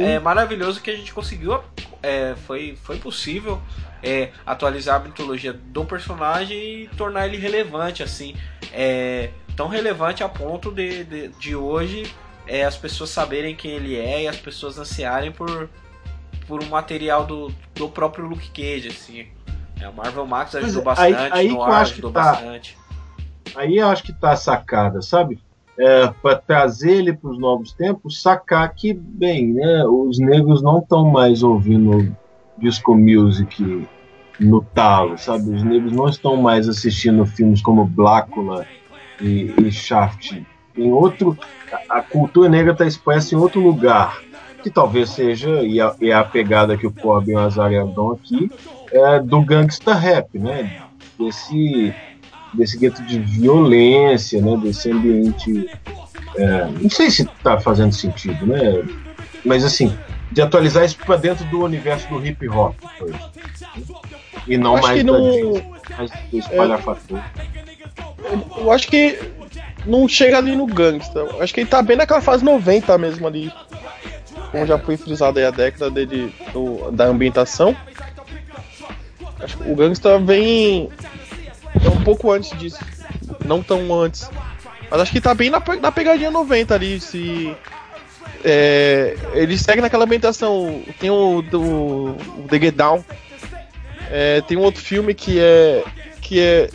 é, 0.00 0.18
maravilhoso 0.18 0.80
que 0.80 0.90
a 0.90 0.96
gente 0.96 1.12
conseguiu, 1.12 1.60
é, 2.02 2.34
foi, 2.46 2.76
foi 2.82 2.96
possível 2.98 3.60
é, 4.02 4.30
atualizar 4.46 4.96
a 4.96 5.04
mitologia 5.04 5.52
do 5.52 5.84
personagem 5.84 6.84
e 6.84 6.88
tornar 6.96 7.26
ele 7.26 7.36
relevante, 7.36 8.02
assim, 8.02 8.34
é, 8.72 9.30
tão 9.56 9.68
relevante 9.68 10.22
a 10.24 10.28
ponto 10.28 10.70
de, 10.70 11.04
de, 11.04 11.28
de 11.28 11.54
hoje 11.54 12.10
é, 12.46 12.64
as 12.64 12.76
pessoas 12.76 13.10
saberem 13.10 13.54
quem 13.54 13.72
ele 13.72 13.94
é 13.96 14.22
e 14.22 14.28
as 14.28 14.36
pessoas 14.36 14.78
ansiarem 14.78 15.30
por, 15.30 15.68
por 16.46 16.62
um 16.62 16.66
material 16.68 17.26
do, 17.26 17.52
do 17.74 17.88
próprio 17.90 18.24
Luke 18.26 18.50
Cage, 18.50 18.88
assim. 18.88 19.26
É, 19.80 19.88
o 19.88 19.92
Marvel 19.92 20.26
Max 20.26 20.54
ajudou 20.54 20.82
Mas 20.82 20.98
aí- 20.98 21.12
bastante, 21.12 21.32
aí 21.38 21.48
no 21.48 21.54
que 21.54 21.60
eu 21.60 21.62
ar 21.64 21.82
acho 21.82 21.92
que 21.92 21.98
ajudou 22.00 22.12
tá. 22.12 22.32
bastante. 22.32 22.78
Aí 23.54 23.76
eu 23.76 23.88
acho 23.88 24.02
que 24.02 24.12
tá 24.12 24.30
a 24.32 24.36
sacada, 24.36 25.02
sabe? 25.02 25.38
É, 25.78 26.08
para 26.20 26.36
trazer 26.36 26.90
ele 26.90 27.12
para 27.12 27.30
os 27.30 27.38
novos 27.38 27.72
tempos, 27.72 28.20
sacar 28.20 28.74
que, 28.74 28.92
bem, 28.92 29.52
né, 29.52 29.84
os 29.86 30.18
negros 30.18 30.60
não 30.60 30.78
estão 30.78 31.08
mais 31.08 31.42
ouvindo 31.42 32.16
disco 32.58 32.96
music 32.96 33.86
no 34.40 34.60
talo, 34.62 35.16
sabe? 35.18 35.50
Os 35.50 35.62
negros 35.62 35.92
não 35.92 36.08
estão 36.08 36.36
mais 36.36 36.68
assistindo 36.68 37.24
filmes 37.26 37.62
como 37.62 37.84
Blácula 37.84 38.66
e, 39.20 39.52
e 39.58 39.70
Shaft. 39.70 40.42
Em 40.76 40.92
outro, 40.92 41.36
a, 41.88 42.00
cultura 42.00 42.48
negra 42.48 42.72
está 42.72 42.86
expressa 42.86 43.34
em 43.34 43.38
outro 43.38 43.60
lugar, 43.60 44.20
que 44.62 44.70
talvez 44.70 45.10
seja, 45.10 45.62
e 45.62 45.80
a, 45.80 45.94
e 46.00 46.12
a 46.12 46.22
pegada 46.24 46.76
que 46.76 46.86
o 46.86 46.92
Corbin 46.92 47.32
e 47.32 47.78
o 47.78 48.12
aqui, 48.12 48.50
é 48.92 49.20
do 49.20 49.40
gangsta 49.42 49.94
rap, 49.94 50.38
né? 50.38 50.82
Desse 51.18 51.92
desse 52.54 52.78
gueto 52.78 53.02
de 53.02 53.18
violência, 53.18 54.40
né, 54.40 54.56
desse 54.56 54.90
ambiente. 54.90 55.68
é, 56.36 56.66
não 56.80 56.90
sei 56.90 57.10
se 57.10 57.22
está 57.22 57.58
fazendo 57.58 57.92
sentido, 57.92 58.46
né? 58.46 58.82
Mas 59.44 59.64
assim, 59.64 59.96
de 60.30 60.40
atualizar 60.42 60.84
isso 60.84 60.96
para 60.98 61.16
dentro 61.16 61.44
do 61.46 61.62
universo 61.62 62.08
do 62.08 62.24
hip 62.24 62.48
hop. 62.48 62.74
exemplo. 63.00 63.30
E 64.46 64.56
não 64.56 64.74
Acho 64.76 64.82
mais 64.86 64.98
que 64.98 65.04
não- 65.04 65.30
jeans, 65.32 65.62
mais 65.96 66.10
do 66.30 66.38
espalhafatoso. 66.38 67.22
Eu 68.56 68.72
acho 68.72 68.88
que 68.88 69.18
não 69.86 70.06
chega 70.08 70.38
ali 70.38 70.54
no 70.56 70.66
gangsta. 70.66 71.18
Eu 71.20 71.42
acho 71.42 71.52
que 71.54 71.60
ele 71.60 71.68
tá 71.68 71.82
bem 71.82 71.96
naquela 71.96 72.20
fase 72.20 72.44
90 72.44 72.96
mesmo 72.98 73.26
ali. 73.26 73.52
Como 74.50 74.66
já 74.66 74.78
foi 74.78 74.96
frisado 74.96 75.38
aí 75.38 75.44
a 75.44 75.50
década 75.50 75.90
dele 75.90 76.32
do- 76.52 76.90
da 76.90 77.04
ambientação. 77.06 77.76
Acho 79.40 79.56
que 79.58 79.70
o 79.70 79.74
gangsta 79.74 80.18
vem 80.18 80.88
é 81.84 81.88
um 81.88 82.02
pouco 82.02 82.30
antes 82.30 82.56
disso. 82.58 82.78
Não 83.44 83.62
tão 83.62 83.92
antes. 83.94 84.30
Mas 84.90 85.00
acho 85.00 85.12
que 85.12 85.20
tá 85.20 85.34
bem 85.34 85.50
na, 85.50 85.62
na 85.80 85.92
pegadinha 85.92 86.30
90 86.30 86.74
ali. 86.74 87.00
Se. 87.00 87.54
É, 88.44 89.16
ele 89.32 89.58
segue 89.58 89.80
naquela 89.80 90.04
ambientação. 90.04 90.82
Tem 90.98 91.10
o, 91.10 91.42
do, 91.42 91.62
o 91.62 92.46
The 92.48 92.58
Get 92.58 92.74
Down. 92.74 93.04
É, 94.10 94.40
tem 94.42 94.56
um 94.56 94.62
outro 94.62 94.82
filme 94.82 95.14
que 95.14 95.38
é. 95.38 95.84
Que 96.20 96.40
é. 96.40 96.70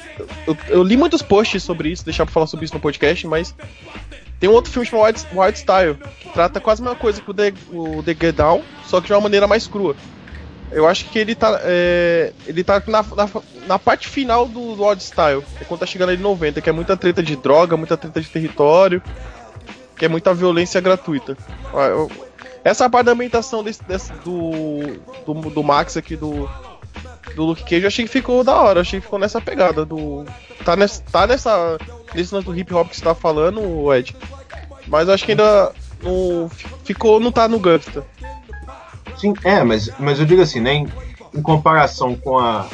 Eu, 0.48 0.58
eu 0.68 0.84
li 0.84 0.98
muitos 0.98 1.22
posts 1.22 1.64
sobre 1.64 1.90
isso, 1.90 2.06
deixar 2.06 2.26
pra 2.26 2.34
falar 2.34 2.48
sobre 2.48 2.66
isso 2.66 2.74
no 2.74 2.80
podcast, 2.80 3.26
mas. 3.28 3.56
Tem 4.40 4.50
um 4.50 4.54
outro 4.54 4.72
filme 4.72 4.86
chamado 4.86 5.16
Wild 5.32 5.58
Style, 5.58 5.96
que 6.20 6.30
trata 6.34 6.60
quase 6.60 6.82
a 6.82 6.84
mesma 6.84 7.00
coisa 7.00 7.22
que 7.22 7.32
o 7.32 7.34
The, 7.34 7.54
o 7.72 8.04
The 8.04 8.14
Get 8.20 8.36
Down, 8.36 8.62
só 8.86 9.00
que 9.00 9.08
de 9.08 9.14
uma 9.14 9.22
maneira 9.22 9.48
mais 9.48 9.68
crua. 9.68 9.96
Eu 10.72 10.88
acho 10.88 11.06
que 11.06 11.20
ele 11.20 11.36
tá. 11.36 11.60
é, 11.64 12.34
ele 12.48 12.64
tá 12.64 12.82
na, 12.88 13.04
na, 13.04 13.30
na 13.68 13.80
parte 13.80 14.08
final 14.08 14.48
do, 14.48 14.82
Wild 14.84 15.04
Style, 15.04 15.44
é 15.62 15.64
quando 15.66 15.82
tá 15.82 15.86
chegando 15.86 16.10
ali 16.10 16.18
em 16.20 16.24
90, 16.24 16.62
que 16.62 16.70
é 16.70 16.74
muita 16.74 16.98
treta 16.98 17.22
de 17.22 17.36
droga, 17.36 17.78
muita 17.78 17.96
treta 17.96 18.20
de 18.20 18.28
território, 18.30 19.02
que 19.96 20.06
é 20.06 20.08
muita 20.10 20.34
violência 20.34 20.82
gratuita. 20.82 21.38
Ah, 21.74 22.08
Essa 22.64 22.90
parte 22.90 23.06
da 23.06 23.12
ambientação 23.12 23.64
desse, 23.64 23.84
desse- 23.84 24.14
do, 24.26 24.80
do, 25.26 25.50
do 25.52 25.64
Max 25.64 25.96
aqui, 25.96 26.16
do, 26.16 26.50
do 27.36 27.44
Luke 27.44 27.64
Cage, 27.64 27.82
eu 27.84 27.88
achei 27.88 28.06
que 28.06 28.12
ficou 28.12 28.44
da 28.44 28.56
hora, 28.60 28.82
achei 28.82 29.00
que 29.00 29.06
ficou 29.06 29.20
nessa 29.20 29.40
pegada 29.40 29.86
do. 29.86 30.26
Tá 30.66 30.76
nessa. 30.76 31.04
Tá 31.12 31.28
nessa. 31.28 31.78
Nesse 32.16 32.34
lance 32.34 32.46
do 32.48 32.58
hip 32.58 32.74
hop 32.74 32.90
que 32.90 32.96
você 32.98 33.04
tá 33.04 33.14
falando, 33.14 33.94
Ed. 33.94 34.16
Mas 34.88 35.08
acho 35.10 35.24
que 35.26 35.32
ainda. 35.34 35.72
Não, 36.02 36.50
ficou. 36.84 37.20
não 37.20 37.32
tá 37.32 37.48
no 37.48 37.60
gangsta. 37.60 38.04
Sim, 39.18 39.34
é, 39.44 39.64
mas, 39.64 39.90
mas 40.00 40.20
eu 40.20 40.26
digo 40.26 40.42
assim, 40.42 40.60
né? 40.60 40.74
Em, 40.74 40.88
em 41.34 41.42
comparação 41.42 42.16
com 42.16 42.38
a, 42.38 42.68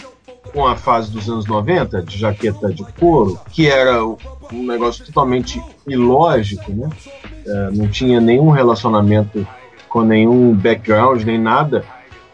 com 0.51 0.65
a 0.65 0.75
fase 0.75 1.11
dos 1.11 1.29
anos 1.29 1.45
90, 1.45 2.01
de 2.03 2.17
jaqueta 2.17 2.73
de 2.73 2.83
couro, 2.93 3.39
que 3.51 3.67
era 3.67 4.03
um 4.05 4.65
negócio 4.65 5.05
totalmente 5.05 5.61
ilógico, 5.87 6.71
né? 6.71 6.89
É, 7.45 7.71
não 7.71 7.87
tinha 7.87 8.19
nenhum 8.19 8.49
relacionamento 8.49 9.47
com 9.87 10.01
nenhum 10.01 10.53
background, 10.53 11.23
nem 11.23 11.37
nada. 11.37 11.83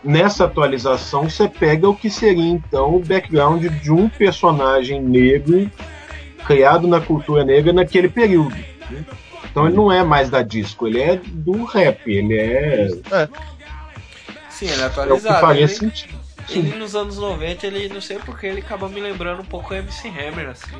Nessa 0.03 0.45
atualização, 0.45 1.29
você 1.29 1.47
pega 1.47 1.89
o 1.89 1.95
que 1.95 2.09
seria 2.09 2.47
então 2.47 2.95
o 2.95 2.99
background 2.99 3.65
de 3.65 3.91
um 3.91 4.07
personagem 4.07 5.01
negro 5.01 5.69
criado 6.45 6.87
na 6.87 7.01
cultura 7.01 7.43
negra 7.43 7.73
naquele 7.73 8.07
período. 8.07 8.55
né? 8.89 9.03
Então 9.49 9.65
ele 9.65 9.75
não 9.75 9.91
é 9.91 10.03
mais 10.03 10.29
da 10.29 10.41
disco, 10.41 10.85
ele 10.85 11.01
é 11.01 11.19
do 11.23 11.63
rap, 11.63 12.01
ele 12.05 12.37
é, 12.37 12.89
Sim, 14.57 14.67
ele 14.67 14.81
é 14.81 14.83
é 14.83 14.85
atualizado. 14.87 15.41
faria 15.41 15.61
Ele, 15.63 15.67
sentido. 15.67 16.17
ele 16.49 16.75
nos 16.77 16.95
anos 16.95 17.17
90, 17.17 17.67
ele 17.67 17.89
não 17.89 18.01
sei 18.01 18.17
porque 18.19 18.45
ele 18.47 18.61
acaba 18.61 18.87
me 18.89 18.99
lembrando 19.01 19.41
um 19.41 19.45
pouco 19.45 19.73
o 19.73 19.77
MC 19.77 20.07
Hammer, 20.09 20.49
assim. 20.49 20.71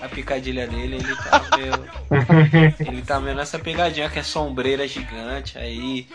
A 0.00 0.08
picadilha 0.08 0.66
dele, 0.66 0.96
ele 0.96 1.14
tá 1.16 1.42
meio. 1.56 2.82
ele 2.88 3.02
tá 3.02 3.20
meio 3.20 3.36
nessa 3.36 3.58
pegadinha 3.58 4.08
que 4.10 4.18
é 4.18 4.22
sombreira 4.22 4.86
gigante, 4.88 5.56
aí 5.58 6.08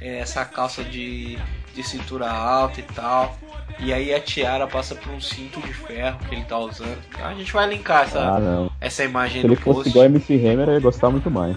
é, 0.00 0.18
essa 0.20 0.44
calça 0.44 0.84
de, 0.84 1.36
de 1.74 1.82
cintura 1.82 2.30
alta 2.30 2.80
e 2.80 2.84
tal. 2.84 3.36
E 3.80 3.92
aí 3.92 4.14
a 4.14 4.20
tiara 4.20 4.66
passa 4.68 4.94
por 4.94 5.10
um 5.12 5.20
cinto 5.20 5.60
de 5.60 5.72
ferro 5.72 6.18
que 6.28 6.34
ele 6.34 6.44
tá 6.44 6.58
usando. 6.58 6.96
Então 7.08 7.26
a 7.26 7.34
gente 7.34 7.52
vai 7.52 7.66
linkar 7.68 8.04
essa, 8.04 8.20
Ah, 8.20 8.38
não. 8.38 8.70
essa 8.80 9.02
imagem 9.02 9.40
Se 9.40 9.46
no 9.48 9.54
ele 9.54 9.60
fosse 9.60 9.76
post. 9.76 9.88
igual 9.90 10.04
MC 10.04 10.34
Hammer, 10.34 10.68
eu 10.68 10.74
ia 10.74 10.80
gostar 10.80 11.10
muito 11.10 11.30
mais. 11.30 11.56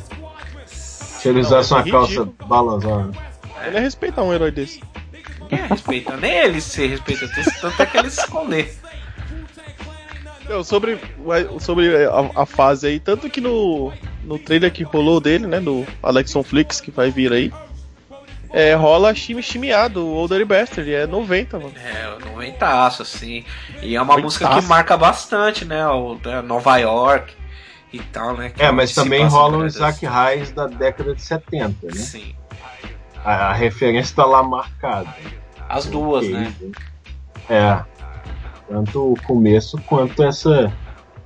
Se 0.65 1.29
ele 1.29 1.39
usasse 1.41 1.71
uma 1.73 1.83
Não, 1.83 1.91
calça 1.91 2.25
balançada. 2.47 3.11
Ele 3.63 3.77
é 3.77 3.79
respeitar 3.79 4.23
um 4.23 4.33
herói 4.33 4.51
desse. 4.51 4.81
Ninguém 5.41 5.67
respeita, 5.67 6.17
nem 6.17 6.31
ele 6.31 6.61
se 6.61 6.87
respeita, 6.87 7.27
tanto 7.61 7.81
é 7.81 7.85
que 7.85 7.97
ele 7.97 8.09
se 8.09 8.21
esconder. 8.21 8.75
Não, 10.49 10.63
sobre, 10.63 10.99
sobre 11.59 12.05
a, 12.05 12.41
a 12.41 12.45
fase 12.45 12.87
aí, 12.87 12.99
tanto 12.99 13.29
que 13.29 13.41
no, 13.41 13.91
no 14.23 14.37
trailer 14.37 14.71
que 14.71 14.83
rolou 14.83 15.19
dele, 15.19 15.47
né, 15.47 15.59
do 15.59 15.85
Alexon 16.03 16.43
Flix, 16.43 16.79
que 16.79 16.91
vai 16.91 17.09
vir 17.09 17.33
aí, 17.33 17.51
é, 18.55 18.73
rola 18.73 19.13
chime 19.13 19.43
chimeado, 19.43 20.05
o 20.05 20.13
Old 20.13 20.33
Dirty 20.33 20.45
Bastard, 20.45 20.93
é 20.93 21.05
90, 21.05 21.59
mano. 21.59 21.73
É, 21.75 22.15
um 22.15 22.31
noventaço, 22.31 23.01
assim. 23.01 23.43
E 23.81 23.95
é 23.95 24.01
uma 24.01 24.17
música 24.17 24.47
que 24.47 24.61
marca 24.61 24.95
bastante, 24.95 25.65
né? 25.65 25.85
O, 25.87 26.15
da 26.15 26.41
Nova 26.41 26.77
York 26.77 27.33
e 27.91 27.99
tal, 27.99 28.37
né? 28.37 28.51
que 28.51 28.63
É, 28.63 28.71
mas 28.71 28.93
também 28.93 29.25
rola 29.25 29.57
no 29.57 29.67
Isaac. 29.67 30.05
Reis 30.05 30.51
da 30.51 30.67
década 30.67 31.13
de 31.13 31.21
70, 31.21 31.87
né? 31.87 31.93
Sim. 31.95 32.33
A, 33.25 33.47
a 33.47 33.53
referência 33.53 34.15
tá 34.15 34.23
lá 34.23 34.43
marcada. 34.43 35.13
As 35.67 35.85
duas, 35.87 36.25
Ok, 36.25 36.37
né? 36.37 36.53
É. 37.49 37.83
Tanto 38.67 39.13
o 39.13 39.21
começo 39.23 39.77
quanto 39.87 40.23
essa, 40.23 40.71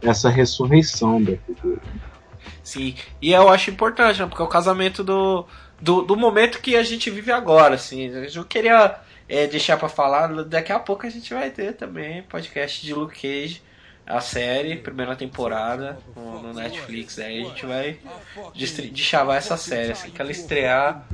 essa 0.02 0.30
ressurreição 0.30 1.22
da 1.22 1.36
figura. 1.38 1.82
Sim. 2.64 2.96
E 3.22 3.32
eu 3.32 3.50
acho 3.50 3.70
importante, 3.70 4.20
né? 4.20 4.28
Porque 4.28 4.42
é 4.42 4.46
o 4.46 4.50
casamento 4.50 5.04
do, 5.04 5.46
do, 5.82 6.04
do 6.04 6.16
momento 6.16 6.62
que 6.62 6.76
a 6.76 6.84
gente 6.84 7.10
vive 7.10 7.32
agora, 7.32 7.76
assim. 7.76 8.12
Eu 8.34 8.46
queria 8.46 8.96
é, 9.28 9.48
deixar 9.48 9.78
pra 9.78 9.90
falar, 9.90 10.28
daqui 10.46 10.72
a 10.72 10.80
pouco 10.80 11.06
a 11.06 11.10
gente 11.10 11.34
vai 11.34 11.50
ter 11.50 11.74
também 11.74 12.24
podcast 12.24 12.86
de 12.86 12.94
Luke 12.94 13.20
Cage. 13.22 13.62
A 14.06 14.22
série, 14.22 14.76
primeira 14.76 15.16
temporada 15.16 16.00
no, 16.16 16.52
Netflix. 16.52 17.20
Aí 17.20 17.44
a 17.44 17.46
gente 17.46 17.64
vai 17.64 18.00
deschavar 18.92 19.38
essa 19.38 19.56
série, 19.56 19.92
assim, 19.92 20.10
que 20.10 20.20
ela 20.20 20.32
estrear, 20.32 21.06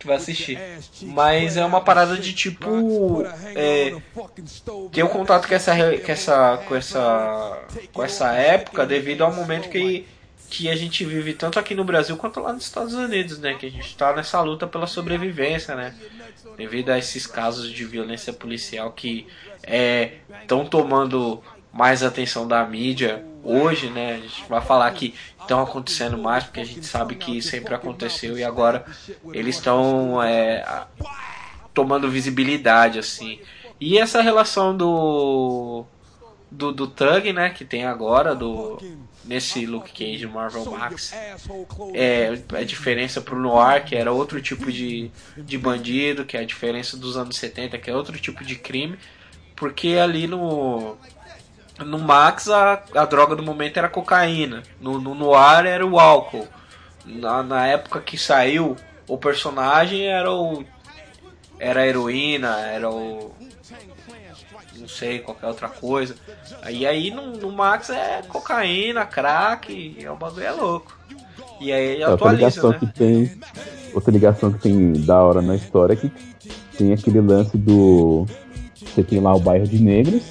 que 0.00 0.06
vai 0.06 0.16
assistir. 0.16 0.58
Mas 1.02 1.58
é 1.58 1.64
uma 1.64 1.82
parada 1.82 2.16
de 2.16 2.32
tipo. 2.32 3.22
É, 3.54 3.94
ter 4.90 5.02
um 5.02 5.08
contato 5.08 5.46
com 5.46 5.54
essa, 5.54 5.74
com 5.76 6.10
essa, 6.10 6.56
com 6.66 6.74
essa, 6.74 7.62
com 7.92 8.02
essa 8.02 8.32
época 8.32 8.86
devido 8.86 9.22
ao 9.22 9.32
momento 9.32 9.68
que, 9.68 10.06
que 10.48 10.70
a 10.70 10.74
gente 10.74 11.04
vive 11.04 11.34
tanto 11.34 11.58
aqui 11.58 11.74
no 11.74 11.84
Brasil 11.84 12.16
quanto 12.16 12.40
lá 12.40 12.52
nos 12.52 12.64
Estados 12.64 12.94
Unidos, 12.94 13.38
né? 13.38 13.54
Que 13.54 13.66
a 13.66 13.70
gente 13.70 13.94
tá 13.94 14.14
nessa 14.16 14.40
luta 14.40 14.66
pela 14.66 14.86
sobrevivência, 14.86 15.76
né? 15.76 15.94
Devido 16.56 16.90
a 16.90 16.98
esses 16.98 17.26
casos 17.26 17.70
de 17.70 17.84
violência 17.84 18.32
policial 18.32 18.92
que 18.92 19.26
estão 20.42 20.64
tomando 20.64 21.42
mais 21.72 22.02
atenção 22.02 22.48
da 22.48 22.64
mídia 22.64 23.24
hoje, 23.42 23.90
né? 23.90 24.14
A 24.14 24.18
gente 24.18 24.44
vai 24.48 24.60
falar 24.60 24.90
que 24.92 25.14
estão 25.40 25.62
acontecendo 25.62 26.16
mais 26.18 26.44
porque 26.44 26.60
a 26.60 26.64
gente 26.64 26.86
sabe 26.86 27.14
que 27.14 27.40
sempre 27.42 27.74
aconteceu 27.74 28.38
e 28.38 28.44
agora 28.44 28.84
eles 29.32 29.56
estão 29.56 30.22
é, 30.22 30.86
tomando 31.74 32.10
visibilidade 32.10 32.98
assim. 32.98 33.40
E 33.80 33.98
essa 33.98 34.20
relação 34.20 34.76
do 34.76 35.84
do, 36.50 36.72
do 36.72 36.86
Thug, 36.86 37.32
né, 37.32 37.50
que 37.50 37.64
tem 37.64 37.84
agora 37.84 38.34
do 38.34 38.78
nesse 39.24 39.66
Luke 39.66 39.92
Cage 39.92 40.26
Marvel 40.26 40.64
Max 40.64 41.12
é 41.94 42.42
a 42.58 42.64
diferença 42.64 43.20
pro 43.20 43.38
Noir, 43.38 43.84
que 43.84 43.94
era 43.94 44.10
outro 44.10 44.40
tipo 44.40 44.72
de, 44.72 45.10
de 45.36 45.58
bandido, 45.58 46.24
que 46.24 46.36
é 46.36 46.40
a 46.40 46.44
diferença 46.44 46.96
dos 46.96 47.16
anos 47.16 47.36
70, 47.36 47.78
que 47.78 47.90
é 47.90 47.94
outro 47.94 48.18
tipo 48.18 48.44
de 48.44 48.56
crime, 48.56 48.98
porque 49.54 49.90
ali 49.90 50.26
no 50.26 50.96
no 51.84 51.98
Max 51.98 52.48
a, 52.48 52.82
a 52.94 53.04
droga 53.04 53.36
do 53.36 53.42
momento 53.42 53.76
era 53.76 53.88
cocaína, 53.88 54.62
no, 54.80 55.00
no 55.00 55.14
Noir 55.14 55.66
era 55.66 55.86
o 55.86 55.98
álcool. 55.98 56.46
Na, 57.04 57.42
na 57.42 57.66
época 57.66 58.00
que 58.00 58.16
saiu, 58.18 58.76
o 59.08 59.16
personagem 59.16 60.06
era 60.06 60.30
o 60.30 60.64
era 61.58 61.80
a 61.80 61.86
heroína, 61.86 62.60
era 62.60 62.90
o 62.90 63.32
não 64.80 64.88
sei, 64.88 65.18
qualquer 65.18 65.46
outra 65.46 65.68
coisa. 65.68 66.14
E 66.70 66.86
aí 66.86 67.10
no, 67.10 67.32
no 67.36 67.52
Max 67.52 67.90
é 67.90 68.22
cocaína, 68.26 69.04
crack, 69.04 69.72
e 69.72 70.08
o 70.08 70.16
bagulho 70.16 70.46
é 70.46 70.52
louco. 70.52 70.98
E 71.60 71.70
aí 71.72 72.00
É, 72.00 72.08
outra 72.08 72.30
atualiza, 72.30 72.46
ligação 72.46 72.70
né? 72.70 72.78
que 72.78 72.86
tem. 72.86 73.40
Outra 73.92 74.12
ligação 74.12 74.52
que 74.52 74.58
tem 74.60 74.92
da 75.04 75.22
hora 75.22 75.42
na 75.42 75.56
história 75.56 75.92
é 75.92 75.96
que 75.96 76.10
tem 76.76 76.92
aquele 76.92 77.20
lance 77.20 77.58
do. 77.58 78.26
Você 78.74 79.02
tem 79.02 79.20
lá 79.20 79.34
o 79.34 79.40
bairro 79.40 79.66
de 79.66 79.78
negros, 79.78 80.22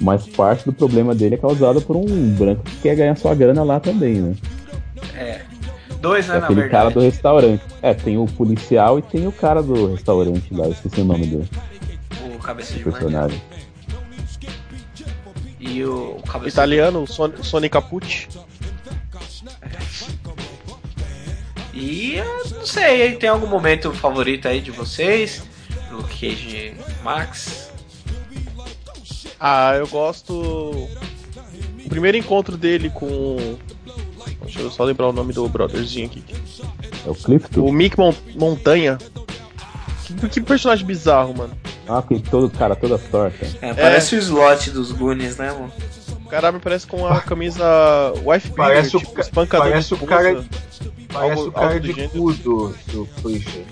mas 0.00 0.26
parte 0.26 0.64
do 0.64 0.72
problema 0.72 1.14
dele 1.14 1.34
é 1.34 1.38
causado 1.38 1.80
por 1.80 1.96
um 1.96 2.06
branco 2.34 2.62
que 2.62 2.76
quer 2.82 2.94
ganhar 2.96 3.16
sua 3.16 3.34
grana 3.34 3.62
lá 3.62 3.80
também, 3.80 4.14
né? 4.14 4.34
É. 5.14 5.40
Dois, 6.00 6.28
né, 6.28 6.36
É 6.36 6.40
na 6.40 6.46
aquele 6.46 6.68
cara 6.68 6.90
do 6.90 7.00
restaurante. 7.00 7.62
É, 7.82 7.92
tem 7.92 8.16
o 8.16 8.26
policial 8.26 8.98
e 8.98 9.02
tem 9.02 9.26
o 9.26 9.32
cara 9.32 9.62
do 9.62 9.92
restaurante 9.92 10.54
lá, 10.54 10.66
eu 10.66 10.72
esqueci 10.72 11.00
o 11.00 11.04
nome 11.04 11.26
do 11.26 11.48
O 12.34 12.38
cabeça 12.38 12.74
de 12.74 12.84
manhã. 12.84 12.92
personagem. 12.92 13.42
E 15.60 15.82
o, 15.84 16.16
o 16.18 16.22
cabeça 16.22 16.54
Italiano, 16.54 17.02
o 17.02 17.06
Son- 17.06 17.32
Sony 17.42 17.68
Capucci. 17.68 18.28
E 21.74 22.14
eu 22.16 22.44
não 22.56 22.66
sei, 22.66 23.12
tem 23.16 23.28
algum 23.28 23.46
momento 23.46 23.92
favorito 23.92 24.48
aí 24.48 24.60
de 24.60 24.70
vocês? 24.70 25.42
Do 25.90 26.02
Cage 26.04 26.74
Max? 27.02 27.67
Ah, 29.40 29.74
eu 29.76 29.86
gosto. 29.86 30.32
O 30.34 31.88
primeiro 31.88 32.16
encontro 32.16 32.56
dele 32.56 32.90
com. 32.90 33.56
Deixa 34.42 34.60
eu 34.60 34.70
só 34.70 34.84
lembrar 34.84 35.08
o 35.08 35.12
nome 35.12 35.32
do 35.32 35.48
brotherzinho 35.48 36.06
aqui. 36.06 36.24
É 37.06 37.10
o 37.10 37.14
Clifton? 37.14 37.60
O 37.60 37.72
Mick 37.72 37.98
Mon- 37.98 38.14
Montanha. 38.34 38.98
Que, 40.04 40.28
que 40.28 40.40
personagem 40.40 40.86
bizarro, 40.86 41.34
mano. 41.36 41.52
Ah, 41.86 41.98
aquele 41.98 42.20
todo, 42.22 42.50
cara, 42.50 42.74
toda 42.74 42.98
torta. 42.98 43.46
É, 43.60 43.72
parece 43.74 44.16
o 44.16 44.18
slot 44.18 44.70
dos 44.70 44.90
Goonies, 44.92 45.36
né, 45.36 45.50
mano? 45.52 45.72
O 46.24 46.28
cara 46.28 46.52
me 46.52 46.58
parece 46.58 46.86
com 46.86 47.06
a 47.06 47.20
camisa 47.20 47.64
wife 48.24 48.48
beater, 48.48 48.54
Parece 48.56 48.96
o 48.96 49.00
tipo, 49.00 49.12
ca- 49.12 49.20
espancador 49.22 49.68
parece 49.68 49.94
o 49.94 49.98
cara- 49.98 50.30
esposa. 50.32 50.48
Parece 51.10 51.32
Algo- 51.40 51.48
o 51.48 51.52
cara 51.52 51.66
algo 51.68 51.80
do 51.80 51.94
de 51.94 52.08
cu 52.08 52.32
do, 52.34 52.74
do 52.92 53.08
Preacher. 53.22 53.64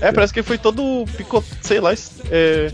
É, 0.00 0.10
parece 0.10 0.32
que 0.32 0.40
ele 0.40 0.46
foi 0.46 0.58
todo 0.58 1.04
picot... 1.16 1.44
sei 1.62 1.78
lá. 1.80 1.92
É... 2.30 2.72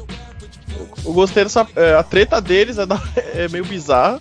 Eu 1.05 1.13
gostei 1.13 1.45
dessa. 1.45 1.67
é, 1.77 1.95
a 1.95 2.03
treta 2.03 2.41
deles 2.41 2.79
é, 2.79 2.87
da- 2.87 3.03
é 3.35 3.49
meio 3.49 3.65
bizarra. 3.65 4.21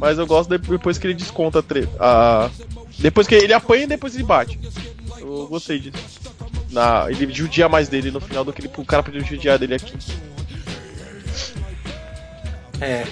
Mas 0.00 0.18
eu 0.18 0.26
gosto 0.26 0.50
de- 0.50 0.58
depois 0.68 0.96
que 0.98 1.06
ele 1.06 1.14
desconta 1.14 1.58
a 1.58 1.62
treta. 1.62 1.90
A... 1.98 2.50
Depois 2.98 3.26
que 3.26 3.34
ele 3.34 3.52
apanha 3.52 3.84
e 3.84 3.86
depois 3.88 4.14
ele 4.14 4.24
bate. 4.24 4.58
Eu 5.20 5.46
gostei 5.48 5.78
disso. 5.80 5.98
Na... 6.70 7.06
Ele 7.10 7.32
judia 7.32 7.68
mais 7.68 7.88
dele 7.88 8.10
no 8.10 8.20
final 8.20 8.44
do 8.44 8.52
que 8.52 8.60
ele... 8.60 8.70
o 8.76 8.84
cara 8.84 9.02
podia 9.02 9.20
judiar 9.24 9.58
dele 9.58 9.74
aqui. 9.74 9.94
É. 12.80 13.04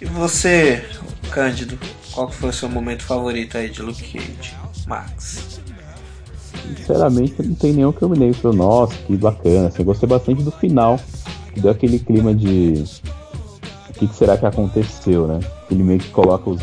E 0.00 0.04
você, 0.06 0.84
Cândido, 1.30 1.78
qual 2.12 2.28
que 2.28 2.34
foi 2.36 2.50
o 2.50 2.52
seu 2.52 2.68
momento 2.68 3.02
favorito 3.02 3.58
aí 3.58 3.68
de 3.68 3.82
Luke 3.82 4.02
Cage? 4.02 4.54
Max. 4.86 5.60
Sinceramente, 6.76 7.34
não 7.42 7.54
tem 7.54 7.72
nenhum 7.72 7.92
que 7.92 8.02
eu 8.02 8.08
me 8.08 8.18
lembre. 8.18 8.40
Nossa, 8.56 8.94
que 9.06 9.16
bacana. 9.16 9.68
Assim, 9.68 9.78
eu 9.80 9.84
gostei 9.84 10.08
bastante 10.08 10.42
do 10.42 10.50
final. 10.50 10.98
Deu 11.56 11.70
aquele 11.70 11.98
clima 11.98 12.34
de. 12.34 12.84
O 13.88 13.92
que, 13.94 14.08
que 14.08 14.14
será 14.14 14.36
que 14.36 14.46
aconteceu, 14.46 15.26
né? 15.26 15.40
Ele 15.70 15.82
meio 15.82 16.00
que 16.00 16.08
coloca 16.08 16.48
os, 16.50 16.62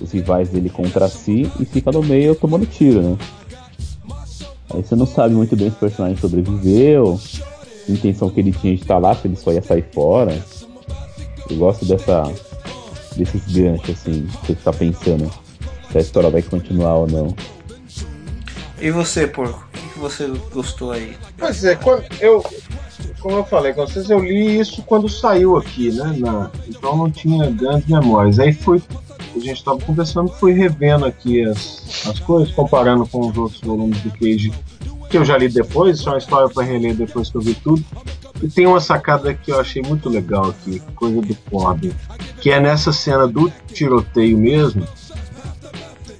os 0.00 0.12
rivais 0.12 0.48
dele 0.48 0.70
contra 0.70 1.08
si 1.08 1.50
e 1.60 1.64
fica 1.64 1.92
no 1.92 2.02
meio 2.02 2.34
tomando 2.34 2.64
tiro, 2.66 3.02
né? 3.02 3.18
Aí 4.70 4.82
você 4.82 4.94
não 4.94 5.06
sabe 5.06 5.34
muito 5.34 5.56
bem 5.56 5.70
se 5.70 5.76
o 5.76 5.80
personagem 5.80 6.16
sobreviveu, 6.18 7.18
a 7.88 7.92
intenção 7.92 8.30
que 8.30 8.40
ele 8.40 8.52
tinha 8.52 8.74
de 8.74 8.82
estar 8.82 8.98
lá, 8.98 9.14
se 9.14 9.26
ele 9.26 9.36
só 9.36 9.52
ia 9.52 9.62
sair 9.62 9.84
fora. 9.92 10.38
Eu 11.50 11.56
gosto 11.56 11.84
dessa. 11.84 12.30
desses 13.16 13.44
ganchos, 13.52 13.90
assim, 13.90 14.26
que 14.26 14.46
você 14.46 14.54
fica 14.54 14.72
pensando. 14.72 15.30
se 15.90 15.98
a 15.98 16.00
história 16.00 16.30
vai 16.30 16.42
continuar 16.42 16.96
ou 16.96 17.06
não. 17.06 17.34
E 18.80 18.90
você, 18.90 19.26
porco? 19.26 19.66
Que, 19.98 20.00
você 20.00 20.32
gostou 20.52 20.92
aí? 20.92 21.16
Pois 21.36 21.64
é, 21.64 21.74
quando 21.74 22.04
eu, 22.20 22.44
como 23.20 23.36
eu 23.38 23.44
falei 23.44 23.72
com 23.72 23.86
vocês, 23.86 24.08
eu 24.08 24.20
li 24.20 24.58
isso 24.60 24.82
quando 24.82 25.08
saiu 25.08 25.56
aqui, 25.56 25.90
né? 25.90 26.16
na- 26.18 26.50
então 26.68 26.96
não 26.96 27.10
tinha 27.10 27.50
grandes 27.50 27.86
memórias. 27.88 28.38
Aí 28.38 28.52
fui, 28.52 28.80
a 29.34 29.38
gente 29.38 29.58
estava 29.58 29.78
conversando, 29.80 30.30
fui 30.32 30.52
revendo 30.52 31.04
aqui 31.04 31.42
as, 31.44 32.06
as 32.06 32.18
coisas, 32.20 32.52
comparando 32.54 33.06
com 33.06 33.28
os 33.28 33.36
outros 33.36 33.60
volumes 33.60 34.00
do 34.02 34.10
Cage 34.12 34.52
que 35.10 35.16
eu 35.16 35.24
já 35.24 35.38
li 35.38 35.48
depois, 35.48 36.06
é 36.06 36.10
uma 36.10 36.18
história 36.18 36.48
para 36.50 36.62
reler 36.62 36.94
depois 36.94 37.30
que 37.30 37.36
eu 37.36 37.40
vi 37.40 37.54
tudo. 37.54 37.82
E 38.42 38.48
tem 38.48 38.66
uma 38.66 38.78
sacada 38.80 39.32
que 39.32 39.50
eu 39.50 39.58
achei 39.58 39.80
muito 39.82 40.08
legal 40.08 40.50
aqui, 40.50 40.80
coisa 40.94 41.20
do 41.22 41.34
Corbin, 41.50 41.92
que 42.40 42.50
é 42.50 42.60
nessa 42.60 42.92
cena 42.92 43.26
do 43.26 43.50
tiroteio 43.72 44.36
mesmo. 44.36 44.86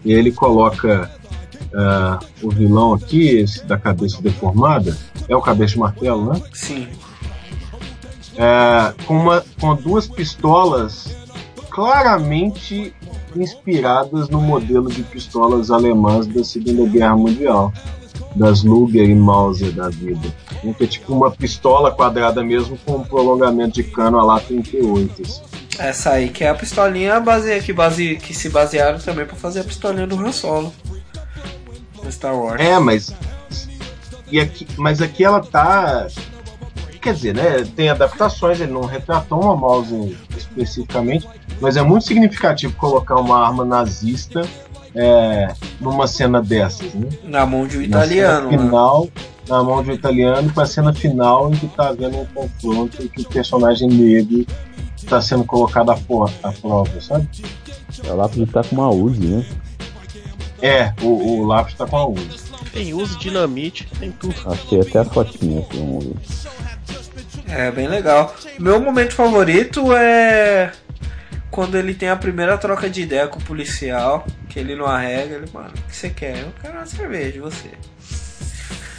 E 0.04 0.12
ele 0.12 0.32
coloca 0.32 1.10
ah, 1.74 2.18
o 2.42 2.50
vilão 2.50 2.94
aqui, 2.94 3.28
esse 3.38 3.64
da 3.64 3.76
cabeça 3.76 4.22
deformada, 4.22 4.96
é 5.28 5.36
o 5.36 5.40
cabeça 5.40 5.74
de 5.74 5.78
martelo, 5.78 6.32
né? 6.32 6.42
Sim. 6.52 6.88
É, 8.36 8.94
com, 9.04 9.18
uma, 9.18 9.44
com 9.60 9.74
duas 9.74 10.06
pistolas 10.06 11.16
claramente 11.70 12.94
inspiradas 13.36 14.28
no 14.28 14.40
modelo 14.40 14.88
de 14.88 15.02
pistolas 15.02 15.70
alemãs 15.70 16.26
da 16.26 16.42
Segunda 16.42 16.88
Guerra 16.88 17.16
Mundial, 17.16 17.72
das 18.34 18.62
Luger 18.62 19.08
e 19.08 19.14
Mauser 19.14 19.72
da 19.72 19.88
vida. 19.88 20.28
Né, 20.62 20.74
Que 20.76 20.84
é 20.84 20.86
tipo 20.86 21.12
uma 21.12 21.30
pistola 21.30 21.90
quadrada 21.90 22.42
mesmo 22.42 22.78
com 22.84 22.96
um 22.96 23.04
prolongamento 23.04 23.74
de 23.74 23.84
cano 23.84 24.18
a 24.18 24.24
lá 24.24 24.40
38. 24.40 25.22
assim. 25.22 25.42
Essa 25.78 26.10
aí 26.10 26.28
que 26.28 26.42
é 26.42 26.48
a 26.48 26.54
pistolinha 26.54 27.20
base... 27.20 27.60
Que, 27.60 27.72
base... 27.72 28.16
que 28.16 28.34
se 28.34 28.48
basearam 28.48 28.98
também 28.98 29.24
pra 29.24 29.36
fazer 29.36 29.60
a 29.60 29.64
pistolinha 29.64 30.06
do 30.06 30.18
Han 30.18 30.32
Solo. 30.32 30.72
No 32.08 32.12
Star 32.12 32.34
Wars. 32.34 32.58
É, 32.60 32.78
mas. 32.78 33.14
E 34.32 34.40
aqui, 34.40 34.66
mas 34.78 35.02
aqui 35.02 35.22
ela 35.24 35.40
tá. 35.40 36.06
Quer 37.00 37.14
dizer, 37.14 37.34
né? 37.34 37.64
Tem 37.76 37.90
adaptações, 37.90 38.60
ele 38.60 38.72
não 38.72 38.80
retratou 38.82 39.40
uma 39.42 39.54
mouse 39.54 40.16
especificamente, 40.36 41.28
mas 41.60 41.76
é 41.76 41.82
muito 41.82 42.06
significativo 42.06 42.72
colocar 42.74 43.16
uma 43.16 43.38
arma 43.46 43.64
nazista 43.64 44.42
é, 44.94 45.48
numa 45.80 46.06
cena 46.06 46.42
dessas, 46.42 46.92
né? 46.94 47.08
Na 47.24 47.46
mão 47.46 47.66
de 47.66 47.76
um 47.76 47.80
Na 47.82 47.86
italiano. 47.86 48.48
cena 48.50 48.50
né? 48.50 48.64
final, 48.64 49.08
na 49.48 49.62
mão 49.62 49.82
de 49.82 49.90
um 49.90 49.94
italiano, 49.94 50.52
com 50.52 50.60
a 50.60 50.66
cena 50.66 50.92
final 50.92 51.52
em 51.52 51.56
que 51.56 51.68
tá 51.68 51.88
havendo 51.88 52.18
um 52.18 52.26
confronto 52.26 53.02
e 53.02 53.08
que 53.08 53.20
o 53.22 53.28
personagem 53.28 53.88
negro 53.88 54.44
está 54.96 55.20
sendo 55.22 55.44
colocado 55.44 55.90
à, 55.90 55.96
for- 55.96 56.30
à 56.42 56.50
prova, 56.52 57.00
sabe? 57.00 57.28
É 58.04 58.12
lá 58.12 58.28
pra 58.28 58.44
tá 58.46 58.68
com 58.68 58.74
uma 58.76 58.90
Uzi, 58.90 59.20
né? 59.26 59.46
É, 60.60 60.92
o, 61.02 61.06
o 61.06 61.46
lápis 61.46 61.74
tá 61.74 61.86
com 61.86 61.96
a 61.96 62.08
Uzi. 62.08 62.48
Tem 62.72 62.92
uso, 62.92 63.18
dinamite, 63.18 63.88
tem 63.98 64.10
tudo. 64.12 64.34
Achei 64.46 64.80
até 64.80 64.98
a 64.98 65.04
fotinha 65.04 65.60
aqui, 65.60 65.78
ver. 65.78 66.16
É 67.48 67.70
bem 67.70 67.88
legal. 67.88 68.34
Meu 68.58 68.80
momento 68.80 69.14
favorito 69.14 69.92
é 69.94 70.72
quando 71.50 71.76
ele 71.76 71.94
tem 71.94 72.08
a 72.08 72.16
primeira 72.16 72.58
troca 72.58 72.90
de 72.90 73.02
ideia 73.02 73.26
com 73.26 73.38
o 73.38 73.44
policial, 73.44 74.26
que 74.48 74.58
ele 74.58 74.76
não 74.76 74.86
arrega, 74.86 75.36
ele, 75.36 75.50
mano, 75.52 75.70
o 75.70 75.82
que 75.88 75.96
você 75.96 76.10
quer? 76.10 76.40
Eu 76.40 76.52
quero 76.60 76.74
uma 76.74 76.86
cerveja, 76.86 77.36
e 77.36 77.40
você. 77.40 77.70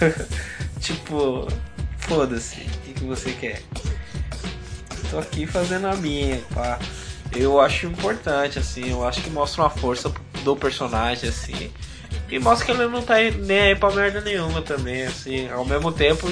tipo, 0.80 1.48
foda-se, 1.98 2.62
o 2.62 2.80
que, 2.86 2.94
que 2.94 3.04
você 3.04 3.32
quer? 3.32 3.62
Tô 5.12 5.20
aqui 5.20 5.46
fazendo 5.46 5.88
a 5.88 5.96
minha, 5.96 6.40
pá. 6.54 6.80
Eu 7.36 7.60
acho 7.62 7.86
importante, 7.88 8.58
assim, 8.60 8.90
eu 8.92 9.08
acho 9.08 9.22
que 9.22 9.30
mostra 9.30 9.62
uma 9.64 9.70
força 9.70 10.12
do 10.44 10.56
personagem, 10.56 11.30
assim. 11.30 11.72
E 12.30 12.40
mostra 12.40 12.66
que 12.66 12.72
ele 12.72 12.88
não 12.88 13.02
tá 13.02 13.16
nem 13.40 13.60
aí 13.60 13.76
pra 13.76 13.92
merda 13.92 14.22
nenhuma 14.22 14.62
também, 14.62 15.04
assim, 15.04 15.50
ao 15.50 15.66
mesmo 15.66 15.92
tempo. 15.92 16.32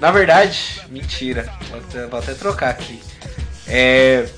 Na 0.00 0.10
verdade, 0.10 0.80
mentira. 0.90 1.50
Vou 1.70 1.78
até, 1.80 2.06
vou 2.06 2.18
até 2.18 2.34
trocar 2.34 2.70
aqui. 2.70 3.00
É. 3.66 4.28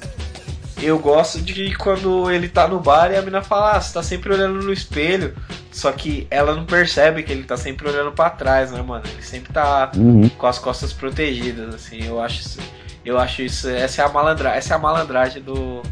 Eu 0.82 0.99
gosto 0.99 1.38
de 1.43 1.74
quando 1.76 2.30
ele 2.30 2.49
tá 2.49 2.66
no 2.66 2.80
bar 2.80 3.11
e 3.12 3.16
a 3.16 3.20
mina 3.20 3.43
fala, 3.43 3.72
ah, 3.72 3.80
você 3.80 3.93
tá 3.93 4.03
sempre 4.03 4.32
olhando 4.32 4.62
no 4.62 4.72
espelho. 4.72 5.36
Só 5.70 5.93
que 5.93 6.26
ela 6.30 6.55
não 6.55 6.64
percebe 6.64 7.22
que 7.22 7.30
ele 7.30 7.43
tá 7.43 7.57
sempre 7.57 7.86
olhando 7.86 8.12
pra 8.12 8.30
trás, 8.30 8.70
né, 8.72 8.80
mano? 8.80 9.05
Ele 9.12 9.22
sempre 9.22 9.53
tá 9.53 9.93
Uhum. 9.95 10.28
com 10.30 10.47
as 10.47 10.59
costas 10.59 10.93
protegidas, 10.93 11.74
assim. 11.74 12.03
Eu 12.03 12.18
acho 12.20 12.41
isso. 12.41 12.59
Eu 13.05 13.18
acho 13.18 13.42
isso. 13.42 13.68
Essa 13.68 14.03
é 14.03 14.05
a 14.05 14.09
malandragem. 14.09 14.59
Essa 14.59 14.74
é 14.74 14.76
a 14.76 14.78
malandragem 14.78 15.42
do. 15.42 15.82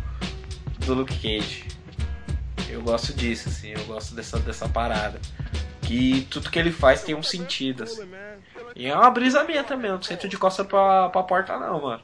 Do 0.85 0.95
Luke 0.95 1.15
Cage. 1.17 1.65
Eu 2.71 2.83
gosto 2.83 3.13
disso, 3.15 3.49
assim, 3.49 3.73
eu 3.73 3.85
gosto 3.85 4.15
dessa, 4.15 4.39
dessa 4.39 4.69
parada. 4.69 5.19
Que 5.83 6.27
tudo 6.31 6.51
que 6.51 6.59
ele 6.59 6.71
faz 6.71 7.03
tem 7.03 7.15
um 7.15 7.23
sentido, 7.23 7.83
assim. 7.85 8.03
E 8.77 8.87
é 8.87 8.95
uma 8.95 9.11
brisa 9.11 9.43
minha 9.45 9.65
também, 9.65 9.91
eu 9.91 9.97
não 9.97 10.03
sento 10.03 10.29
de 10.29 10.37
costa 10.37 10.65
pra, 10.65 11.09
pra 11.09 11.23
porta 11.23 11.59
não, 11.59 11.81
mano. 11.81 12.01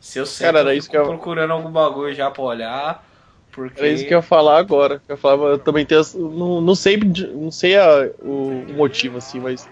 Se 0.00 0.18
eu 0.18 0.24
sento, 0.26 0.46
Cara, 0.46 0.60
era 0.60 0.74
isso 0.74 0.88
que 0.88 0.96
eu- 0.96 1.04
procurando 1.06 1.52
algum 1.52 1.70
bagulho 1.70 2.14
já 2.14 2.30
pra 2.30 2.42
olhar. 2.42 3.06
Porque. 3.52 3.80
Era 3.80 3.88
isso 3.88 4.06
que 4.06 4.14
eu 4.14 4.18
ia 4.18 4.22
falar 4.22 4.58
agora. 4.58 5.02
Eu 5.08 5.16
falava, 5.16 5.44
eu 5.46 5.58
também 5.58 5.84
tenho. 5.84 6.00
Não, 6.14 6.60
não 6.60 6.74
sei, 6.74 6.96
não 6.96 7.50
sei 7.50 7.76
a- 7.76 8.10
o 8.20 8.64
motivo, 8.74 9.18
assim, 9.18 9.40
mas. 9.40 9.68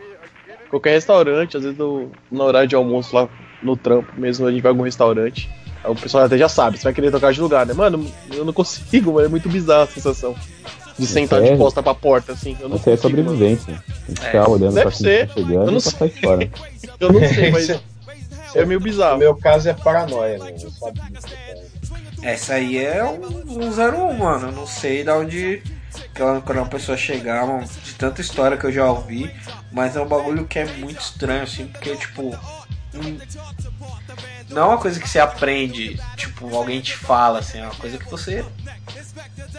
Qualquer 0.69 0.91
restaurante, 0.91 1.57
às 1.57 1.63
vezes 1.63 1.79
no, 1.79 2.11
no 2.31 2.43
horário 2.45 2.69
de 2.69 2.75
almoço 2.75 3.15
lá 3.17 3.29
no 3.63 3.77
trampo 3.77 4.13
mesmo, 4.19 4.47
a 4.47 4.51
gente 4.51 4.63
vai 4.63 4.71
a 4.71 4.73
algum 4.73 4.83
restaurante. 4.85 5.49
Aí 5.85 5.91
o 5.91 5.95
pessoal 5.95 6.25
até 6.25 6.37
já 6.37 6.49
sabe, 6.49 6.77
você 6.79 6.85
vai 6.85 6.93
querer 6.93 7.11
trocar 7.11 7.33
de 7.33 7.41
lugar, 7.41 7.65
né? 7.67 7.73
Mano, 7.73 8.11
eu 8.33 8.45
não 8.45 8.53
consigo, 8.53 9.13
mano. 9.15 9.27
É 9.27 9.29
muito 9.29 9.49
bizarra 9.49 9.85
a 9.85 9.87
sensação. 9.87 10.35
De 10.99 11.07
sentar 11.07 11.41
de 11.41 11.51
É. 11.51 11.57
costa 11.57 11.81
pra 11.81 11.95
porta, 11.95 12.33
assim. 12.33 12.57
Eu 12.61 12.69
não 12.69 12.77
Isso 12.77 12.91
é 12.91 12.97
sobrevivência. 12.97 13.81
Tem 14.07 14.15
que 14.17 14.21
É, 14.23 14.27
ficar 14.27 14.49
olhando 14.51 14.75
deve 14.75 14.83
pra 14.89 14.91
ser. 14.91 15.29
tá 15.29 15.35
chegando 15.35 15.53
Eu 15.53 15.67
não 15.67 15.81
passar 15.81 16.09
fora. 16.11 16.51
Eu 16.99 17.13
não 17.13 17.21
sei, 17.29 17.51
mas 17.53 17.71
é 18.55 18.65
meio 18.65 18.81
No 18.81 18.85
bizarro. 18.85 19.19
meu 19.19 19.37
caso 19.37 19.69
é 19.69 19.73
paranoia, 19.75 20.39
né? 20.39 20.55
Eu 20.61 20.71
sabia. 20.71 21.03
Essa 22.21 22.55
aí 22.55 22.85
é 22.85 23.05
um, 23.05 23.65
um 23.65 23.71
01, 23.71 24.13
mano. 24.19 24.49
Eu 24.49 24.53
não 24.53 24.67
sei 24.67 25.05
de 25.05 25.11
onde. 25.11 25.63
Quando 26.17 26.43
quando 26.43 26.59
uma 26.59 26.67
pessoa 26.67 26.97
chegar, 26.99 27.47
mano, 27.47 27.65
de 27.85 27.95
tanta 27.95 28.21
história 28.21 28.57
que 28.57 28.65
eu 28.67 28.73
já 28.73 28.91
ouvi, 28.91 29.31
mas 29.71 29.95
é 29.95 30.01
um 30.01 30.07
bagulho 30.07 30.47
que 30.47 30.59
é 30.59 30.65
muito 30.67 31.01
estranho, 31.01 31.45
assim, 31.45 31.67
porque, 31.69 31.95
tipo. 31.97 32.37
Não 34.49 34.63
é 34.63 34.65
uma 34.67 34.79
coisa 34.79 34.99
que 34.99 35.09
você 35.09 35.19
aprende, 35.19 36.01
tipo, 36.17 36.55
alguém 36.57 36.81
te 36.81 36.97
fala, 36.97 37.41
assim, 37.41 37.59
é 37.59 37.65
uma 37.65 37.75
coisa 37.75 37.99
que 37.99 38.11
você 38.11 38.45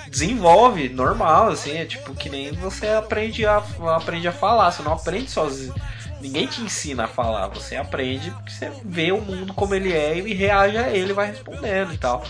desenvolve 0.09 0.89
normal, 0.89 1.49
assim, 1.49 1.77
é 1.77 1.85
tipo 1.85 2.13
que 2.15 2.29
nem 2.29 2.51
você 2.51 2.87
aprende 2.87 3.45
a, 3.45 3.57
aprende 3.95 4.27
a 4.27 4.31
falar, 4.31 4.71
você 4.71 4.81
não 4.81 4.93
aprende 4.93 5.29
sozinho. 5.29 5.73
Ninguém 6.19 6.47
te 6.47 6.61
ensina 6.61 7.05
a 7.05 7.07
falar, 7.07 7.47
você 7.47 7.75
aprende 7.75 8.31
porque 8.31 8.51
você 8.51 8.71
vê 8.83 9.11
o 9.11 9.21
mundo 9.21 9.53
como 9.53 9.73
ele 9.75 9.93
é 9.93 10.17
e 10.17 10.33
reage 10.33 10.77
a 10.77 10.89
ele, 10.89 11.13
vai 11.13 11.27
respondendo 11.27 11.93
e 11.93 11.97
tal. 11.97 12.23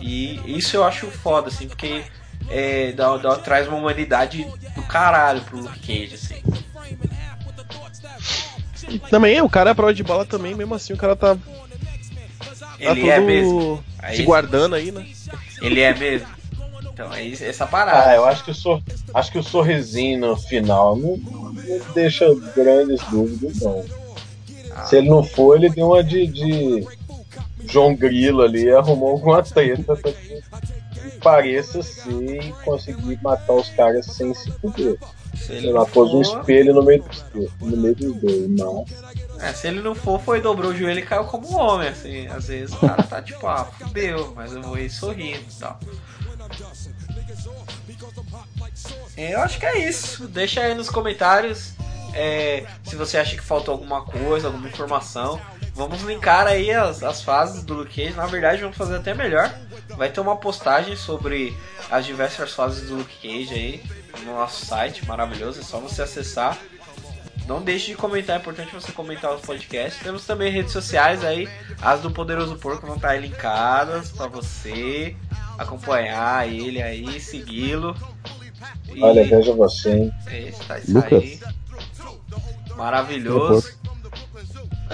E 0.00 0.56
isso 0.56 0.76
eu 0.76 0.84
acho 0.84 1.10
foda, 1.10 1.48
assim, 1.48 1.68
porque 1.68 2.04
é, 2.48 2.92
dá, 2.92 3.16
dá- 3.18 3.36
traz 3.38 3.66
uma 3.68 3.76
humanidade 3.76 4.50
do 4.74 4.82
caralho 4.82 5.42
pro 5.42 5.58
Luke 5.58 5.80
Cage, 5.80 6.14
assim. 6.14 6.42
E 8.88 8.98
também, 8.98 9.40
o 9.40 9.48
cara 9.48 9.70
é 9.70 9.74
prova 9.74 9.94
de 9.94 10.02
bala 10.02 10.24
também, 10.24 10.54
mesmo 10.54 10.74
assim, 10.74 10.92
o 10.92 10.96
cara 10.96 11.16
tá, 11.16 11.34
tá 11.34 11.40
Ele 12.78 13.00
todo 13.00 13.10
é 13.10 13.20
mesmo. 13.20 13.84
Aí- 13.98 14.16
se 14.16 14.22
guardando 14.22 14.74
aí, 14.74 14.90
né? 14.92 15.06
Ele 15.62 15.80
é 15.80 15.94
mesmo. 15.94 16.28
Então, 16.92 17.12
é 17.12 17.22
isso- 17.24 17.42
essa 17.44 17.66
parada. 17.66 18.10
Ah, 18.10 18.14
eu 18.14 18.24
acho 18.24 18.44
que 18.44 18.50
o, 18.52 18.54
sor... 18.54 18.80
acho 19.12 19.32
que 19.32 19.38
o 19.38 19.42
sorrisinho 19.42 20.20
no 20.20 20.36
final 20.36 20.94
não, 20.96 21.16
não 21.16 21.54
deixa 21.92 22.26
grandes 22.54 23.00
dúvidas, 23.10 23.60
não. 23.60 23.84
Se 24.86 24.96
ele 24.98 25.08
não 25.08 25.22
for, 25.24 25.56
ele 25.56 25.70
deu 25.70 25.86
uma 25.88 26.04
de, 26.04 26.26
de 26.26 26.86
João 27.68 27.94
Grilo 27.96 28.42
ali 28.42 28.64
e 28.64 28.70
arrumou 28.72 29.10
alguma 29.12 29.42
treta 29.42 29.96
pra 29.96 30.12
que 30.12 30.42
pareça 31.22 31.82
ser 31.82 32.42
e 32.44 32.52
conseguir 32.64 33.18
matar 33.22 33.54
os 33.54 33.68
caras 33.70 34.06
sem 34.06 34.32
se 34.34 34.50
fuder. 34.52 34.96
Se 35.36 35.52
ele 35.52 35.60
Sei 35.62 35.72
lá, 35.72 35.80
não 35.80 35.86
pôs 35.86 36.12
um 36.12 36.22
espelho 36.22 36.74
no 36.74 36.82
meio 36.82 37.02
dos, 37.02 37.24
no 37.60 37.76
meio 37.76 37.94
dos 37.94 38.16
dois, 38.16 38.48
mas. 38.50 39.42
É, 39.42 39.52
se 39.52 39.68
ele 39.68 39.80
não 39.80 39.94
for, 39.94 40.20
foi, 40.20 40.40
dobrou 40.40 40.70
o 40.70 40.76
joelho 40.76 41.00
e 41.00 41.02
caiu 41.02 41.24
como 41.24 41.50
um 41.50 41.56
homem, 41.56 41.88
assim. 41.88 42.26
Às 42.28 42.48
vezes 42.48 42.74
o 42.74 42.78
cara 42.78 43.02
tá 43.02 43.20
tipo, 43.20 43.46
ah, 43.46 43.64
fudeu, 43.64 44.32
mas 44.34 44.52
eu 44.52 44.62
vou 44.62 44.78
ir 44.78 44.88
sorrindo 44.88 45.44
e 45.50 45.58
tal. 45.58 45.78
É, 49.16 49.34
Eu 49.34 49.40
acho 49.40 49.58
que 49.58 49.66
é 49.66 49.88
isso. 49.88 50.26
Deixa 50.28 50.60
aí 50.60 50.74
nos 50.74 50.88
comentários 50.88 51.74
é, 52.14 52.64
se 52.84 52.94
você 52.94 53.18
acha 53.18 53.36
que 53.36 53.42
faltou 53.42 53.72
alguma 53.72 54.02
coisa, 54.02 54.46
alguma 54.46 54.68
informação. 54.68 55.40
Vamos 55.74 56.02
linkar 56.02 56.46
aí 56.46 56.70
as, 56.70 57.02
as 57.02 57.20
fases 57.20 57.64
do 57.64 57.74
Luke 57.74 57.94
Cage. 57.94 58.16
Na 58.16 58.26
verdade, 58.26 58.62
vamos 58.62 58.76
fazer 58.76 58.96
até 58.96 59.12
melhor. 59.12 59.52
Vai 59.96 60.08
ter 60.10 60.20
uma 60.20 60.36
postagem 60.36 60.94
sobre 60.94 61.56
as 61.90 62.06
diversas 62.06 62.52
fases 62.52 62.88
do 62.88 62.96
Luke 62.96 63.16
Cage 63.20 63.52
aí 63.52 64.03
no 64.24 64.34
nosso 64.34 64.64
site, 64.66 65.06
maravilhoso. 65.06 65.60
É 65.60 65.62
só 65.62 65.78
você 65.78 66.02
acessar. 66.02 66.58
Não 67.46 67.60
deixe 67.60 67.88
de 67.88 67.96
comentar, 67.96 68.36
é 68.36 68.40
importante 68.40 68.72
você 68.72 68.90
comentar 68.90 69.34
os 69.34 69.42
podcasts. 69.42 70.02
Temos 70.02 70.24
também 70.24 70.50
redes 70.50 70.72
sociais 70.72 71.22
aí, 71.22 71.46
as 71.82 72.00
do 72.00 72.10
Poderoso 72.10 72.56
Porco 72.56 72.86
vão 72.86 72.96
estar 72.96 73.10
aí 73.10 73.20
linkadas 73.20 74.10
para 74.10 74.26
você 74.28 75.14
acompanhar 75.58 76.48
ele 76.48 76.80
aí, 76.80 77.20
segui-lo. 77.20 77.94
E 78.94 79.02
Olha, 79.02 79.24
veja 79.24 79.52
você, 79.52 79.90
hein? 79.90 80.12
esse 80.30 80.64
tá 80.64 80.78
isso 80.78 80.94
Lucas. 80.94 81.12
aí. 81.12 81.40
Maravilhoso. 82.76 83.74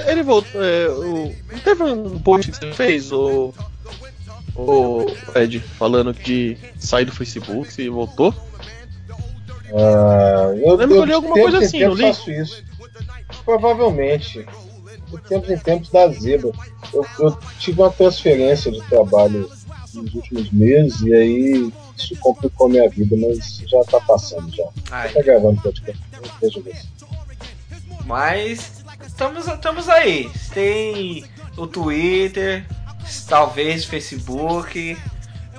Ele 0.06 0.22
voltou. 0.22 0.62
É, 0.62 0.88
o... 0.88 1.34
Não 1.52 1.58
teve 1.60 1.82
um 1.82 2.18
post 2.18 2.50
que 2.50 2.58
você 2.58 2.72
fez, 2.72 3.12
o. 3.12 3.54
O 4.56 5.06
Ed, 5.36 5.60
falando 5.60 6.12
de 6.12 6.58
sair 6.78 7.04
do 7.04 7.12
Facebook 7.12 7.80
e 7.80 7.88
voltou? 7.88 8.34
Ah, 9.74 10.52
eu, 10.56 10.74
lembro 10.74 10.96
que 10.96 11.00
eu 11.00 11.04
li 11.04 11.12
alguma 11.12 11.34
coisa 11.34 11.58
assim, 11.58 11.78
tempos 11.78 11.98
não 11.98 12.06
li? 12.06 12.14
faço 12.14 12.30
isso. 12.30 12.64
Provavelmente. 13.44 14.46
De 15.08 15.18
tempos 15.28 15.50
em 15.50 15.58
tempos 15.58 15.90
da 15.90 16.08
zebra. 16.08 16.50
Eu, 16.92 17.06
eu 17.18 17.38
tive 17.58 17.80
uma 17.80 17.90
transferência 17.90 18.70
de 18.70 18.80
trabalho 18.82 19.50
nos 19.94 20.14
últimos 20.14 20.50
meses 20.50 21.00
e 21.00 21.14
aí 21.14 21.72
isso 21.96 22.16
complicou 22.20 22.68
minha 22.68 22.88
vida, 22.88 23.16
mas 23.16 23.62
já 23.66 23.82
tá 23.84 24.00
passando 24.00 24.54
já. 24.54 24.64
Ai, 24.90 25.12
Tá 25.12 25.22
gravando 25.22 25.60
podcast. 25.60 26.00
Você. 26.40 26.72
Mas 28.06 28.84
estamos, 29.06 29.46
estamos 29.46 29.88
aí. 29.88 30.30
Tem 30.52 31.24
o 31.56 31.66
Twitter, 31.66 32.64
talvez 33.28 33.84
o 33.84 33.88
Facebook, 33.88 34.96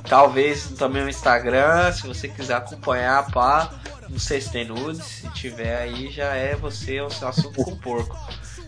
talvez 0.07 0.69
também 0.77 1.03
o 1.03 1.09
Instagram, 1.09 1.91
se 1.91 2.07
você 2.07 2.27
quiser 2.27 2.55
acompanhar, 2.55 3.29
pá. 3.31 3.71
Não 4.11 4.19
sei 4.19 4.41
se 4.41 4.51
tem 4.51 4.65
nudes, 4.65 5.05
se 5.05 5.29
tiver 5.29 5.77
aí 5.77 6.11
já 6.11 6.35
é 6.35 6.53
você 6.53 6.99
o 6.99 7.09
seu 7.09 7.29
assunto 7.29 7.63
com 7.63 7.75
porco 7.77 8.17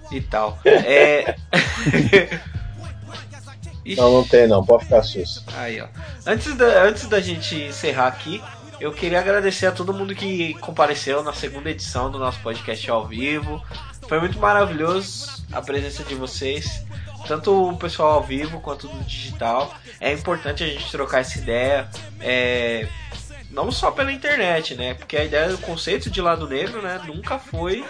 e 0.09 0.21
tal. 0.21 0.57
É. 0.63 1.35
Não, 3.97 4.13
não 4.13 4.23
tem 4.23 4.47
não, 4.47 4.65
pode 4.65 4.85
ficar 4.85 5.03
susto. 5.03 5.43
Aí, 5.57 5.81
ó. 5.81 5.87
Antes 6.25 6.55
da, 6.55 6.83
antes 6.83 7.05
da 7.05 7.19
gente 7.19 7.53
encerrar 7.63 8.07
aqui, 8.07 8.41
eu 8.79 8.93
queria 8.93 9.19
agradecer 9.19 9.65
a 9.65 9.71
todo 9.71 9.93
mundo 9.93 10.15
que 10.15 10.53
compareceu 10.55 11.21
na 11.21 11.33
segunda 11.33 11.69
edição 11.69 12.09
do 12.09 12.17
nosso 12.17 12.39
podcast 12.39 12.89
ao 12.89 13.05
vivo. 13.05 13.61
Foi 14.07 14.19
muito 14.19 14.39
maravilhoso 14.39 15.43
a 15.51 15.61
presença 15.61 16.03
de 16.03 16.15
vocês, 16.15 16.85
tanto 17.27 17.71
o 17.71 17.77
pessoal 17.77 18.13
ao 18.13 18.23
vivo 18.23 18.59
quanto 18.61 18.87
do 18.87 19.03
digital. 19.03 19.73
É 19.99 20.13
importante 20.13 20.63
a 20.63 20.67
gente 20.67 20.89
trocar 20.89 21.19
essa 21.19 21.37
ideia, 21.37 21.89
é, 22.19 22.87
não 23.53 23.71
só 23.71 23.91
pela 23.91 24.11
internet, 24.11 24.75
né? 24.75 24.95
Porque 24.95 25.15
a 25.15 25.23
ideia 25.23 25.49
do 25.49 25.57
conceito 25.59 26.09
de 26.09 26.19
lado 26.21 26.47
negro, 26.47 26.81
né, 26.81 26.99
nunca 27.05 27.37
foi 27.37 27.85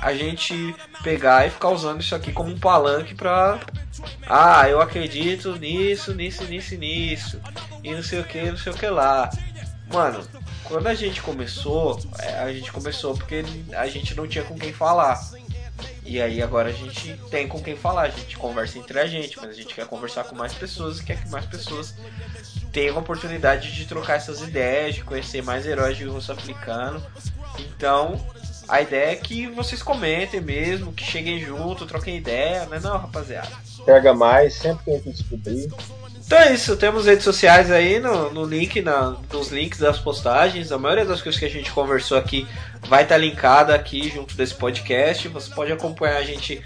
a 0.00 0.14
gente 0.14 0.74
pegar 1.02 1.46
e 1.46 1.50
ficar 1.50 1.68
usando 1.68 2.00
isso 2.00 2.14
aqui 2.14 2.32
como 2.32 2.50
um 2.50 2.58
palanque 2.58 3.14
pra. 3.14 3.60
Ah, 4.26 4.68
eu 4.68 4.80
acredito 4.80 5.56
nisso, 5.56 6.14
nisso, 6.14 6.44
nisso 6.44 6.74
nisso. 6.76 7.40
E 7.82 7.94
não 7.94 8.02
sei 8.02 8.20
o 8.20 8.24
que, 8.24 8.50
não 8.50 8.56
sei 8.56 8.72
o 8.72 8.76
que 8.76 8.86
lá. 8.86 9.30
Mano, 9.92 10.26
quando 10.64 10.86
a 10.86 10.94
gente 10.94 11.20
começou, 11.20 12.00
é, 12.18 12.38
a 12.38 12.52
gente 12.52 12.72
começou 12.72 13.14
porque 13.14 13.44
a 13.76 13.86
gente 13.86 14.14
não 14.14 14.26
tinha 14.26 14.44
com 14.44 14.58
quem 14.58 14.72
falar. 14.72 15.20
E 16.04 16.20
aí 16.20 16.42
agora 16.42 16.68
a 16.68 16.72
gente 16.72 17.18
tem 17.30 17.48
com 17.48 17.62
quem 17.62 17.76
falar, 17.76 18.02
a 18.02 18.08
gente 18.08 18.36
conversa 18.36 18.78
entre 18.78 18.98
a 18.98 19.06
gente, 19.06 19.36
mas 19.38 19.50
a 19.50 19.52
gente 19.52 19.74
quer 19.74 19.86
conversar 19.86 20.24
com 20.24 20.34
mais 20.34 20.52
pessoas 20.52 21.00
quer 21.00 21.22
que 21.22 21.28
mais 21.28 21.46
pessoas 21.46 21.94
tenham 22.72 22.96
a 22.96 23.00
oportunidade 23.00 23.72
de 23.72 23.86
trocar 23.86 24.16
essas 24.16 24.40
ideias, 24.42 24.96
de 24.96 25.04
conhecer 25.04 25.42
mais 25.42 25.66
heróis 25.66 25.96
de 25.96 26.04
rosto 26.04 26.32
africano. 26.32 27.02
Então, 27.58 28.20
a 28.68 28.80
ideia 28.80 29.12
é 29.12 29.16
que 29.16 29.46
vocês 29.46 29.82
comentem 29.82 30.40
mesmo, 30.40 30.92
que 30.92 31.04
cheguem 31.04 31.40
junto, 31.40 31.86
troquem 31.86 32.16
ideia, 32.16 32.66
né 32.66 32.80
não, 32.80 32.98
rapaziada? 32.98 33.50
Pega 33.84 34.14
mais, 34.14 34.54
sempre 34.54 34.84
que 34.84 34.90
a 34.90 34.94
gente 34.94 35.10
descobrir. 35.10 35.70
Então 36.26 36.38
é 36.38 36.54
isso, 36.54 36.74
temos 36.76 37.04
redes 37.04 37.22
sociais 37.22 37.70
aí 37.70 38.00
no, 38.00 38.32
no 38.32 38.44
link, 38.44 38.80
na, 38.80 39.16
nos 39.30 39.50
links 39.50 39.78
das 39.78 39.98
postagens. 39.98 40.72
A 40.72 40.78
maioria 40.78 41.04
das 41.04 41.20
coisas 41.20 41.38
que 41.38 41.44
a 41.44 41.50
gente 41.50 41.70
conversou 41.70 42.16
aqui 42.16 42.48
vai 42.88 43.02
estar 43.02 43.18
linkada 43.18 43.74
aqui 43.74 44.08
junto 44.08 44.34
desse 44.34 44.54
podcast. 44.54 45.28
Você 45.28 45.54
pode 45.54 45.70
acompanhar 45.70 46.16
a 46.16 46.22
gente 46.22 46.64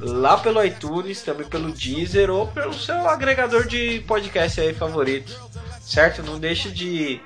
lá 0.00 0.36
pelo 0.38 0.62
iTunes, 0.64 1.22
também 1.22 1.46
pelo 1.46 1.70
Deezer 1.72 2.30
ou 2.30 2.48
pelo 2.48 2.74
seu 2.74 3.08
agregador 3.08 3.66
de 3.66 4.00
podcast 4.08 4.60
aí 4.60 4.74
favorito. 4.74 5.32
Certo? 5.80 6.22
Não 6.24 6.38
deixe 6.40 6.70
de 6.72 7.20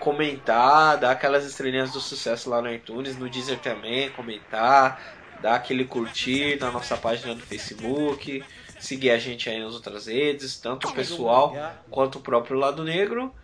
comentar, 0.00 0.96
dar 0.96 1.10
aquelas 1.10 1.44
estrelinhas 1.44 1.92
do 1.92 2.00
sucesso 2.00 2.48
lá 2.48 2.62
no 2.62 2.72
iTunes, 2.72 3.18
no 3.18 3.28
Deezer 3.28 3.58
também, 3.58 4.08
comentar, 4.10 5.00
dar 5.42 5.56
aquele 5.56 5.84
curtir 5.84 6.58
na 6.58 6.70
nossa 6.70 6.96
página 6.96 7.34
do 7.34 7.42
Facebook, 7.42 8.42
seguir 8.86 9.10
a 9.10 9.18
gente 9.18 9.48
aí 9.48 9.58
nas 9.58 9.74
outras 9.74 10.06
redes, 10.06 10.58
tanto 10.58 10.88
o 10.88 10.92
pessoal 10.92 11.54
quanto 11.90 12.18
o 12.18 12.20
próprio 12.20 12.56
lado 12.56 12.84
negro. 12.84 13.34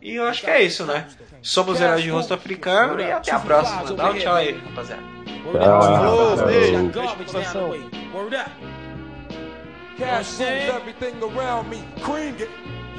E 0.00 0.14
eu 0.14 0.26
acho 0.26 0.42
que 0.42 0.50
é 0.50 0.62
isso, 0.62 0.86
né? 0.86 1.08
Somos 1.42 1.80
heróis 1.80 2.02
de 2.02 2.10
rosto 2.10 2.34
africano 2.34 3.00
e 3.00 3.10
até 3.10 3.32
a 3.32 3.40
próxima. 3.40 3.92
Dá 3.92 4.10
um 4.10 4.18
tchau 4.18 4.34
aí, 4.34 4.52
rapaziada. 4.52 5.02
Tchau. 5.52 6.46
beijo, 6.46 6.90
beijo. 6.90 7.90
Cash 9.98 10.40
everything 10.40 11.22
around 11.22 11.70
me. 11.70 11.84
Cream 12.02 12.34
it. 12.40 12.50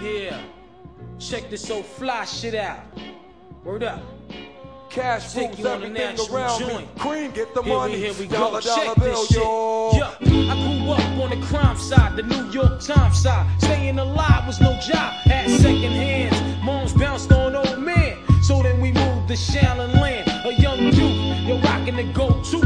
Yeah. 0.02 0.40
Check 1.20 1.50
this 1.50 1.70
old 1.70 1.86
fly 1.86 2.24
shit 2.24 2.56
out. 2.56 2.86
Word 3.66 3.84
up. 3.84 4.15
Cash 4.96 5.34
Take 5.34 5.60
you 5.60 5.68
everything 5.68 6.18
around 6.34 6.62
me. 6.62 6.68
joint. 6.68 6.98
Cream, 6.98 7.32
get 7.32 7.54
the 7.54 7.62
Here 7.62 7.74
we, 7.74 7.78
money. 7.78 7.98
here 7.98 8.14
we 8.14 8.28
dollar, 8.28 8.62
go. 8.62 8.68
dollar 8.68 8.86
Check 8.86 8.96
bill, 8.96 9.26
yo. 9.30 9.92
Yeah, 9.94 10.16
I 10.22 10.56
grew 10.56 10.90
up 10.94 11.02
on 11.22 11.38
the 11.38 11.46
crime 11.46 11.76
side, 11.78 12.16
the 12.16 12.24
New 12.24 12.50
York 12.50 12.80
Times 12.80 13.22
side. 13.22 13.46
Staying 13.62 14.00
alive 14.00 14.48
was 14.48 14.62
no 14.62 14.72
job. 14.80 15.12
Had 15.26 15.50
second 15.50 15.92
hands. 15.92 16.64
Moms 16.64 16.94
bounced 16.94 17.30
on 17.34 17.56
old 17.58 17.78
men. 17.80 18.18
So 18.42 18.64
then 18.64 18.80
we 18.80 18.94
moved 18.94 19.28
to 19.28 19.34
Shaolin 19.34 19.94
Land. 20.00 20.30
A 20.46 20.54
young 20.62 20.80
youth, 20.94 21.40
you're 21.46 21.60
rocking 21.60 21.98
the 21.98 22.04
go-to. 22.14 22.62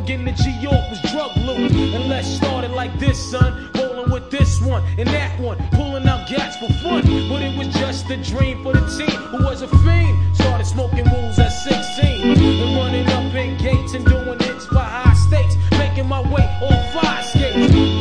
Begin 0.00 0.24
to 0.24 0.32
G-York 0.32 0.88
was 0.88 1.00
drug 1.12 1.36
loot. 1.36 1.72
And 1.72 2.08
let's 2.08 2.26
start 2.26 2.64
it 2.64 2.70
like 2.70 2.98
this, 2.98 3.18
son. 3.30 3.70
Rolling 3.74 4.10
with 4.10 4.30
this 4.30 4.58
one 4.60 4.82
and 4.98 5.06
that 5.08 5.38
one. 5.38 5.58
Pulling 5.72 6.06
out 6.08 6.26
gats 6.26 6.56
for 6.56 6.72
fun. 6.82 7.02
But 7.28 7.42
it 7.42 7.56
was 7.58 7.68
just 7.68 8.08
a 8.08 8.16
dream 8.16 8.62
for 8.62 8.72
the 8.72 8.80
team 8.96 9.20
who 9.28 9.44
was 9.44 9.60
a 9.60 9.68
fiend. 9.68 10.34
Started 10.34 10.64
smoking 10.64 11.04
rules 11.12 11.38
at 11.38 11.50
16. 11.50 12.32
And 12.32 12.76
running 12.76 13.06
up 13.08 13.34
in 13.34 13.58
gates 13.58 13.92
and 13.92 14.04
doing 14.06 14.38
hits 14.40 14.66
by 14.68 14.84
high 14.84 15.14
stakes. 15.14 15.56
Making 15.72 16.08
my 16.08 16.22
way 16.32 16.46
on 16.62 16.92
fire 16.94 17.22
skates. 17.22 17.99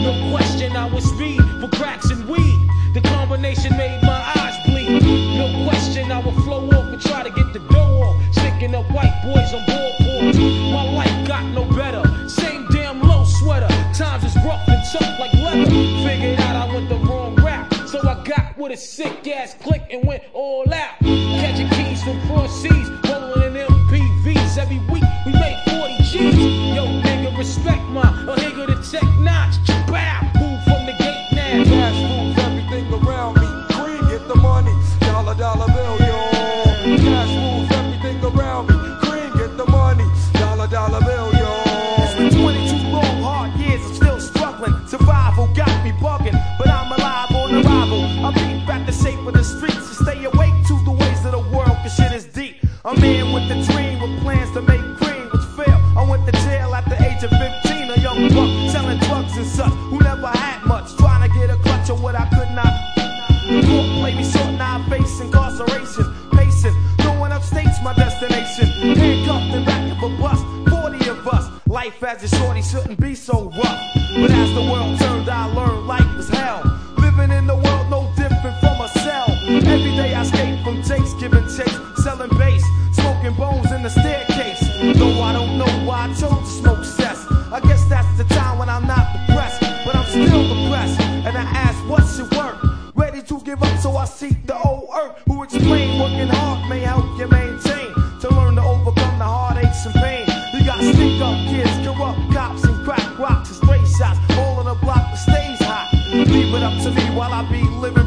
I 107.40 107.44
be 107.44 107.62
living 107.62 107.99